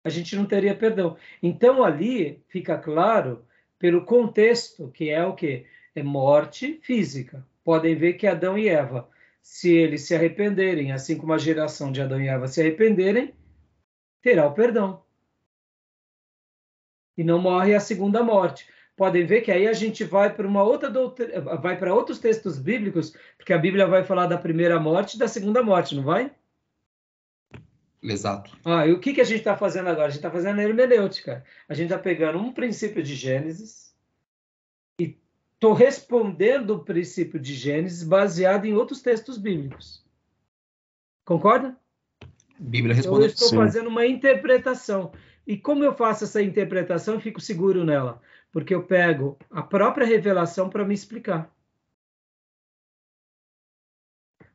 A 0.04 0.08
gente 0.08 0.36
não 0.36 0.46
teria 0.46 0.74
perdão. 0.74 1.16
Então 1.42 1.82
ali 1.82 2.42
fica 2.48 2.78
claro 2.78 3.44
pelo 3.78 4.04
contexto 4.04 4.90
que 4.92 5.10
é 5.10 5.24
o 5.26 5.34
que 5.34 5.66
é 5.94 6.02
morte 6.02 6.80
física. 6.82 7.44
Podem 7.64 7.96
ver 7.96 8.14
que 8.14 8.26
Adão 8.26 8.56
e 8.56 8.68
Eva, 8.68 9.08
se 9.42 9.72
eles 9.72 10.02
se 10.02 10.14
arrependerem, 10.14 10.92
assim 10.92 11.18
como 11.18 11.32
a 11.32 11.38
geração 11.38 11.90
de 11.90 12.00
Adão 12.00 12.20
e 12.20 12.28
Eva 12.28 12.46
se 12.46 12.60
arrependerem, 12.60 13.34
terá 14.22 14.46
o 14.46 14.54
perdão. 14.54 15.02
E 17.16 17.24
não 17.24 17.40
morre 17.40 17.74
a 17.74 17.80
segunda 17.80 18.22
morte. 18.22 18.66
Podem 19.00 19.24
ver 19.24 19.40
que 19.40 19.50
aí 19.50 19.66
a 19.66 19.72
gente 19.72 20.04
vai 20.04 20.30
para 20.30 20.46
uma 20.46 20.62
outra 20.62 20.90
doutrina, 20.90 21.40
vai 21.56 21.74
para 21.78 21.94
outros 21.94 22.18
textos 22.18 22.58
bíblicos, 22.58 23.16
porque 23.38 23.54
a 23.54 23.56
Bíblia 23.56 23.86
vai 23.86 24.04
falar 24.04 24.26
da 24.26 24.36
primeira 24.36 24.78
morte 24.78 25.14
e 25.14 25.18
da 25.18 25.26
segunda 25.26 25.62
morte, 25.62 25.96
não 25.96 26.02
vai? 26.02 26.30
Exato. 28.02 28.54
Ah, 28.62 28.86
e 28.86 28.92
o 28.92 29.00
que, 29.00 29.14
que 29.14 29.22
a 29.22 29.24
gente 29.24 29.38
está 29.38 29.56
fazendo 29.56 29.88
agora? 29.88 30.08
A 30.08 30.10
gente 30.10 30.18
está 30.18 30.30
fazendo 30.30 30.58
a 30.58 30.62
hermenêutica. 30.62 31.42
A 31.66 31.72
gente 31.72 31.86
está 31.90 31.98
pegando 31.98 32.38
um 32.38 32.52
princípio 32.52 33.02
de 33.02 33.14
Gênesis 33.14 33.96
e 35.00 35.16
estou 35.54 35.72
respondendo 35.72 36.74
o 36.74 36.84
princípio 36.84 37.40
de 37.40 37.54
Gênesis 37.54 38.04
baseado 38.04 38.66
em 38.66 38.74
outros 38.74 39.00
textos 39.00 39.38
bíblicos. 39.38 40.04
Concorda? 41.24 41.74
Bíblia 42.58 42.94
responde. 42.94 43.16
Então, 43.16 43.28
eu 43.28 43.32
estou 43.32 43.48
Sim. 43.48 43.56
fazendo 43.56 43.88
uma 43.88 44.06
interpretação. 44.06 45.10
E 45.46 45.56
como 45.56 45.82
eu 45.82 45.94
faço 45.94 46.24
essa 46.24 46.42
interpretação, 46.42 47.14
eu 47.14 47.20
fico 47.20 47.40
seguro 47.40 47.82
nela, 47.82 48.20
porque 48.52 48.74
eu 48.74 48.82
pego 48.82 49.38
a 49.50 49.62
própria 49.62 50.06
revelação 50.06 50.68
para 50.68 50.84
me 50.84 50.94
explicar. 50.94 51.54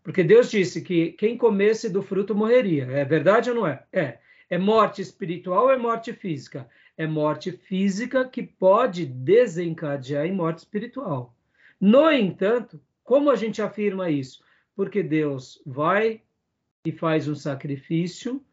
Porque 0.04 0.24
Deus 0.24 0.52
disse 0.52 0.82
que 0.82 1.14
quem 1.14 1.36
comesse 1.36 1.90
do 1.90 2.04
fruto 2.04 2.36
morreria. 2.36 2.86
É 2.92 3.04
verdade 3.04 3.50
ou 3.50 3.56
não 3.56 3.68
é? 3.68 3.84
É. 3.92 4.20
É 4.48 4.58
morte 4.58 5.02
espiritual 5.02 5.64
ou 5.64 5.72
é 5.72 5.78
morte 5.78 6.14
física? 6.14 6.70
É 6.96 7.08
morte 7.08 7.52
física 7.52 8.28
que 8.30 8.44
pode 8.44 9.06
desencadear 9.06 10.26
em 10.26 10.32
morte 10.32 10.60
espiritual. 10.60 11.36
No 11.82 12.12
entanto, 12.12 12.80
como 13.04 13.32
a 13.32 13.36
gente 13.36 13.62
afirma 13.62 14.10
isso? 14.12 14.44
Porque 14.76 15.02
Deus 15.02 15.62
vai 15.66 16.22
e 16.86 16.92
faz 16.92 17.28
um 17.28 17.34
sacrifício, 17.34 18.46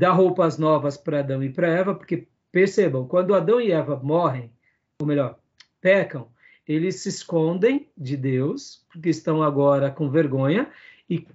dá 0.00 0.10
roupas 0.12 0.56
novas 0.56 0.96
para 0.96 1.18
Adão 1.18 1.42
e 1.42 1.52
para 1.52 1.68
Eva, 1.68 1.94
porque 1.94 2.26
percebam, 2.56 3.06
quando 3.06 3.34
Adão 3.34 3.60
e 3.60 3.70
Eva 3.70 4.00
morrem, 4.02 4.50
ou 4.98 5.06
melhor, 5.06 5.38
pecam, 5.78 6.30
eles 6.66 7.00
se 7.00 7.10
escondem 7.10 7.86
de 7.94 8.16
Deus, 8.16 8.82
porque 8.90 9.10
estão 9.10 9.42
agora 9.42 9.90
com 9.90 10.08
vergonha, 10.08 10.72
e, 11.08 11.28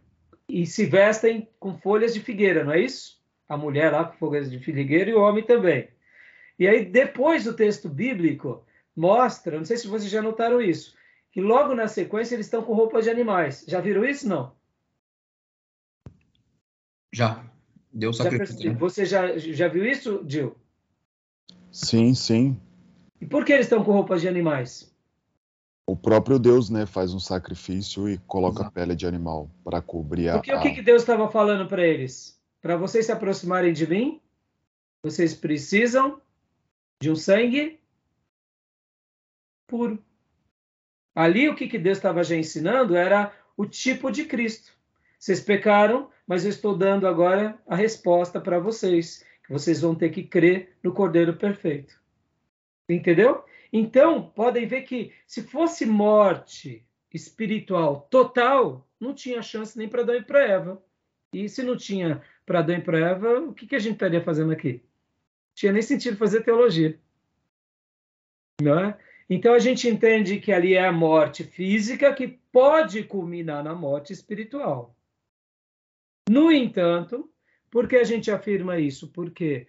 e 0.50 0.66
se 0.66 0.84
vestem 0.84 1.48
com 1.60 1.78
folhas 1.78 2.16
de 2.16 2.22
figueira, 2.22 2.64
não 2.64 2.74
é 2.74 2.80
isso? 2.80 3.22
A 3.48 3.56
mulher 3.56 3.92
lá 3.92 4.06
com 4.06 4.18
folhas 4.18 4.50
de 4.50 4.58
figueira 4.58 5.12
e 5.12 5.14
o 5.14 5.22
homem 5.22 5.44
também. 5.44 5.90
E 6.58 6.68
aí, 6.68 6.86
depois 6.86 7.44
do 7.44 7.54
texto 7.54 7.88
bíblico, 7.88 8.66
mostra, 8.96 9.60
não 9.60 9.66
sei 9.66 9.78
se 9.78 9.88
vocês 9.88 10.10
já 10.10 10.24
notaram 10.24 10.60
isso, 10.60 10.96
que 11.32 11.40
logo 11.40 11.76
na 11.76 11.88
sequência 11.88 12.34
eles 12.34 12.48
estão 12.48 12.64
com 12.64 12.74
roupas 12.74 13.04
de 13.04 13.12
animais. 13.12 13.64
Já 13.68 13.80
viram 13.80 14.04
isso? 14.04 14.28
Não. 14.28 14.56
Já. 17.14 17.46
Deu 17.94 18.12
sacrifício. 18.12 18.72
Já 18.72 18.74
Você 18.74 19.06
já, 19.06 19.38
já 19.38 19.68
viu 19.68 19.86
isso, 19.86 20.26
Gil? 20.28 20.58
Sim, 21.72 22.14
sim. 22.14 22.60
E 23.20 23.26
por 23.26 23.46
que 23.46 23.54
eles 23.54 23.66
estão 23.66 23.84
com 23.84 23.92
roupas 23.92 24.22
de 24.22 24.28
animais? 24.28 24.92
O 25.88 25.96
próprio 25.96 26.38
Deus, 26.38 26.70
né, 26.70 26.86
faz 26.86 27.14
um 27.14 27.20
sacrifício 27.20 28.10
e 28.10 28.18
coloca 28.20 28.62
Exato. 28.62 28.74
pele 28.74 28.96
de 28.96 29.06
animal 29.06 29.50
para 29.64 29.82
cobrir 29.82 30.30
a. 30.30 30.34
Porque 30.34 30.54
o 30.54 30.62
que, 30.62 30.72
que 30.72 30.82
Deus 30.82 31.02
estava 31.02 31.30
falando 31.30 31.68
para 31.68 31.86
eles? 31.86 32.40
Para 32.62 32.78
vocês 32.78 33.06
se 33.06 33.12
aproximarem 33.12 33.74
de 33.74 33.88
mim, 33.88 34.22
vocês 35.04 35.34
precisam 35.34 36.22
de 37.02 37.10
um 37.10 37.16
sangue 37.16 37.80
puro. 39.68 40.04
Ali 41.16 41.50
o 41.50 41.56
que, 41.56 41.68
que 41.68 41.80
Deus 41.80 41.98
estava 41.98 42.24
já 42.24 42.36
ensinando 42.36 42.96
era 42.96 43.34
o 43.58 43.66
tipo 43.66 44.12
de 44.12 44.26
Cristo. 44.26 44.72
Vocês 45.18 45.40
pecaram, 45.42 46.10
mas 46.26 46.44
eu 46.44 46.50
estou 46.50 46.76
dando 46.78 47.08
agora 47.08 47.60
a 47.68 47.76
resposta 47.76 48.40
para 48.40 48.60
vocês, 48.60 49.26
vocês 49.52 49.82
vão 49.82 49.94
ter 49.94 50.10
que 50.10 50.24
crer 50.24 50.78
no 50.82 50.94
Cordeiro 50.94 51.36
Perfeito. 51.36 52.00
Entendeu? 52.88 53.44
Então, 53.72 54.30
podem 54.30 54.66
ver 54.66 54.82
que 54.84 55.14
se 55.28 55.44
fosse 55.44 55.86
morte 55.86 56.86
espiritual 57.14 58.08
total, 58.10 58.88
não 59.00 59.14
tinha 59.14 59.42
chance 59.42 59.78
nem 59.78 59.88
para 59.88 60.02
Adão 60.02 60.16
e 60.16 60.24
para 60.24 60.46
Eva. 60.46 60.84
E 61.34 61.48
se 61.48 61.64
não 61.64 61.78
tinha 61.78 62.22
para 62.46 62.60
Adão 62.60 62.78
e 62.78 62.82
para 62.82 63.00
Eva, 63.00 63.40
o 63.40 63.54
que, 63.54 63.68
que 63.68 63.76
a 63.76 63.80
gente 63.80 63.94
estaria 63.94 64.22
fazendo 64.22 64.52
aqui? 64.52 64.74
Não 64.74 65.56
tinha 65.56 65.72
nem 65.72 65.82
sentido 65.82 66.18
fazer 66.18 66.44
teologia. 66.44 67.00
Não 68.62 68.80
é? 68.80 68.98
Então 69.30 69.54
a 69.54 69.60
gente 69.60 69.88
entende 69.88 70.40
que 70.40 70.52
ali 70.52 70.74
é 70.74 70.86
a 70.86 70.92
morte 70.92 71.44
física 71.44 72.14
que 72.14 72.28
pode 72.52 73.04
culminar 73.04 73.64
na 73.64 73.74
morte 73.74 74.12
espiritual. 74.12 74.94
No 76.30 76.52
entanto, 76.52 77.31
por 77.72 77.88
que 77.88 77.96
a 77.96 78.04
gente 78.04 78.30
afirma 78.30 78.78
isso? 78.78 79.08
Porque 79.08 79.66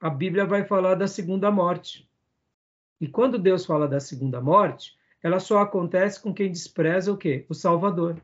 a 0.00 0.08
Bíblia 0.08 0.46
vai 0.46 0.64
falar 0.64 0.94
da 0.94 1.06
segunda 1.06 1.50
morte. 1.50 2.10
E 3.00 3.06
quando 3.06 3.38
Deus 3.38 3.66
fala 3.66 3.86
da 3.86 4.00
segunda 4.00 4.40
morte, 4.40 4.98
ela 5.22 5.38
só 5.38 5.58
acontece 5.58 6.20
com 6.20 6.34
quem 6.34 6.50
despreza 6.50 7.12
o 7.12 7.16
quê? 7.16 7.44
O 7.48 7.54
Salvador. 7.54 8.20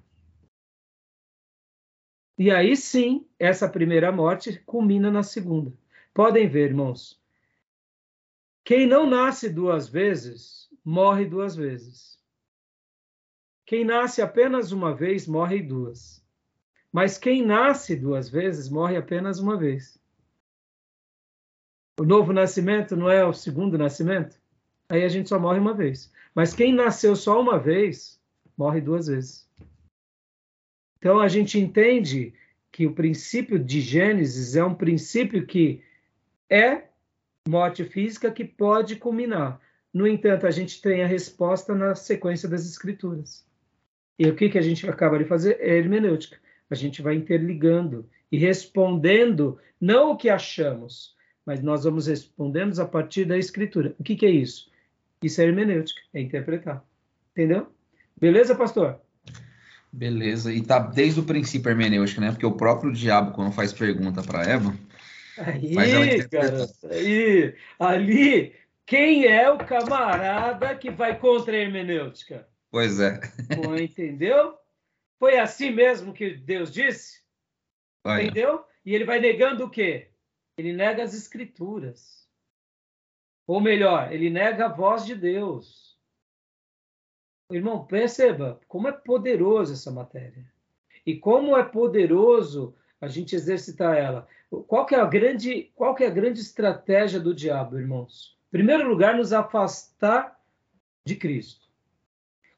E 2.38 2.50
aí 2.50 2.74
sim, 2.74 3.28
essa 3.38 3.68
primeira 3.68 4.10
morte 4.10 4.58
culmina 4.64 5.10
na 5.10 5.22
segunda. 5.22 5.72
Podem 6.14 6.48
ver, 6.48 6.70
irmãos. 6.70 7.20
Quem 8.64 8.86
não 8.86 9.06
nasce 9.06 9.50
duas 9.50 9.88
vezes, 9.88 10.70
morre 10.82 11.26
duas 11.26 11.54
vezes. 11.54 12.18
Quem 13.66 13.84
nasce 13.84 14.22
apenas 14.22 14.72
uma 14.72 14.94
vez, 14.94 15.26
morre 15.26 15.62
duas. 15.62 16.19
Mas 16.92 17.16
quem 17.16 17.44
nasce 17.44 17.94
duas 17.94 18.28
vezes 18.28 18.68
morre 18.68 18.96
apenas 18.96 19.38
uma 19.38 19.56
vez. 19.56 19.98
O 21.98 22.04
novo 22.04 22.32
nascimento 22.32 22.96
não 22.96 23.08
é 23.08 23.24
o 23.24 23.32
segundo 23.32 23.78
nascimento? 23.78 24.40
Aí 24.88 25.04
a 25.04 25.08
gente 25.08 25.28
só 25.28 25.38
morre 25.38 25.58
uma 25.58 25.74
vez. 25.74 26.12
Mas 26.34 26.52
quem 26.52 26.74
nasceu 26.74 27.14
só 27.14 27.40
uma 27.40 27.58
vez, 27.58 28.20
morre 28.56 28.80
duas 28.80 29.06
vezes. 29.06 29.48
Então 30.98 31.20
a 31.20 31.28
gente 31.28 31.58
entende 31.58 32.34
que 32.72 32.86
o 32.86 32.94
princípio 32.94 33.58
de 33.58 33.80
Gênesis 33.80 34.56
é 34.56 34.64
um 34.64 34.74
princípio 34.74 35.46
que 35.46 35.82
é 36.48 36.88
morte 37.48 37.84
física 37.84 38.30
que 38.30 38.44
pode 38.44 38.96
culminar. 38.96 39.60
No 39.92 40.06
entanto, 40.06 40.46
a 40.46 40.50
gente 40.50 40.80
tem 40.80 41.02
a 41.02 41.06
resposta 41.06 41.74
na 41.74 41.94
sequência 41.94 42.48
das 42.48 42.64
escrituras. 42.64 43.46
E 44.18 44.28
o 44.28 44.36
que, 44.36 44.48
que 44.48 44.58
a 44.58 44.62
gente 44.62 44.88
acaba 44.88 45.18
de 45.18 45.24
fazer? 45.24 45.56
É 45.60 45.76
hermenêutica 45.76 46.38
a 46.70 46.74
gente 46.74 47.02
vai 47.02 47.16
interligando 47.16 48.08
e 48.30 48.38
respondendo 48.38 49.58
não 49.80 50.12
o 50.12 50.16
que 50.16 50.28
achamos, 50.28 51.14
mas 51.44 51.60
nós 51.60 51.84
vamos 51.84 52.06
respondendo 52.06 52.78
a 52.80 52.86
partir 52.86 53.24
da 53.24 53.36
escritura. 53.36 53.94
O 53.98 54.04
que, 54.04 54.14
que 54.14 54.26
é 54.26 54.30
isso? 54.30 54.70
Isso 55.22 55.40
é 55.40 55.44
hermenêutica, 55.44 56.00
é 56.14 56.20
interpretar. 56.20 56.84
Entendeu? 57.32 57.66
Beleza, 58.18 58.54
pastor? 58.54 59.00
Beleza. 59.92 60.52
E 60.52 60.62
tá 60.62 60.78
desde 60.78 61.20
o 61.20 61.24
princípio 61.24 61.70
hermenêutica, 61.70 62.20
né? 62.20 62.30
Porque 62.30 62.46
o 62.46 62.52
próprio 62.52 62.92
diabo, 62.92 63.32
quando 63.32 63.52
faz 63.52 63.72
pergunta 63.72 64.22
para 64.22 64.44
Eva, 64.44 64.74
aí, 65.38 66.28
cara, 66.28 66.66
aí, 66.90 67.54
ali, 67.78 68.54
quem 68.86 69.26
é 69.26 69.50
o 69.50 69.58
camarada 69.58 70.74
que 70.76 70.90
vai 70.90 71.18
contra 71.18 71.56
a 71.56 71.58
hermenêutica? 71.58 72.46
Pois 72.70 73.00
é. 73.00 73.20
Bom, 73.56 73.74
entendeu? 73.74 74.54
Foi 75.20 75.38
assim 75.38 75.70
mesmo 75.70 76.14
que 76.14 76.34
Deus 76.34 76.72
disse? 76.72 77.22
Entendeu? 78.04 78.64
E 78.86 78.94
ele 78.94 79.04
vai 79.04 79.20
negando 79.20 79.66
o 79.66 79.70
quê? 79.70 80.08
Ele 80.56 80.72
nega 80.72 81.02
as 81.02 81.12
escrituras. 81.12 82.26
Ou 83.46 83.60
melhor, 83.60 84.10
ele 84.10 84.30
nega 84.30 84.64
a 84.64 84.72
voz 84.72 85.04
de 85.04 85.14
Deus. 85.14 86.00
Irmão, 87.52 87.84
perceba 87.84 88.58
como 88.66 88.88
é 88.88 88.92
poderoso 88.92 89.74
essa 89.74 89.90
matéria. 89.90 90.50
E 91.04 91.18
como 91.18 91.54
é 91.54 91.64
poderoso 91.64 92.74
a 92.98 93.06
gente 93.06 93.34
exercitar 93.34 93.98
ela. 93.98 94.26
Qual 94.66 94.86
é 94.90 94.94
a 94.94 95.04
grande, 95.04 95.70
qual 95.74 95.94
é 95.98 96.06
a 96.06 96.10
grande 96.10 96.40
estratégia 96.40 97.20
do 97.20 97.34
diabo, 97.34 97.78
irmãos? 97.78 98.38
Em 98.48 98.52
primeiro 98.52 98.88
lugar, 98.88 99.14
nos 99.14 99.34
afastar 99.34 100.40
de 101.04 101.14
Cristo. 101.14 101.69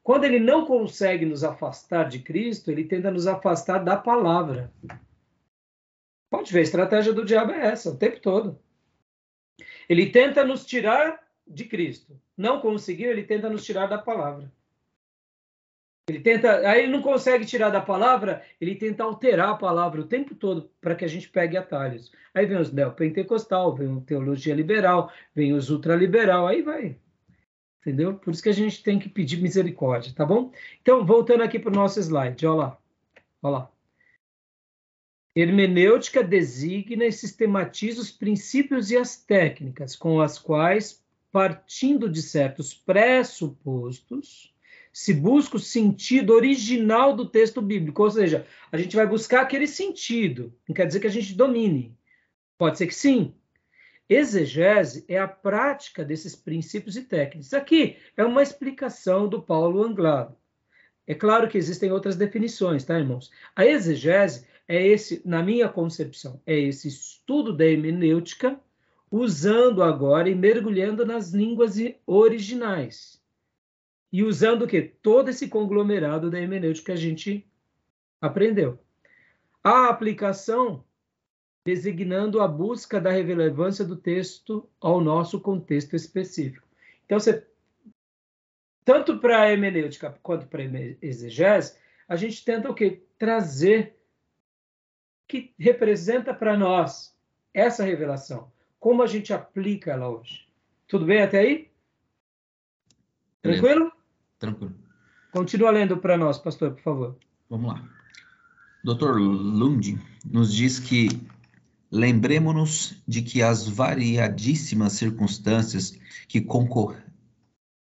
Quando 0.02 0.24
ele 0.24 0.40
não 0.40 0.66
consegue 0.66 1.24
nos 1.24 1.44
afastar 1.44 2.08
de 2.08 2.18
Cristo, 2.18 2.70
ele 2.70 2.84
tenta 2.84 3.10
nos 3.10 3.26
afastar 3.26 3.84
da 3.84 3.96
palavra. 3.96 4.72
Pode 6.28 6.52
ver, 6.52 6.60
a 6.60 6.62
estratégia 6.62 7.12
do 7.12 7.24
diabo 7.24 7.52
é 7.52 7.68
essa, 7.68 7.90
o 7.90 7.96
tempo 7.96 8.18
todo. 8.20 8.58
Ele 9.88 10.10
tenta 10.10 10.44
nos 10.44 10.64
tirar 10.64 11.22
de 11.46 11.66
Cristo. 11.66 12.20
Não 12.36 12.60
conseguiu, 12.60 13.10
ele 13.10 13.22
tenta 13.22 13.48
nos 13.48 13.64
tirar 13.64 13.86
da 13.86 13.98
palavra. 13.98 14.50
Ele 16.08 16.18
tenta, 16.18 16.68
aí 16.68 16.82
ele 16.82 16.92
não 16.92 17.00
consegue 17.00 17.44
tirar 17.44 17.70
da 17.70 17.80
palavra, 17.80 18.42
ele 18.60 18.74
tenta 18.74 19.04
alterar 19.04 19.50
a 19.50 19.56
palavra 19.56 20.00
o 20.00 20.06
tempo 20.06 20.34
todo 20.34 20.68
para 20.80 20.96
que 20.96 21.04
a 21.04 21.08
gente 21.08 21.28
pegue 21.28 21.56
atalhos. 21.56 22.10
Aí 22.34 22.44
vem 22.44 22.58
os 22.58 22.72
neopentecostal, 22.72 23.74
vem 23.74 23.88
o 23.88 24.00
teologia 24.00 24.54
liberal, 24.54 25.12
vem 25.32 25.52
os 25.52 25.70
ultraliberal, 25.70 26.48
aí 26.48 26.60
vai. 26.60 26.98
Entendeu? 27.82 28.14
Por 28.14 28.32
isso 28.32 28.42
que 28.42 28.48
a 28.48 28.54
gente 28.54 28.80
tem 28.80 28.96
que 28.96 29.08
pedir 29.08 29.42
misericórdia, 29.42 30.14
tá 30.14 30.24
bom? 30.24 30.52
Então, 30.80 31.04
voltando 31.04 31.42
aqui 31.42 31.58
para 31.58 31.72
o 31.72 31.74
nosso 31.74 31.98
slide, 31.98 32.46
olha 32.46 32.56
lá. 32.56 32.78
Olha 33.42 33.52
lá. 33.52 33.72
Hermenêutica 35.34 36.22
designa 36.22 37.04
e 37.04 37.12
sistematiza 37.12 38.00
os 38.00 38.12
princípios 38.12 38.92
e 38.92 38.96
as 38.96 39.16
técnicas 39.16 39.96
com 39.96 40.20
as 40.20 40.38
quais, 40.38 41.02
partindo 41.32 42.08
de 42.08 42.22
certos 42.22 42.72
pressupostos, 42.72 44.54
se 44.92 45.12
busca 45.12 45.56
o 45.56 45.60
sentido 45.60 46.34
original 46.34 47.16
do 47.16 47.28
texto 47.28 47.60
bíblico, 47.60 48.02
ou 48.02 48.10
seja, 48.10 48.46
a 48.70 48.76
gente 48.76 48.94
vai 48.94 49.06
buscar 49.06 49.40
aquele 49.40 49.66
sentido, 49.66 50.54
não 50.68 50.74
quer 50.74 50.86
dizer 50.86 51.00
que 51.00 51.06
a 51.06 51.10
gente 51.10 51.34
domine. 51.34 51.96
Pode 52.58 52.78
ser 52.78 52.86
que 52.86 52.94
sim. 52.94 53.34
Exegese 54.12 55.04
é 55.08 55.18
a 55.18 55.28
prática 55.28 56.04
desses 56.04 56.34
princípios 56.36 56.96
e 56.96 57.02
técnicas. 57.02 57.54
Aqui 57.54 57.96
é 58.16 58.24
uma 58.24 58.42
explicação 58.42 59.28
do 59.28 59.42
Paulo 59.42 59.82
Anglado. 59.82 60.36
É 61.06 61.14
claro 61.14 61.48
que 61.48 61.58
existem 61.58 61.90
outras 61.90 62.16
definições, 62.16 62.84
tá, 62.84 62.98
irmãos? 62.98 63.30
A 63.56 63.66
exegese 63.66 64.46
é 64.68 64.86
esse, 64.86 65.20
na 65.24 65.42
minha 65.42 65.68
concepção, 65.68 66.40
é 66.46 66.58
esse 66.58 66.88
estudo 66.88 67.52
da 67.52 67.66
hermenêutica, 67.66 68.60
usando 69.10 69.82
agora 69.82 70.28
e 70.28 70.34
mergulhando 70.34 71.04
nas 71.04 71.32
línguas 71.32 71.76
originais 72.06 73.22
e 74.12 74.22
usando 74.22 74.62
o 74.62 74.66
quê? 74.66 74.94
Todo 75.02 75.30
esse 75.30 75.48
conglomerado 75.48 76.30
da 76.30 76.38
hermenêutica 76.38 76.86
que 76.86 76.92
a 76.92 76.96
gente 76.96 77.46
aprendeu. 78.20 78.78
A 79.64 79.88
aplicação 79.88 80.84
designando 81.64 82.40
a 82.40 82.48
busca 82.48 83.00
da 83.00 83.10
relevância 83.10 83.84
do 83.84 83.96
texto 83.96 84.68
ao 84.80 85.00
nosso 85.00 85.40
contexto 85.40 85.94
específico. 85.94 86.66
Então, 87.04 87.18
você, 87.18 87.46
tanto 88.84 89.18
para 89.18 89.42
a 89.42 89.50
hermenêutica 89.50 90.18
quanto 90.22 90.46
para 90.46 90.62
a 90.62 90.66
exegese, 91.00 91.76
a 92.08 92.16
gente 92.16 92.44
tenta 92.44 92.70
o 92.70 92.74
quê? 92.74 93.02
Trazer 93.18 93.96
que 95.28 95.54
representa 95.58 96.34
para 96.34 96.56
nós 96.56 97.16
essa 97.54 97.84
revelação. 97.84 98.50
Como 98.80 99.02
a 99.02 99.06
gente 99.06 99.32
aplica 99.32 99.92
ela 99.92 100.08
hoje. 100.08 100.46
Tudo 100.88 101.06
bem 101.06 101.22
até 101.22 101.38
aí? 101.38 101.70
Tranquilo? 103.40 103.92
Tranquilo. 104.38 104.74
Continua 105.30 105.70
lendo 105.70 105.96
para 105.96 106.16
nós, 106.16 106.38
pastor, 106.38 106.72
por 106.72 106.82
favor. 106.82 107.16
Vamos 107.48 107.72
lá. 107.72 107.88
Dr. 108.84 109.16
Lund 109.16 109.98
nos 110.24 110.52
diz 110.52 110.78
que 110.80 111.08
lembremos-nos 111.92 113.02
de 113.06 113.20
que 113.20 113.42
as 113.42 113.68
variadíssimas 113.68 114.94
circunstâncias 114.94 115.92
que 116.26 116.40
concor 116.40 116.96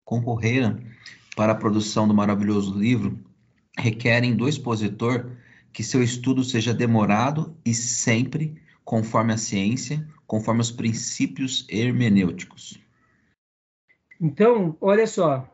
concorreram 0.03 0.81
para 1.37 1.53
a 1.53 1.55
produção 1.55 2.09
do 2.09 2.15
maravilhoso 2.15 2.77
livro 2.77 3.23
requerem 3.79 4.35
do 4.35 4.49
expositor 4.49 5.31
que 5.71 5.85
seu 5.85 6.03
estudo 6.03 6.43
seja 6.43 6.73
demorado 6.73 7.55
e 7.63 7.75
sempre 7.75 8.61
conforme 8.83 9.35
a 9.35 9.37
ciência, 9.37 10.09
conforme 10.27 10.63
os 10.63 10.73
princípios 10.73 11.67
hermenêuticos. 11.69 12.81
Então, 14.19 14.75
olha 14.81 15.07
só, 15.07 15.47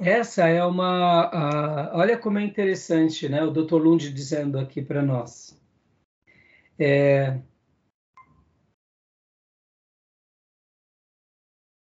essa 0.00 0.48
é 0.48 0.62
uma. 0.64 1.30
Uh, 1.30 1.96
olha 1.96 2.18
como 2.18 2.38
é 2.38 2.42
interessante, 2.42 3.28
né? 3.28 3.42
O 3.44 3.50
Dr. 3.52 3.76
Lund 3.76 4.12
dizendo 4.12 4.58
aqui 4.58 4.82
para 4.82 5.02
nós. 5.02 5.56
É, 6.78 7.38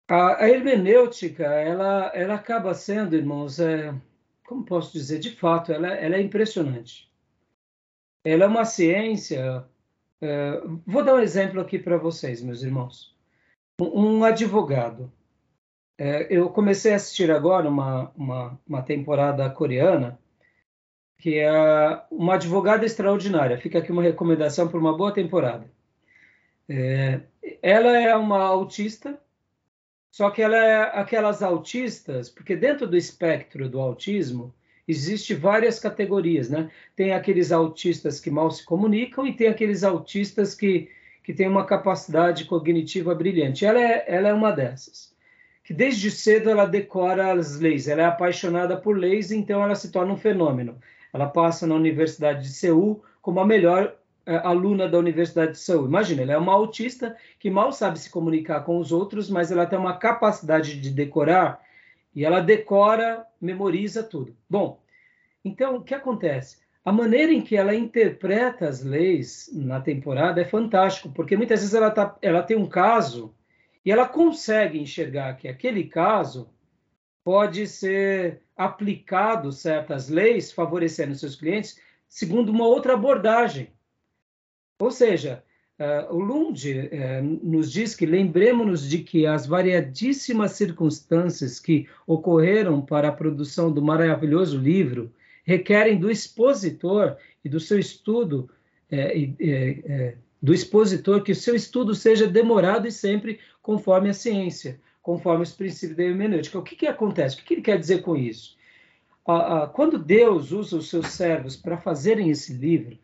a, 0.09 0.45
a, 0.45 0.49
hermenêutica, 0.49 1.45
ela, 1.45 2.11
ela 2.15 2.35
acaba 2.35 2.75
sendo, 2.75 3.17
irmãos, 3.17 3.59
é, 3.59 3.95
como 4.47 4.65
posso 4.65 4.93
dizer, 4.93 5.19
de 5.19 5.31
fato, 5.35 5.73
ela, 5.73 5.89
ela 5.89 6.17
é 6.17 6.21
impressionante. 6.21 7.11
Ela 8.25 8.45
é 8.45 8.49
uma 8.49 8.65
ciência. 8.65 9.65
É, 10.21 10.61
vou 10.87 11.05
dar 11.05 11.15
um 11.15 11.21
exemplo 11.21 11.61
aqui 11.61 11.79
para 11.79 11.97
vocês, 11.97 12.43
meus 12.43 12.63
irmãos. 12.63 13.15
Um, 13.81 14.25
advogado 14.25 15.13
é, 15.99 16.27
eu 16.31 16.51
comecei 16.51 16.93
a 16.93 16.97
assistir 16.97 17.31
agora 17.31 17.69
uma, 17.69 18.11
uma, 18.17 18.61
uma 18.67 18.83
temporada 18.83 19.49
coreana 19.51 20.19
que 21.19 21.39
é 21.39 21.51
uma 22.11 22.35
advogada 22.35 22.85
extraordinária. 22.85 23.59
Fica 23.59 23.79
aqui 23.79 23.91
uma 23.91 24.03
recomendação 24.03 24.69
para 24.69 24.79
uma 24.79 24.97
boa 24.97 25.13
temporada. 25.13 25.71
É, 26.69 27.21
ela 27.63 27.97
é 27.97 28.15
uma 28.17 28.43
autista, 28.43 29.19
só 30.15 30.31
que 30.31 30.41
ela 30.41 30.57
é 30.57 31.01
aquelas 31.01 31.43
autistas, 31.43 32.29
porque 32.29 32.55
dentro 32.55 32.87
do 32.87 32.97
espectro 32.97 33.69
do 33.69 33.81
autismo 33.81 34.55
existe 34.87 35.35
várias 35.35 35.81
categorias, 35.81 36.49
né? 36.49 36.71
Tem 36.95 37.13
aqueles 37.13 37.51
autistas 37.51 38.21
que 38.21 38.31
mal 38.31 38.49
se 38.49 38.65
comunicam 38.65 39.27
e 39.27 39.35
tem 39.35 39.49
aqueles 39.49 39.83
autistas 39.83 40.55
que, 40.55 40.89
que 41.25 41.35
têm 41.35 41.49
uma 41.49 41.67
capacidade 41.67 42.45
cognitiva 42.45 43.13
brilhante. 43.13 43.67
Ela 43.67 43.81
é, 43.81 44.05
ela 44.07 44.29
é 44.29 44.33
uma 44.33 44.53
dessas 44.53 45.13
que 45.65 45.75
desde 45.75 46.13
cedo 46.13 46.49
ela 46.49 46.65
decora 46.65 47.33
as 47.33 47.59
leis, 47.59 47.89
ela 47.89 48.03
é 48.03 48.05
apaixonada 48.05 48.77
por 48.77 48.97
leis, 48.97 49.33
então 49.33 49.65
ela 49.65 49.75
se 49.75 49.91
torna 49.91 50.13
um 50.13 50.17
fenômeno. 50.17 50.79
Ela 51.13 51.27
passa 51.27 51.67
na 51.67 51.75
Universidade 51.75 52.43
de 52.43 52.51
Seul 52.51 53.03
como 53.21 53.41
a 53.41 53.47
melhor 53.47 53.97
aluna 54.27 54.89
da 54.89 54.99
Universidade 54.99 55.53
de 55.53 55.59
Seul. 55.59 55.87
Imagina, 55.87 56.23
ela 56.23 56.33
é 56.33 56.39
uma 56.39 56.53
autista 56.53 57.17
que 57.39 57.51
mal 57.51 57.73
sabe 57.73 57.99
se 57.99 58.11
comunicar 58.11 58.61
com 58.61 58.79
os 58.79 58.93
outros, 58.93 59.29
mas 59.29 59.51
ela 59.51 59.67
tem 59.67 59.79
uma 59.79 59.97
capacidade 59.97 60.81
de 60.81 60.91
decorar 60.91 61.61
e 62.15 62.25
ela 62.25 62.41
decora, 62.41 63.27
memoriza 63.41 64.03
tudo. 64.03 64.37
Bom, 64.49 64.81
então 65.45 65.77
o 65.77 65.83
que 65.83 65.95
acontece? 65.95 66.59
A 66.85 66.93
maneira 66.93 67.33
em 67.33 67.41
que 67.41 67.57
ela 67.57 67.75
interpreta 67.75 68.69
as 68.69 68.85
leis 68.85 69.51
na 69.53 69.81
temporada 69.81 70.41
é 70.41 70.45
fantástico, 70.45 71.11
porque 71.11 71.37
muitas 71.37 71.61
vezes 71.61 71.75
ela, 71.75 71.91
tá, 71.91 72.17
ela 72.21 72.43
tem 72.43 72.57
um 72.57 72.69
caso 72.69 73.35
e 73.85 73.91
ela 73.91 74.07
consegue 74.07 74.79
enxergar 74.79 75.35
que 75.37 75.49
aquele 75.49 75.85
caso 75.85 76.49
pode 77.25 77.67
ser 77.67 78.43
aplicado 78.57 79.51
certas 79.51 80.09
leis 80.09 80.53
favorecendo 80.53 81.15
seus 81.15 81.35
clientes 81.35 81.81
segundo 82.07 82.51
uma 82.51 82.67
outra 82.67 82.95
abordagem. 82.95 83.74
Ou 84.79 84.91
seja, 84.91 85.43
uh, 85.79 86.15
o 86.15 86.19
Lund 86.19 86.71
uh, 86.71 87.23
nos 87.43 87.71
diz 87.71 87.95
que 87.95 88.07
lembremos-nos 88.07 88.89
de 88.89 88.99
que 88.99 89.27
as 89.27 89.47
variadíssimas 89.47 90.53
circunstâncias 90.53 91.61
que 91.61 91.89
ocorreram 92.07 92.81
para 92.81 93.09
a 93.09 93.13
produção 93.13 93.73
do 93.73 93.83
maravilhoso 93.83 94.59
livro 94.59 95.13
requerem 95.45 95.99
do 95.99 96.11
expositor 96.11 97.17
e 97.45 97.49
do 97.49 97.61
seu 97.61 97.79
estudo 97.79 98.51
uh, 98.91 100.25
do 100.45 100.53
expositor 100.53 101.23
que 101.23 101.33
o 101.33 101.35
seu 101.35 101.55
estudo 101.55 101.95
seja 101.95 102.27
demorado 102.27 102.87
e 102.87 102.93
sempre 102.93 103.41
conforme 103.63 104.11
a 104.11 104.13
ciência, 104.13 104.79
conforme 105.01 105.43
os 105.43 105.53
princípios 105.53 105.97
da 105.97 106.03
hermenêutica. 106.03 106.59
O 106.59 106.63
que, 106.63 106.77
que 106.77 106.87
acontece? 106.87 107.37
O 107.37 107.39
que, 107.39 107.45
que 107.47 107.55
ele 107.55 107.63
quer 107.63 107.79
dizer 107.79 108.03
com 108.03 108.15
isso? 108.15 108.55
Ah, 109.27 109.63
ah, 109.63 109.67
quando 109.67 109.99
Deus 109.99 110.53
usa 110.53 110.77
os 110.77 110.91
seus 110.91 111.07
servos 111.07 111.57
para 111.57 111.79
fazerem 111.79 112.29
esse 112.29 112.53
livro, 112.53 112.99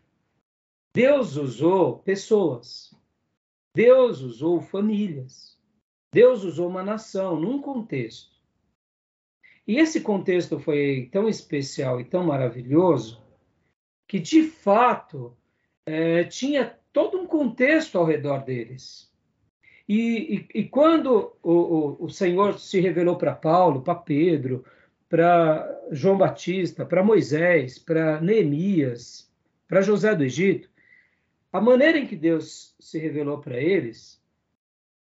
Deus 0.93 1.37
usou 1.37 1.99
pessoas, 1.99 2.93
Deus 3.73 4.19
usou 4.19 4.61
famílias, 4.61 5.57
Deus 6.13 6.43
usou 6.43 6.67
uma 6.67 6.83
nação 6.83 7.39
num 7.39 7.61
contexto. 7.61 8.31
E 9.65 9.77
esse 9.77 10.01
contexto 10.01 10.59
foi 10.59 11.09
tão 11.11 11.29
especial 11.29 12.01
e 12.01 12.03
tão 12.03 12.25
maravilhoso 12.25 13.23
que, 14.05 14.19
de 14.19 14.43
fato, 14.43 15.37
é, 15.85 16.25
tinha 16.25 16.77
todo 16.91 17.17
um 17.17 17.25
contexto 17.25 17.97
ao 17.97 18.05
redor 18.05 18.43
deles. 18.43 19.09
E, 19.87 20.47
e, 20.53 20.59
e 20.59 20.63
quando 20.65 21.33
o, 21.41 21.51
o, 21.51 22.05
o, 22.05 22.09
Senhor 22.09 22.57
se 22.59 22.79
revelou 22.79 23.17
para 23.17 23.35
Paulo, 23.35 23.81
para 23.81 23.95
Pedro, 23.95 24.65
para 25.07 25.69
João 25.91 26.17
Batista, 26.17 26.85
para 26.85 27.03
Moisés, 27.03 27.77
para 27.79 28.19
Neemias, 28.19 29.31
para 29.67 29.81
José 29.81 30.15
do 30.15 30.23
Egito, 30.23 30.70
a 31.51 31.59
maneira 31.59 31.97
em 31.97 32.07
que 32.07 32.15
Deus 32.15 32.75
se 32.79 32.97
revelou 32.97 33.39
para 33.39 33.59
eles, 33.59 34.21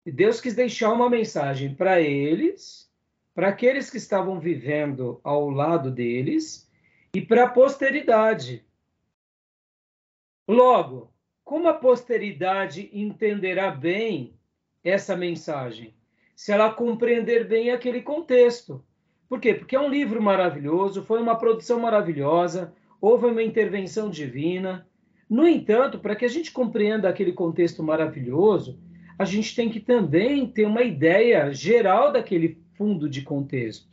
Deus 0.05 0.41
quis 0.41 0.55
deixar 0.55 0.93
uma 0.93 1.09
mensagem 1.09 1.75
para 1.75 2.01
eles, 2.01 2.91
para 3.35 3.49
aqueles 3.49 3.89
que 3.91 3.99
estavam 3.99 4.41
vivendo 4.41 5.21
ao 5.23 5.49
lado 5.49 5.91
deles 5.91 6.69
e 7.15 7.21
para 7.21 7.45
a 7.45 7.49
posteridade. 7.49 8.65
Logo, 10.49 11.13
como 11.45 11.69
a 11.69 11.75
posteridade 11.75 12.91
entenderá 12.93 13.71
bem 13.71 14.35
essa 14.83 15.15
mensagem? 15.15 15.95
Se 16.35 16.51
ela 16.51 16.73
compreender 16.73 17.47
bem 17.47 17.71
aquele 17.71 18.03
contexto. 18.03 18.85
Por 19.29 19.41
quê? 19.41 19.55
Porque 19.55 19.77
é 19.77 19.81
um 19.81 19.89
livro 19.89 20.21
maravilhoso, 20.21 21.05
foi 21.05 21.21
uma 21.21 21.39
produção 21.39 21.79
maravilhosa, 21.79 22.75
houve 23.01 23.27
uma 23.27 23.43
intervenção 23.43 24.11
divina. 24.11 24.89
No 25.33 25.49
entanto, 25.49 25.99
para 25.99 26.15
que 26.15 26.27
a 26.27 26.29
gente 26.29 26.53
compreenda 26.53 27.09
aquele 27.09 27.33
contexto 27.33 27.83
maravilhoso, 27.83 28.79
a 29.19 29.25
gente 29.25 29.57
tem 29.57 29.71
que 29.71 29.81
também 29.81 30.47
ter 30.47 30.67
uma 30.67 30.83
ideia 30.83 31.51
geral 31.55 32.13
daquele 32.13 32.63
fundo 32.75 33.09
de 33.09 33.23
contexto, 33.23 33.89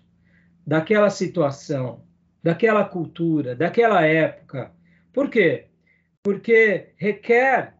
daquela 0.68 1.10
situação, 1.10 2.06
daquela 2.44 2.84
cultura, 2.84 3.56
daquela 3.56 4.06
época. 4.06 4.76
Por 5.14 5.30
quê? 5.30 5.70
Porque 6.22 6.90
requer 6.98 7.74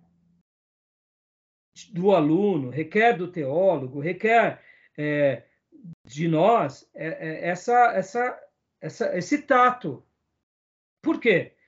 do 1.92 2.12
aluno, 2.16 2.70
requer 2.70 3.18
do 3.18 3.28
teólogo, 3.28 4.00
requer 4.00 4.64
é, 4.98 5.44
de 6.06 6.30
nós 6.30 6.90
é, 6.96 7.08
é, 7.08 7.50
essa, 7.50 7.92
essa, 7.94 8.40
essa, 8.80 9.18
esse 9.18 9.42
tato. 9.42 10.02
Por 11.02 11.20
quê? 11.20 11.59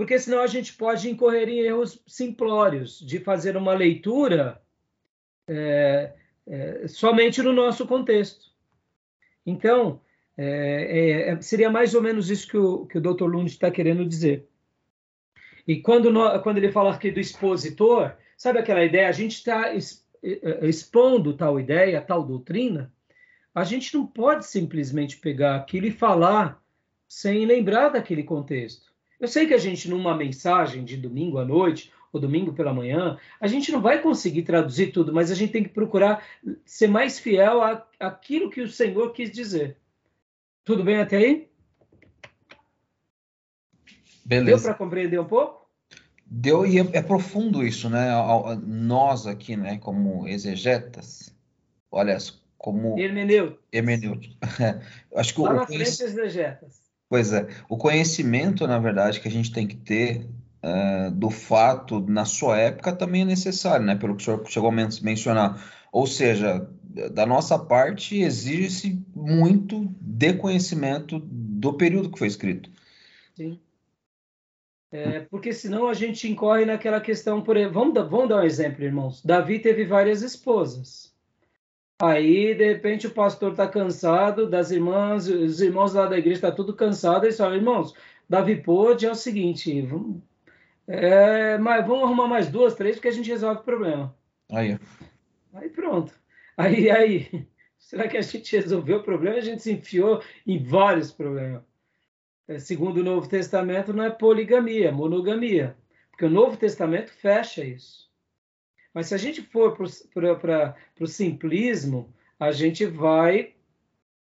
Porque 0.00 0.18
senão 0.18 0.40
a 0.40 0.46
gente 0.46 0.72
pode 0.72 1.10
incorrer 1.10 1.46
em 1.46 1.58
erros 1.58 2.02
simplórios 2.06 2.98
de 3.00 3.18
fazer 3.18 3.54
uma 3.54 3.74
leitura 3.74 4.58
é, 5.46 6.14
é, 6.46 6.88
somente 6.88 7.42
no 7.42 7.52
nosso 7.52 7.86
contexto. 7.86 8.50
Então, 9.44 10.00
é, 10.38 11.28
é, 11.28 11.40
seria 11.42 11.68
mais 11.68 11.94
ou 11.94 12.00
menos 12.00 12.30
isso 12.30 12.48
que 12.48 12.56
o, 12.56 12.86
que 12.86 12.96
o 12.96 13.00
Dr. 13.02 13.24
Lund 13.24 13.50
está 13.50 13.70
querendo 13.70 14.06
dizer. 14.06 14.48
E 15.68 15.82
quando, 15.82 16.10
no, 16.10 16.40
quando 16.40 16.56
ele 16.56 16.72
fala 16.72 16.94
aqui 16.94 17.10
do 17.10 17.20
expositor, 17.20 18.14
sabe 18.38 18.58
aquela 18.58 18.82
ideia? 18.82 19.06
A 19.06 19.12
gente 19.12 19.32
está 19.32 19.74
expondo 20.62 21.36
tal 21.36 21.60
ideia, 21.60 22.00
tal 22.00 22.24
doutrina, 22.24 22.90
a 23.54 23.64
gente 23.64 23.92
não 23.92 24.06
pode 24.06 24.46
simplesmente 24.46 25.18
pegar 25.18 25.56
aquilo 25.56 25.88
e 25.88 25.92
falar 25.92 26.58
sem 27.06 27.44
lembrar 27.44 27.90
daquele 27.90 28.22
contexto. 28.22 28.89
Eu 29.20 29.28
sei 29.28 29.46
que 29.46 29.52
a 29.52 29.58
gente, 29.58 29.88
numa 29.88 30.16
mensagem 30.16 30.82
de 30.82 30.96
domingo 30.96 31.38
à 31.38 31.44
noite 31.44 31.92
ou 32.10 32.18
domingo 32.18 32.54
pela 32.54 32.72
manhã, 32.72 33.18
a 33.38 33.46
gente 33.46 33.70
não 33.70 33.80
vai 33.80 34.00
conseguir 34.00 34.42
traduzir 34.42 34.92
tudo, 34.92 35.12
mas 35.12 35.30
a 35.30 35.34
gente 35.34 35.52
tem 35.52 35.62
que 35.62 35.68
procurar 35.68 36.24
ser 36.64 36.88
mais 36.88 37.18
fiel 37.18 37.60
àquilo 38.00 38.50
que 38.50 38.62
o 38.62 38.68
Senhor 38.68 39.12
quis 39.12 39.30
dizer. 39.30 39.76
Tudo 40.64 40.82
bem 40.82 40.98
até 40.98 41.18
aí? 41.18 41.48
Beleza. 44.24 44.56
Deu 44.56 44.62
para 44.62 44.74
compreender 44.74 45.20
um 45.20 45.26
pouco? 45.26 45.68
Deu 46.24 46.64
e 46.64 46.78
é, 46.78 46.88
é, 46.92 47.02
profundo 47.02 47.66
isso, 47.66 47.90
né? 47.90 48.08
Nós 48.64 49.26
aqui, 49.26 49.56
né, 49.56 49.78
como 49.78 50.28
exegetas, 50.28 51.34
olha, 51.90 52.16
como 52.56 52.98
hermenêutico. 52.98 53.60
Hermenêutico. 53.72 54.36
Acho 55.16 55.34
que 55.34 55.40
Lá 55.40 55.50
o 55.50 55.54
na 55.54 55.66
frente 55.66 55.82
exegetas. 55.82 56.79
Pois 57.10 57.32
é, 57.32 57.48
o 57.68 57.76
conhecimento, 57.76 58.68
na 58.68 58.78
verdade, 58.78 59.20
que 59.20 59.26
a 59.26 59.30
gente 59.30 59.52
tem 59.52 59.66
que 59.66 59.74
ter 59.74 60.28
uh, 60.62 61.10
do 61.10 61.28
fato 61.28 61.98
na 61.98 62.24
sua 62.24 62.56
época 62.56 62.92
também 62.92 63.22
é 63.22 63.24
necessário, 63.24 63.84
né? 63.84 63.96
Pelo 63.96 64.14
que 64.14 64.22
o 64.22 64.24
senhor 64.24 64.46
chegou 64.46 64.68
a 64.68 64.72
men 64.72 64.88
mencionar. 65.02 65.60
Ou 65.90 66.06
seja, 66.06 66.70
da 67.12 67.26
nossa 67.26 67.58
parte 67.58 68.20
exige-se 68.20 69.04
muito 69.12 69.92
de 70.00 70.34
conhecimento 70.34 71.18
do 71.18 71.72
período 71.72 72.12
que 72.12 72.18
foi 72.20 72.28
escrito. 72.28 72.70
Sim. 73.34 73.58
É, 74.92 75.20
porque 75.20 75.52
senão 75.52 75.88
a 75.88 75.94
gente 75.94 76.30
incorre 76.30 76.64
naquela 76.64 77.00
questão, 77.00 77.42
por 77.42 77.56
vamos 77.72 77.94
vamos 78.08 78.28
dar 78.28 78.36
um 78.36 78.44
exemplo, 78.44 78.84
irmãos. 78.84 79.20
Davi 79.24 79.58
teve 79.58 79.84
várias 79.84 80.22
esposas. 80.22 81.09
Aí, 82.02 82.54
de 82.54 82.64
repente, 82.64 83.06
o 83.06 83.10
pastor 83.10 83.50
está 83.50 83.68
cansado, 83.68 84.48
das 84.48 84.70
irmãs, 84.70 85.28
os 85.28 85.60
irmãos 85.60 85.92
lá 85.92 86.06
da 86.06 86.18
igreja 86.18 86.36
estão 86.36 86.50
tá 86.50 86.56
tudo 86.56 86.74
cansados, 86.74 87.34
e 87.34 87.36
falam, 87.36 87.56
irmãos, 87.56 87.94
Davi 88.28 88.56
pôde, 88.56 89.04
é 89.04 89.10
o 89.10 89.14
seguinte, 89.14 89.82
vamos, 89.82 90.22
é, 90.86 91.58
mas 91.58 91.86
vamos 91.86 92.04
arrumar 92.04 92.26
mais 92.26 92.48
duas, 92.48 92.74
três, 92.74 92.96
porque 92.96 93.08
a 93.08 93.12
gente 93.12 93.28
resolve 93.28 93.60
o 93.60 93.64
problema. 93.64 94.16
Aí. 94.50 94.78
Aí 95.54 95.68
pronto. 95.68 96.12
Aí, 96.56 96.90
aí, 96.90 97.46
será 97.78 98.08
que 98.08 98.16
a 98.16 98.22
gente 98.22 98.56
resolveu 98.56 98.98
o 98.98 99.02
problema? 99.02 99.36
A 99.36 99.42
gente 99.42 99.62
se 99.62 99.72
enfiou 99.72 100.22
em 100.46 100.58
vários 100.58 101.12
problemas. 101.12 101.62
É, 102.48 102.58
segundo 102.58 102.98
o 102.98 103.04
Novo 103.04 103.28
Testamento, 103.28 103.92
não 103.92 104.04
é 104.04 104.10
poligamia, 104.10 104.88
é 104.88 104.92
monogamia. 104.92 105.76
Porque 106.10 106.24
o 106.24 106.30
Novo 106.30 106.56
Testamento 106.56 107.12
fecha 107.12 107.64
isso. 107.64 108.09
Mas 108.92 109.06
se 109.06 109.14
a 109.14 109.18
gente 109.18 109.42
for 109.42 109.76
para 109.76 110.76
o 111.00 111.06
simplismo, 111.06 112.12
a 112.38 112.50
gente 112.50 112.84
vai 112.86 113.54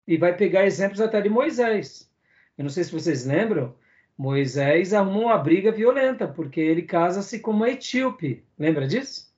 e 0.07 0.17
vai 0.17 0.35
pegar 0.35 0.65
exemplos 0.65 1.01
até 1.01 1.21
de 1.21 1.29
Moisés. 1.29 2.11
Eu 2.57 2.63
não 2.63 2.69
sei 2.69 2.83
se 2.83 2.91
vocês 2.91 3.25
lembram, 3.25 3.75
Moisés 4.17 4.93
arrumou 4.93 5.23
uma 5.23 5.37
briga 5.37 5.71
violenta, 5.71 6.27
porque 6.27 6.59
ele 6.59 6.83
casa-se 6.83 7.39
com 7.39 7.51
uma 7.51 7.69
etíope. 7.69 8.45
Lembra 8.57 8.87
disso? 8.87 9.33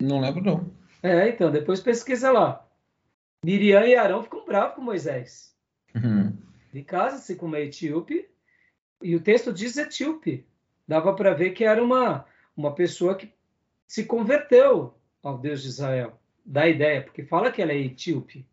Não 0.00 0.20
lembro, 0.20 0.42
não. 0.42 0.74
É, 1.02 1.28
então, 1.28 1.50
depois 1.50 1.80
pesquisa 1.80 2.30
lá. 2.30 2.66
Miriam 3.44 3.86
e 3.86 3.94
Arão 3.94 4.22
ficam 4.22 4.44
bravos 4.44 4.76
com 4.76 4.82
Moisés. 4.82 5.54
Uhum. 5.94 6.36
Ele 6.72 6.84
casa-se 6.84 7.36
com 7.36 7.46
uma 7.46 7.60
etíope, 7.60 8.28
e 9.02 9.16
o 9.16 9.20
texto 9.20 9.52
diz 9.52 9.76
etíope. 9.76 10.46
Dava 10.90 11.14
para 11.14 11.32
ver 11.32 11.50
que 11.50 11.62
era 11.62 11.80
uma, 11.80 12.26
uma 12.56 12.74
pessoa 12.74 13.14
que 13.14 13.32
se 13.86 14.06
converteu 14.06 14.92
ao 15.22 15.38
Deus 15.38 15.62
de 15.62 15.68
Israel. 15.68 16.18
Da 16.44 16.68
ideia, 16.68 17.00
porque 17.00 17.22
fala 17.22 17.52
que 17.52 17.62
ela 17.62 17.70
é 17.70 17.78
etíope. 17.78 18.44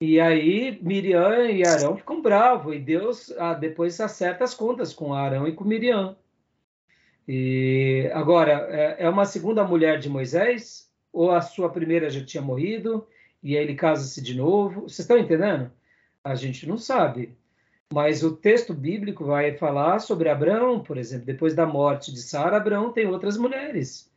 E 0.00 0.20
aí 0.20 0.78
Miriam 0.80 1.50
e 1.50 1.66
Arão 1.66 1.96
ficam 1.96 2.22
bravos, 2.22 2.76
e 2.76 2.78
Deus 2.78 3.32
ah, 3.36 3.52
depois 3.52 4.00
acerta 4.00 4.44
as 4.44 4.54
contas 4.54 4.94
com 4.94 5.12
Arão 5.12 5.48
e 5.48 5.52
com 5.52 5.64
Miriam. 5.64 6.16
E 7.26 8.08
agora, 8.14 8.68
é, 8.70 8.98
é 9.00 9.08
uma 9.08 9.24
segunda 9.24 9.64
mulher 9.64 9.98
de 9.98 10.08
Moisés, 10.08 10.88
ou 11.12 11.32
a 11.32 11.40
sua 11.40 11.68
primeira 11.68 12.08
já 12.08 12.24
tinha 12.24 12.40
morrido, 12.40 13.04
e 13.42 13.56
aí 13.56 13.64
ele 13.64 13.74
casa-se 13.74 14.22
de 14.22 14.36
novo? 14.36 14.82
Vocês 14.82 15.00
estão 15.00 15.18
entendendo? 15.18 15.68
A 16.22 16.36
gente 16.36 16.64
não 16.64 16.78
sabe. 16.78 17.36
Mas 17.92 18.22
o 18.22 18.36
texto 18.36 18.74
bíblico 18.74 19.24
vai 19.24 19.56
falar 19.56 19.98
sobre 19.98 20.28
Abraão, 20.28 20.82
por 20.82 20.98
exemplo, 20.98 21.24
depois 21.24 21.54
da 21.54 21.66
morte 21.66 22.12
de 22.12 22.20
Sara, 22.20 22.56
Abraão 22.56 22.92
tem 22.92 23.06
outras 23.06 23.36
mulheres. 23.36 24.10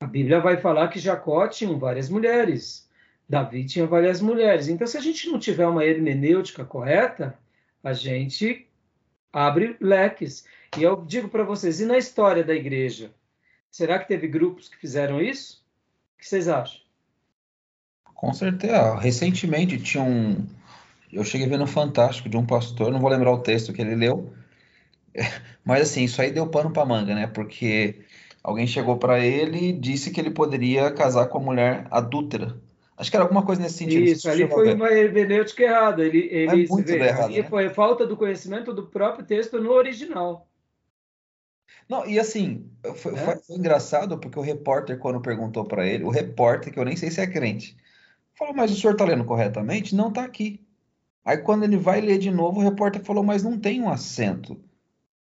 A 0.00 0.06
Bíblia 0.06 0.40
vai 0.40 0.56
falar 0.56 0.88
que 0.88 0.98
Jacó 0.98 1.46
tinha 1.48 1.76
várias 1.76 2.08
mulheres, 2.08 2.88
Davi 3.28 3.64
tinha 3.64 3.86
várias 3.86 4.20
mulheres. 4.20 4.68
Então, 4.68 4.86
se 4.86 4.96
a 4.96 5.00
gente 5.00 5.28
não 5.28 5.38
tiver 5.38 5.66
uma 5.66 5.84
hermenêutica 5.84 6.64
correta, 6.64 7.38
a 7.82 7.92
gente 7.92 8.68
abre 9.32 9.76
leques. 9.80 10.44
E 10.76 10.82
eu 10.82 11.04
digo 11.04 11.28
para 11.28 11.44
vocês, 11.44 11.80
e 11.80 11.84
na 11.84 11.98
história 11.98 12.44
da 12.44 12.54
igreja? 12.54 13.12
Será 13.70 13.98
que 13.98 14.08
teve 14.08 14.28
grupos 14.28 14.68
que 14.68 14.76
fizeram 14.76 15.20
isso? 15.20 15.64
O 16.14 16.18
que 16.20 16.28
vocês 16.28 16.46
acham? 16.46 16.80
Com 18.14 18.32
certeza. 18.34 18.96
Recentemente 18.96 19.78
tinha 19.78 20.04
um. 20.04 20.46
Eu 21.12 21.24
cheguei 21.24 21.46
ver 21.46 21.58
no 21.58 21.66
Fantástico 21.66 22.28
de 22.28 22.36
um 22.36 22.46
pastor, 22.46 22.90
não 22.90 23.00
vou 23.00 23.10
lembrar 23.10 23.32
o 23.32 23.42
texto 23.42 23.72
que 23.72 23.82
ele 23.82 23.94
leu, 23.94 24.32
mas 25.64 25.82
assim, 25.82 26.04
isso 26.04 26.20
aí 26.22 26.30
deu 26.30 26.48
pano 26.48 26.72
para 26.72 26.86
manga, 26.86 27.14
né? 27.14 27.26
Porque 27.26 28.00
alguém 28.42 28.66
chegou 28.66 28.96
para 28.96 29.20
ele 29.20 29.68
e 29.68 29.72
disse 29.72 30.10
que 30.10 30.20
ele 30.20 30.30
poderia 30.30 30.90
casar 30.90 31.26
com 31.26 31.38
a 31.38 31.42
mulher 31.42 31.86
adúltera. 31.90 32.60
Acho 32.96 33.10
que 33.10 33.16
era 33.16 33.24
alguma 33.24 33.44
coisa 33.44 33.60
nesse 33.60 33.78
sentido. 33.78 34.04
Isso, 34.04 34.28
ali 34.30 34.46
foi 34.48 34.74
uma 34.74 34.90
hermenêutica 34.90 35.62
errada. 35.64 36.04
Ele, 36.04 36.28
ele 36.30 36.64
é 36.64 36.68
muito 36.68 36.86
vê, 36.86 37.00
errado, 37.00 37.30
né? 37.32 37.42
foi 37.42 37.68
falta 37.70 38.06
do 38.06 38.16
conhecimento 38.16 38.72
do 38.72 38.86
próprio 38.86 39.24
texto 39.24 39.60
no 39.60 39.72
original. 39.72 40.46
Não, 41.88 42.06
e 42.06 42.18
assim, 42.18 42.70
foi, 42.96 43.12
É? 43.12 43.16
foi- 43.16 43.36
foi 43.36 43.56
engraçado 43.56 44.18
porque 44.18 44.38
o 44.38 44.42
repórter, 44.42 44.98
quando 44.98 45.20
perguntou 45.20 45.64
para 45.64 45.86
ele, 45.86 46.04
o 46.04 46.10
repórter, 46.10 46.72
que 46.72 46.78
eu 46.78 46.84
nem 46.84 46.96
sei 46.96 47.10
se 47.10 47.20
é 47.20 47.26
crente, 47.26 47.76
falou, 48.38 48.54
mas 48.54 48.70
o 48.70 48.76
senhor 48.76 48.92
está 48.92 49.04
lendo 49.04 49.24
corretamente? 49.24 49.94
Não 49.94 50.08
está 50.08 50.24
aqui. 50.24 50.60
Aí 51.24 51.38
quando 51.38 51.64
ele 51.64 51.76
vai 51.76 52.00
ler 52.00 52.18
de 52.18 52.30
novo, 52.30 52.60
o 52.60 52.62
repórter 52.62 53.02
falou, 53.02 53.22
mas 53.22 53.42
não 53.42 53.58
tem 53.58 53.80
um 53.80 53.88
acento. 53.88 54.58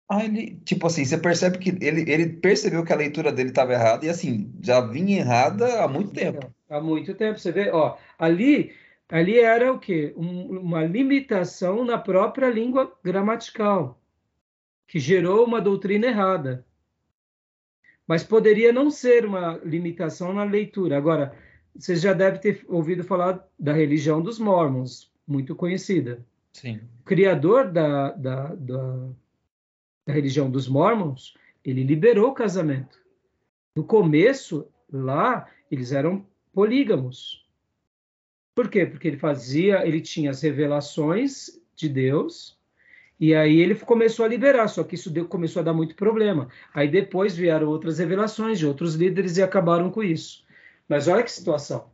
Ah, 0.09 0.23
ele, 0.23 0.59
tipo 0.65 0.85
assim, 0.85 1.05
você 1.05 1.17
percebe 1.17 1.57
que 1.57 1.69
ele, 1.69 2.09
ele 2.11 2.29
percebeu 2.29 2.83
que 2.83 2.91
a 2.91 2.95
leitura 2.95 3.31
dele 3.31 3.49
estava 3.49 3.73
errada 3.73 4.05
e 4.05 4.09
assim, 4.09 4.51
já 4.61 4.81
vinha 4.81 5.19
errada 5.19 5.83
há 5.83 5.87
muito 5.87 6.11
tempo. 6.11 6.53
Há 6.69 6.81
muito 6.81 7.13
tempo, 7.13 7.39
você 7.39 7.51
vê, 7.51 7.69
ó, 7.71 7.97
ali, 8.17 8.73
ali 9.09 9.39
era 9.39 9.71
o 9.71 9.79
quê? 9.79 10.13
Um, 10.17 10.59
uma 10.59 10.83
limitação 10.83 11.85
na 11.85 11.97
própria 11.97 12.49
língua 12.49 12.91
gramatical, 13.03 14.01
que 14.87 14.99
gerou 14.99 15.45
uma 15.45 15.61
doutrina 15.61 16.07
errada. 16.07 16.65
Mas 18.05 18.23
poderia 18.23 18.73
não 18.73 18.89
ser 18.89 19.25
uma 19.25 19.59
limitação 19.63 20.33
na 20.33 20.43
leitura. 20.43 20.97
Agora, 20.97 21.33
você 21.75 21.95
já 21.95 22.13
deve 22.13 22.39
ter 22.39 22.65
ouvido 22.67 23.03
falar 23.03 23.47
da 23.57 23.71
religião 23.71 24.21
dos 24.21 24.37
mormons, 24.37 25.12
muito 25.27 25.55
conhecida. 25.55 26.25
Sim. 26.51 26.81
O 27.01 27.03
criador 27.03 27.71
da, 27.71 28.11
da, 28.11 28.55
da 28.55 29.09
da 30.05 30.13
religião 30.13 30.49
dos 30.49 30.67
mormons, 30.67 31.35
ele 31.63 31.83
liberou 31.83 32.29
o 32.29 32.33
casamento. 32.33 32.99
No 33.75 33.83
começo, 33.83 34.67
lá, 34.91 35.49
eles 35.71 35.91
eram 35.91 36.25
polígamos. 36.53 37.45
Por 38.53 38.69
quê? 38.69 38.85
Porque 38.85 39.07
ele 39.07 39.17
fazia, 39.17 39.85
ele 39.87 40.01
tinha 40.01 40.29
as 40.29 40.41
revelações 40.41 41.59
de 41.75 41.89
Deus, 41.89 42.57
e 43.19 43.33
aí 43.33 43.59
ele 43.59 43.73
começou 43.75 44.25
a 44.25 44.27
liberar, 44.27 44.67
só 44.67 44.83
que 44.83 44.95
isso 44.95 45.09
deu, 45.09 45.25
começou 45.25 45.61
a 45.61 45.63
dar 45.63 45.73
muito 45.73 45.95
problema. 45.95 46.49
Aí 46.73 46.87
depois 46.87 47.35
vieram 47.35 47.67
outras 47.67 47.97
revelações 47.97 48.59
de 48.59 48.67
outros 48.67 48.95
líderes 48.95 49.37
e 49.37 49.41
acabaram 49.41 49.89
com 49.89 50.03
isso. 50.03 50.45
Mas 50.87 51.07
olha 51.07 51.23
que 51.23 51.31
situação. 51.31 51.91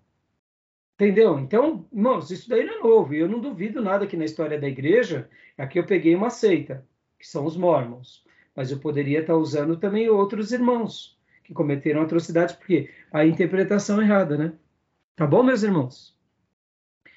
Entendeu? 0.99 1.39
Então, 1.39 1.85
irmãos, 1.93 2.29
isso 2.29 2.49
daí 2.49 2.65
não 2.65 2.73
é 2.73 2.83
novo. 2.83 3.13
E 3.13 3.19
eu 3.19 3.29
não 3.29 3.39
duvido 3.39 3.81
nada 3.81 4.05
que 4.05 4.17
na 4.17 4.25
história 4.25 4.59
da 4.59 4.67
igreja, 4.67 5.29
aqui 5.57 5.79
eu 5.79 5.85
peguei 5.85 6.13
uma 6.13 6.29
seita 6.29 6.85
que 7.17 7.25
são 7.25 7.45
os 7.45 7.55
mormons. 7.55 8.21
Mas 8.53 8.69
eu 8.69 8.79
poderia 8.79 9.21
estar 9.21 9.37
usando 9.37 9.77
também 9.77 10.09
outros 10.09 10.51
irmãos 10.51 11.17
que 11.45 11.53
cometeram 11.53 12.01
atrocidades, 12.01 12.53
porque 12.53 12.89
a 13.13 13.25
interpretação 13.25 14.01
é 14.01 14.03
errada, 14.03 14.37
né? 14.37 14.53
Tá 15.15 15.25
bom, 15.25 15.41
meus 15.41 15.63
irmãos? 15.63 16.13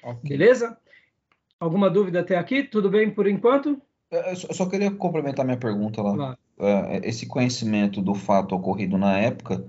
Okay. 0.01 0.29
Beleza? 0.29 0.77
Alguma 1.59 1.89
dúvida 1.89 2.21
até 2.21 2.37
aqui? 2.37 2.63
Tudo 2.63 2.89
bem 2.89 3.11
por 3.11 3.27
enquanto? 3.27 3.81
É, 4.09 4.31
eu 4.31 4.35
só 4.35 4.65
queria 4.65 4.91
complementar 4.91 5.43
minha 5.43 5.57
pergunta 5.57 6.01
lá. 6.01 6.37
É, 6.57 7.01
esse 7.07 7.25
conhecimento 7.27 8.01
do 8.01 8.15
fato 8.15 8.55
ocorrido 8.55 8.97
na 8.97 9.19
época, 9.19 9.61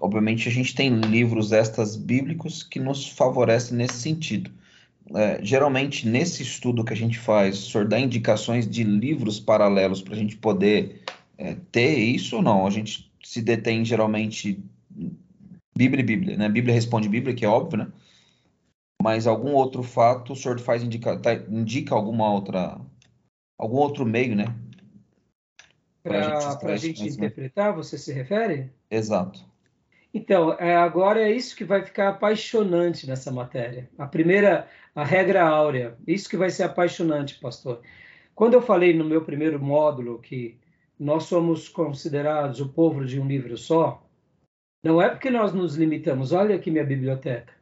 obviamente 0.00 0.48
a 0.48 0.52
gente 0.52 0.74
tem 0.74 0.90
livros 1.00 1.52
extras 1.52 1.96
bíblicos 1.96 2.62
que 2.62 2.78
nos 2.78 3.08
favorecem 3.08 3.76
nesse 3.76 4.00
sentido 4.00 4.50
é, 5.14 5.44
geralmente 5.44 6.08
nesse 6.08 6.42
estudo 6.42 6.84
que 6.84 6.92
a 6.92 6.96
gente 6.96 7.18
faz, 7.18 7.58
o 7.58 7.70
senhor 7.70 7.86
dá 7.86 7.98
indicações 7.98 8.68
de 8.68 8.82
livros 8.82 9.38
paralelos 9.38 10.02
para 10.02 10.14
a 10.14 10.16
gente 10.16 10.36
poder 10.36 11.02
é, 11.38 11.56
ter 11.70 11.96
isso 11.98 12.36
ou 12.36 12.42
não? 12.42 12.66
A 12.66 12.70
gente 12.70 13.12
se 13.22 13.40
detém 13.40 13.84
geralmente 13.84 14.60
Bíblia 15.76 16.00
e 16.00 16.04
Bíblia, 16.04 16.36
né? 16.36 16.48
Bíblia 16.48 16.74
responde 16.74 17.08
Bíblia, 17.08 17.34
que 17.34 17.44
é 17.44 17.48
óbvio, 17.48 17.78
né? 17.78 17.92
Mas 19.00 19.26
algum 19.26 19.52
outro 19.52 19.82
fato, 19.82 20.32
o 20.32 20.36
senhor 20.36 20.58
faz 20.58 20.82
indica, 20.82 21.16
tá, 21.18 21.34
indica 21.34 21.94
alguma 21.94 22.32
outra, 22.32 22.80
algum 23.58 23.76
outro 23.76 24.04
meio, 24.04 24.34
né? 24.34 24.56
Para 26.02 26.38
a 26.62 26.76
gente, 26.76 26.98
gente 26.98 27.14
interpretar, 27.14 27.74
você 27.74 27.98
se 27.98 28.12
refere? 28.12 28.70
Exato. 28.90 29.44
Então, 30.16 30.54
é, 30.54 30.74
agora 30.74 31.20
é 31.20 31.30
isso 31.30 31.54
que 31.54 31.62
vai 31.62 31.84
ficar 31.84 32.08
apaixonante 32.08 33.06
nessa 33.06 33.30
matéria. 33.30 33.86
A 33.98 34.06
primeira, 34.06 34.66
a 34.94 35.04
regra 35.04 35.46
áurea. 35.46 35.94
Isso 36.06 36.26
que 36.26 36.38
vai 36.38 36.48
ser 36.48 36.62
apaixonante, 36.62 37.38
pastor. 37.38 37.82
Quando 38.34 38.54
eu 38.54 38.62
falei 38.62 38.94
no 38.94 39.04
meu 39.04 39.26
primeiro 39.26 39.62
módulo 39.62 40.18
que 40.18 40.58
nós 40.98 41.24
somos 41.24 41.68
considerados 41.68 42.62
o 42.62 42.70
povo 42.70 43.04
de 43.04 43.20
um 43.20 43.28
livro 43.28 43.58
só, 43.58 44.02
não 44.82 45.02
é 45.02 45.10
porque 45.10 45.28
nós 45.28 45.52
nos 45.52 45.76
limitamos. 45.76 46.32
Olha 46.32 46.56
aqui 46.56 46.70
minha 46.70 46.82
biblioteca. 46.82 47.52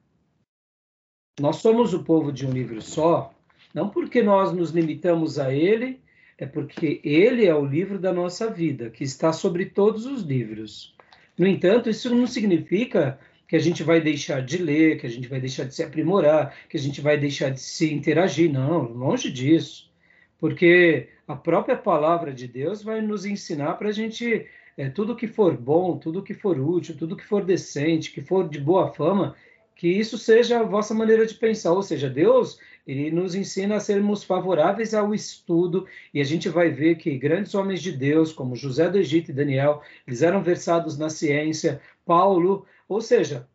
Nós 1.40 1.56
somos 1.56 1.92
o 1.92 2.04
povo 2.04 2.30
de 2.30 2.46
um 2.46 2.52
livro 2.52 2.80
só, 2.80 3.34
não 3.74 3.88
porque 3.88 4.22
nós 4.22 4.52
nos 4.52 4.70
limitamos 4.70 5.40
a 5.40 5.52
ele, 5.52 6.00
é 6.38 6.46
porque 6.46 7.00
ele 7.02 7.46
é 7.46 7.54
o 7.54 7.66
livro 7.66 7.98
da 7.98 8.12
nossa 8.12 8.48
vida, 8.48 8.90
que 8.90 9.02
está 9.02 9.32
sobre 9.32 9.66
todos 9.66 10.06
os 10.06 10.22
livros. 10.22 10.94
No 11.36 11.46
entanto, 11.46 11.90
isso 11.90 12.14
não 12.14 12.26
significa 12.26 13.18
que 13.46 13.56
a 13.56 13.58
gente 13.58 13.82
vai 13.82 14.00
deixar 14.00 14.40
de 14.40 14.58
ler, 14.58 14.98
que 14.98 15.06
a 15.06 15.10
gente 15.10 15.28
vai 15.28 15.40
deixar 15.40 15.64
de 15.64 15.74
se 15.74 15.82
aprimorar, 15.82 16.54
que 16.68 16.76
a 16.76 16.80
gente 16.80 17.00
vai 17.00 17.18
deixar 17.18 17.50
de 17.50 17.60
se 17.60 17.92
interagir. 17.92 18.50
Não, 18.50 18.82
longe 18.82 19.30
disso. 19.30 19.90
Porque 20.38 21.08
a 21.26 21.34
própria 21.34 21.76
palavra 21.76 22.32
de 22.32 22.46
Deus 22.46 22.82
vai 22.82 23.00
nos 23.00 23.24
ensinar 23.24 23.74
para 23.74 23.88
a 23.88 23.92
gente, 23.92 24.46
é, 24.76 24.88
tudo 24.88 25.16
que 25.16 25.26
for 25.26 25.56
bom, 25.56 25.98
tudo 25.98 26.22
que 26.22 26.34
for 26.34 26.58
útil, 26.58 26.96
tudo 26.96 27.16
que 27.16 27.24
for 27.24 27.44
decente, 27.44 28.10
que 28.10 28.22
for 28.22 28.48
de 28.48 28.60
boa 28.60 28.92
fama, 28.92 29.34
que 29.74 29.88
isso 29.88 30.16
seja 30.16 30.60
a 30.60 30.64
vossa 30.64 30.94
maneira 30.94 31.26
de 31.26 31.34
pensar. 31.34 31.72
Ou 31.72 31.82
seja, 31.82 32.08
Deus 32.08 32.58
ele 32.86 33.10
nos 33.10 33.34
ensina 33.34 33.76
a 33.76 33.80
sermos 33.80 34.24
favoráveis 34.24 34.92
ao 34.92 35.14
estudo, 35.14 35.86
e 36.12 36.20
a 36.20 36.24
gente 36.24 36.48
vai 36.48 36.70
ver 36.70 36.96
que 36.96 37.16
grandes 37.16 37.54
homens 37.54 37.80
de 37.80 37.90
Deus, 37.90 38.32
como 38.32 38.54
José 38.54 38.88
do 38.90 38.98
Egito 38.98 39.30
e 39.30 39.34
Daniel, 39.34 39.82
eles 40.06 40.22
eram 40.22 40.42
versados 40.42 40.98
na 40.98 41.08
ciência, 41.08 41.80
Paulo, 42.04 42.66
ou 42.86 43.00
seja, 43.00 43.48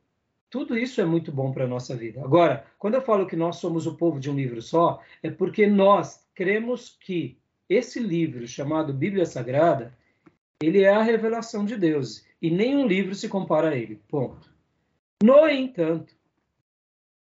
tudo 0.49 0.75
isso 0.75 0.99
é 0.99 1.05
muito 1.05 1.31
bom 1.31 1.51
para 1.51 1.65
a 1.65 1.67
nossa 1.67 1.95
vida. 1.95 2.21
Agora, 2.23 2.65
quando 2.79 2.95
eu 2.95 3.01
falo 3.01 3.27
que 3.27 3.35
nós 3.35 3.57
somos 3.57 3.85
o 3.85 3.95
povo 3.95 4.19
de 4.19 4.31
um 4.31 4.35
livro 4.35 4.61
só, 4.63 4.99
é 5.21 5.29
porque 5.29 5.67
nós 5.67 6.25
cremos 6.33 6.97
que 6.99 7.37
esse 7.69 7.99
livro, 7.99 8.47
chamado 8.47 8.91
Bíblia 8.91 9.27
Sagrada, 9.27 9.93
ele 10.59 10.81
é 10.81 10.89
a 10.89 11.03
revelação 11.03 11.65
de 11.65 11.77
Deus, 11.77 12.25
e 12.41 12.49
nenhum 12.49 12.87
livro 12.87 13.13
se 13.13 13.29
compara 13.29 13.69
a 13.69 13.75
ele. 13.75 14.01
Ponto. 14.07 14.48
No 15.21 15.47
entanto, 15.47 16.13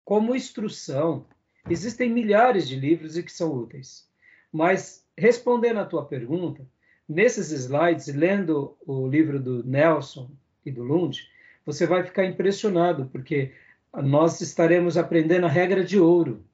como 0.05 0.35
instrução, 0.35 1.25
Existem 1.69 2.09
milhares 2.09 2.67
de 2.67 2.77
livros 2.77 3.17
e 3.17 3.23
que 3.23 3.31
são 3.31 3.53
úteis. 3.53 4.07
Mas, 4.51 5.05
respondendo 5.17 5.79
à 5.79 5.85
tua 5.85 6.05
pergunta, 6.05 6.65
nesses 7.07 7.51
slides, 7.51 8.07
lendo 8.07 8.77
o 8.85 9.07
livro 9.07 9.39
do 9.39 9.63
Nelson 9.65 10.29
e 10.65 10.71
do 10.71 10.83
Lund, 10.83 11.29
você 11.65 11.85
vai 11.85 12.03
ficar 12.03 12.25
impressionado, 12.25 13.09
porque 13.11 13.53
nós 13.93 14.39
estaremos 14.39 14.97
aprendendo 14.97 15.45
a 15.45 15.49
regra 15.49 15.83
de 15.83 15.99
ouro. 15.99 16.45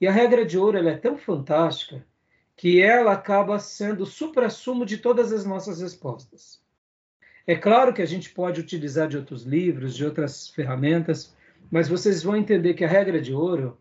E 0.00 0.06
a 0.06 0.12
regra 0.12 0.44
de 0.44 0.58
ouro 0.58 0.78
é 0.78 0.96
tão 0.96 1.16
fantástica 1.16 2.04
que 2.56 2.82
ela 2.82 3.12
acaba 3.12 3.60
sendo 3.60 4.02
o 4.02 4.06
supra-sumo 4.06 4.84
de 4.84 4.98
todas 4.98 5.32
as 5.32 5.44
nossas 5.44 5.80
respostas. 5.80 6.60
É 7.48 7.56
claro 7.56 7.94
que 7.94 8.02
a 8.02 8.06
gente 8.06 8.28
pode 8.28 8.60
utilizar 8.60 9.08
de 9.08 9.16
outros 9.16 9.44
livros, 9.44 9.96
de 9.96 10.04
outras 10.04 10.50
ferramentas, 10.50 11.34
mas 11.70 11.88
vocês 11.88 12.22
vão 12.22 12.36
entender 12.36 12.74
que 12.74 12.84
a 12.84 12.88
regra 12.88 13.18
de 13.18 13.32
ouro 13.32 13.78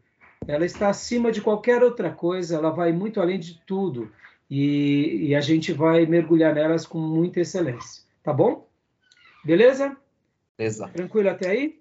ela 0.48 0.66
está 0.66 0.88
acima 0.88 1.34
de 1.34 1.42
qualquer 1.42 1.84
outra 1.84 2.10
coisa, 2.10 2.56
ela 2.56 2.70
vai 2.70 2.94
muito 2.94 3.20
além 3.20 3.38
de 3.38 3.62
tudo 3.68 4.10
e, 4.50 5.28
e 5.28 5.36
a 5.36 5.42
gente 5.42 5.74
vai 5.74 6.06
mergulhar 6.06 6.56
nelas 6.56 6.88
com 6.88 6.98
muita 6.98 7.42
excelência, 7.42 8.04
tá 8.24 8.32
bom? 8.32 8.66
Beleza? 9.44 9.98
Beleza. 10.58 10.88
Tranquilo 10.88 11.30
até 11.30 11.50
aí? 11.50 11.78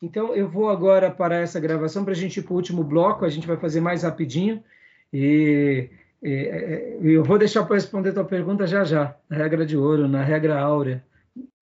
Então 0.00 0.34
eu 0.34 0.48
vou 0.48 0.70
agora 0.70 1.10
para 1.10 1.36
essa 1.36 1.60
gravação 1.60 2.02
para 2.02 2.14
a 2.14 2.16
gente 2.16 2.40
ir 2.40 2.44
para 2.44 2.54
o 2.54 2.56
último 2.56 2.82
bloco, 2.82 3.26
a 3.26 3.28
gente 3.28 3.46
vai 3.46 3.58
fazer 3.58 3.82
mais 3.82 4.04
rapidinho 4.04 4.64
e, 5.12 5.90
e, 6.22 6.98
e 7.02 7.12
eu 7.12 7.22
vou 7.22 7.36
deixar 7.36 7.62
para 7.66 7.74
responder 7.74 8.08
a 8.08 8.14
tua 8.14 8.24
pergunta 8.24 8.66
já 8.66 8.84
já, 8.84 9.14
na 9.28 9.36
regra 9.36 9.66
de 9.66 9.76
ouro, 9.76 10.08
na 10.08 10.22
regra 10.22 10.58
áurea, 10.58 11.04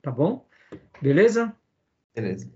tá 0.04 0.10
bom? 0.10 0.46
Beleza? 1.00 1.56
Beleza. 2.14 2.52